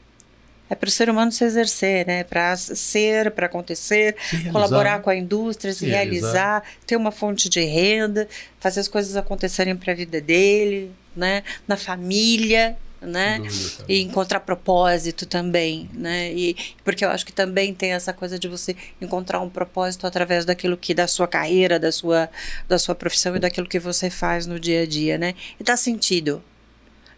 É 0.69 0.75
para 0.75 0.87
o 0.87 0.91
ser 0.91 1.09
humano 1.09 1.33
se 1.33 1.43
exercer, 1.43 2.07
né? 2.07 2.23
Para 2.23 2.55
ser, 2.55 3.31
para 3.31 3.47
acontecer, 3.47 4.15
Se 4.29 4.49
colaborar 4.51 5.01
com 5.01 5.09
a 5.09 5.15
indústria, 5.15 5.73
se, 5.73 5.79
Se 5.79 5.85
realizar, 5.87 6.31
realizar. 6.31 6.63
ter 6.87 6.95
uma 6.95 7.11
fonte 7.11 7.49
de 7.49 7.59
renda, 7.61 8.25
fazer 8.57 8.79
as 8.79 8.87
coisas 8.87 9.17
acontecerem 9.17 9.75
para 9.75 9.91
a 9.91 9.95
vida 9.95 10.21
dele, 10.21 10.91
né? 11.13 11.43
Na 11.67 11.75
família, 11.75 12.77
né? 13.01 13.39
Dúvida. 13.39 13.85
E 13.89 14.01
encontrar 14.01 14.41
propósito 14.41 15.25
também, 15.25 15.89
né? 15.93 16.31
E 16.31 16.55
porque 16.83 17.03
eu 17.03 17.09
acho 17.09 17.25
que 17.25 17.33
também 17.33 17.73
tem 17.73 17.93
essa 17.93 18.13
coisa 18.13 18.37
de 18.37 18.47
você 18.47 18.75
encontrar 19.01 19.41
um 19.41 19.49
propósito 19.49 20.05
através 20.05 20.45
daquilo 20.45 20.77
que 20.77 20.93
da 20.93 21.07
sua 21.07 21.27
carreira, 21.27 21.79
da 21.79 21.91
sua 21.91 22.29
da 22.67 22.77
sua 22.77 22.93
profissão 22.93 23.35
e 23.35 23.39
daquilo 23.39 23.67
que 23.67 23.79
você 23.79 24.09
faz 24.09 24.45
no 24.45 24.59
dia 24.59 24.83
a 24.83 24.85
dia, 24.85 25.17
né? 25.17 25.33
E 25.59 25.63
dá 25.63 25.75
sentido. 25.75 26.43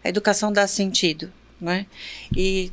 A 0.02 0.08
educação 0.08 0.52
dá 0.52 0.66
sentido, 0.66 1.32
né? 1.60 1.86
E 2.34 2.72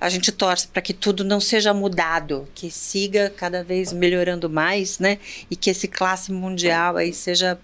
a 0.00 0.08
gente 0.08 0.30
torce 0.30 0.68
para 0.68 0.80
que 0.80 0.94
tudo 0.94 1.24
não 1.24 1.40
seja 1.40 1.74
mudado, 1.74 2.48
que 2.54 2.70
siga 2.70 3.32
cada 3.36 3.64
vez 3.64 3.92
melhorando 3.92 4.48
mais, 4.48 4.98
né? 4.98 5.18
E 5.50 5.56
que 5.56 5.70
esse 5.70 5.88
classe 5.88 6.32
mundial 6.32 6.96
aí 6.96 7.12
seja 7.12 7.58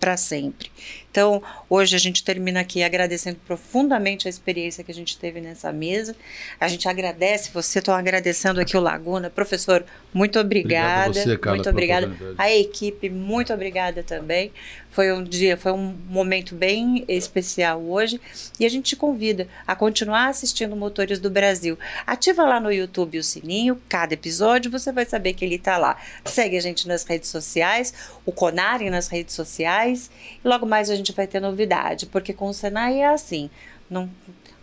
para 0.00 0.16
sempre. 0.16 0.70
Então, 1.12 1.42
hoje 1.68 1.94
a 1.94 1.98
gente 1.98 2.24
termina 2.24 2.60
aqui 2.60 2.82
agradecendo 2.82 3.38
profundamente 3.46 4.26
a 4.26 4.30
experiência 4.30 4.82
que 4.82 4.90
a 4.90 4.94
gente 4.94 5.18
teve 5.18 5.42
nessa 5.42 5.70
mesa. 5.70 6.16
A 6.58 6.66
gente 6.68 6.88
agradece 6.88 7.50
você, 7.52 7.80
estou 7.80 7.92
agradecendo 7.92 8.58
aqui 8.58 8.78
o 8.78 8.80
Laguna. 8.80 9.28
Professor, 9.28 9.84
muito 10.14 10.40
obrigada. 10.40 11.10
Obrigado 11.10 11.18
a 11.18 11.22
você, 11.22 11.38
Carla, 11.38 11.56
muito 11.58 11.68
obrigada. 11.68 12.16
A 12.38 12.50
equipe, 12.50 13.10
muito 13.10 13.52
obrigada 13.52 14.02
também. 14.02 14.52
Foi 14.92 15.10
um 15.10 15.24
dia, 15.24 15.56
foi 15.56 15.72
um 15.72 15.96
momento 16.08 16.54
bem 16.54 17.04
especial 17.08 17.82
hoje. 17.82 18.20
E 18.60 18.66
a 18.66 18.68
gente 18.68 18.90
te 18.90 18.96
convida 18.96 19.48
a 19.66 19.74
continuar 19.74 20.28
assistindo 20.28 20.76
Motores 20.76 21.18
do 21.18 21.30
Brasil. 21.30 21.78
Ativa 22.06 22.44
lá 22.44 22.60
no 22.60 22.70
YouTube 22.70 23.18
o 23.18 23.22
sininho, 23.22 23.80
cada 23.88 24.12
episódio 24.12 24.70
você 24.70 24.92
vai 24.92 25.06
saber 25.06 25.32
que 25.32 25.46
ele 25.46 25.54
está 25.54 25.78
lá. 25.78 25.98
Segue 26.26 26.58
a 26.58 26.60
gente 26.60 26.86
nas 26.86 27.04
redes 27.04 27.30
sociais, 27.30 27.94
o 28.26 28.32
Conari 28.32 28.90
nas 28.90 29.08
redes 29.08 29.34
sociais. 29.34 30.10
E 30.44 30.46
logo 30.46 30.66
mais 30.66 30.90
a 30.90 30.94
gente 30.94 31.01
vai 31.10 31.26
ter 31.26 31.40
novidade, 31.40 32.06
porque 32.06 32.32
com 32.32 32.48
o 32.48 32.54
Senai 32.54 33.00
é 33.00 33.06
assim. 33.06 33.50
Não, 33.90 34.08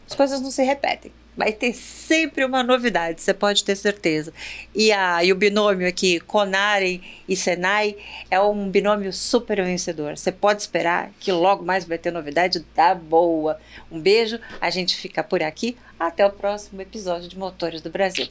as 0.08 0.16
coisas 0.16 0.40
não 0.40 0.52
se 0.52 0.64
repetem. 0.64 1.12
Vai 1.36 1.54
ter 1.54 1.74
sempre 1.74 2.44
uma 2.44 2.62
novidade, 2.64 3.22
você 3.22 3.34
pode 3.34 3.64
ter 3.64 3.76
certeza. 3.76 4.34
E, 4.76 4.92
a, 4.92 5.24
e 5.24 5.32
o 5.32 5.36
binômio 5.36 5.88
aqui, 5.88 6.20
Conari 6.20 7.02
e 7.28 7.36
Senai, 7.36 7.96
é 8.30 8.40
um 8.42 8.70
binômio 8.70 9.14
super 9.14 9.64
vencedor. 9.64 10.18
Você 10.18 10.32
pode 10.32 10.62
esperar 10.62 11.12
que 11.20 11.32
logo 11.32 11.64
mais 11.64 11.86
vai 11.86 11.98
ter 11.98 12.12
novidade 12.12 12.66
da 12.76 12.94
boa. 12.94 13.58
Um 13.90 14.00
beijo, 14.00 14.40
a 14.60 14.70
gente 14.70 14.98
fica 14.98 15.24
por 15.24 15.42
aqui. 15.42 15.78
Até 15.98 16.26
o 16.26 16.32
próximo 16.32 16.82
episódio 16.82 17.28
de 17.28 17.38
Motores 17.38 17.82
do 17.82 17.90
Brasil. 17.90 18.28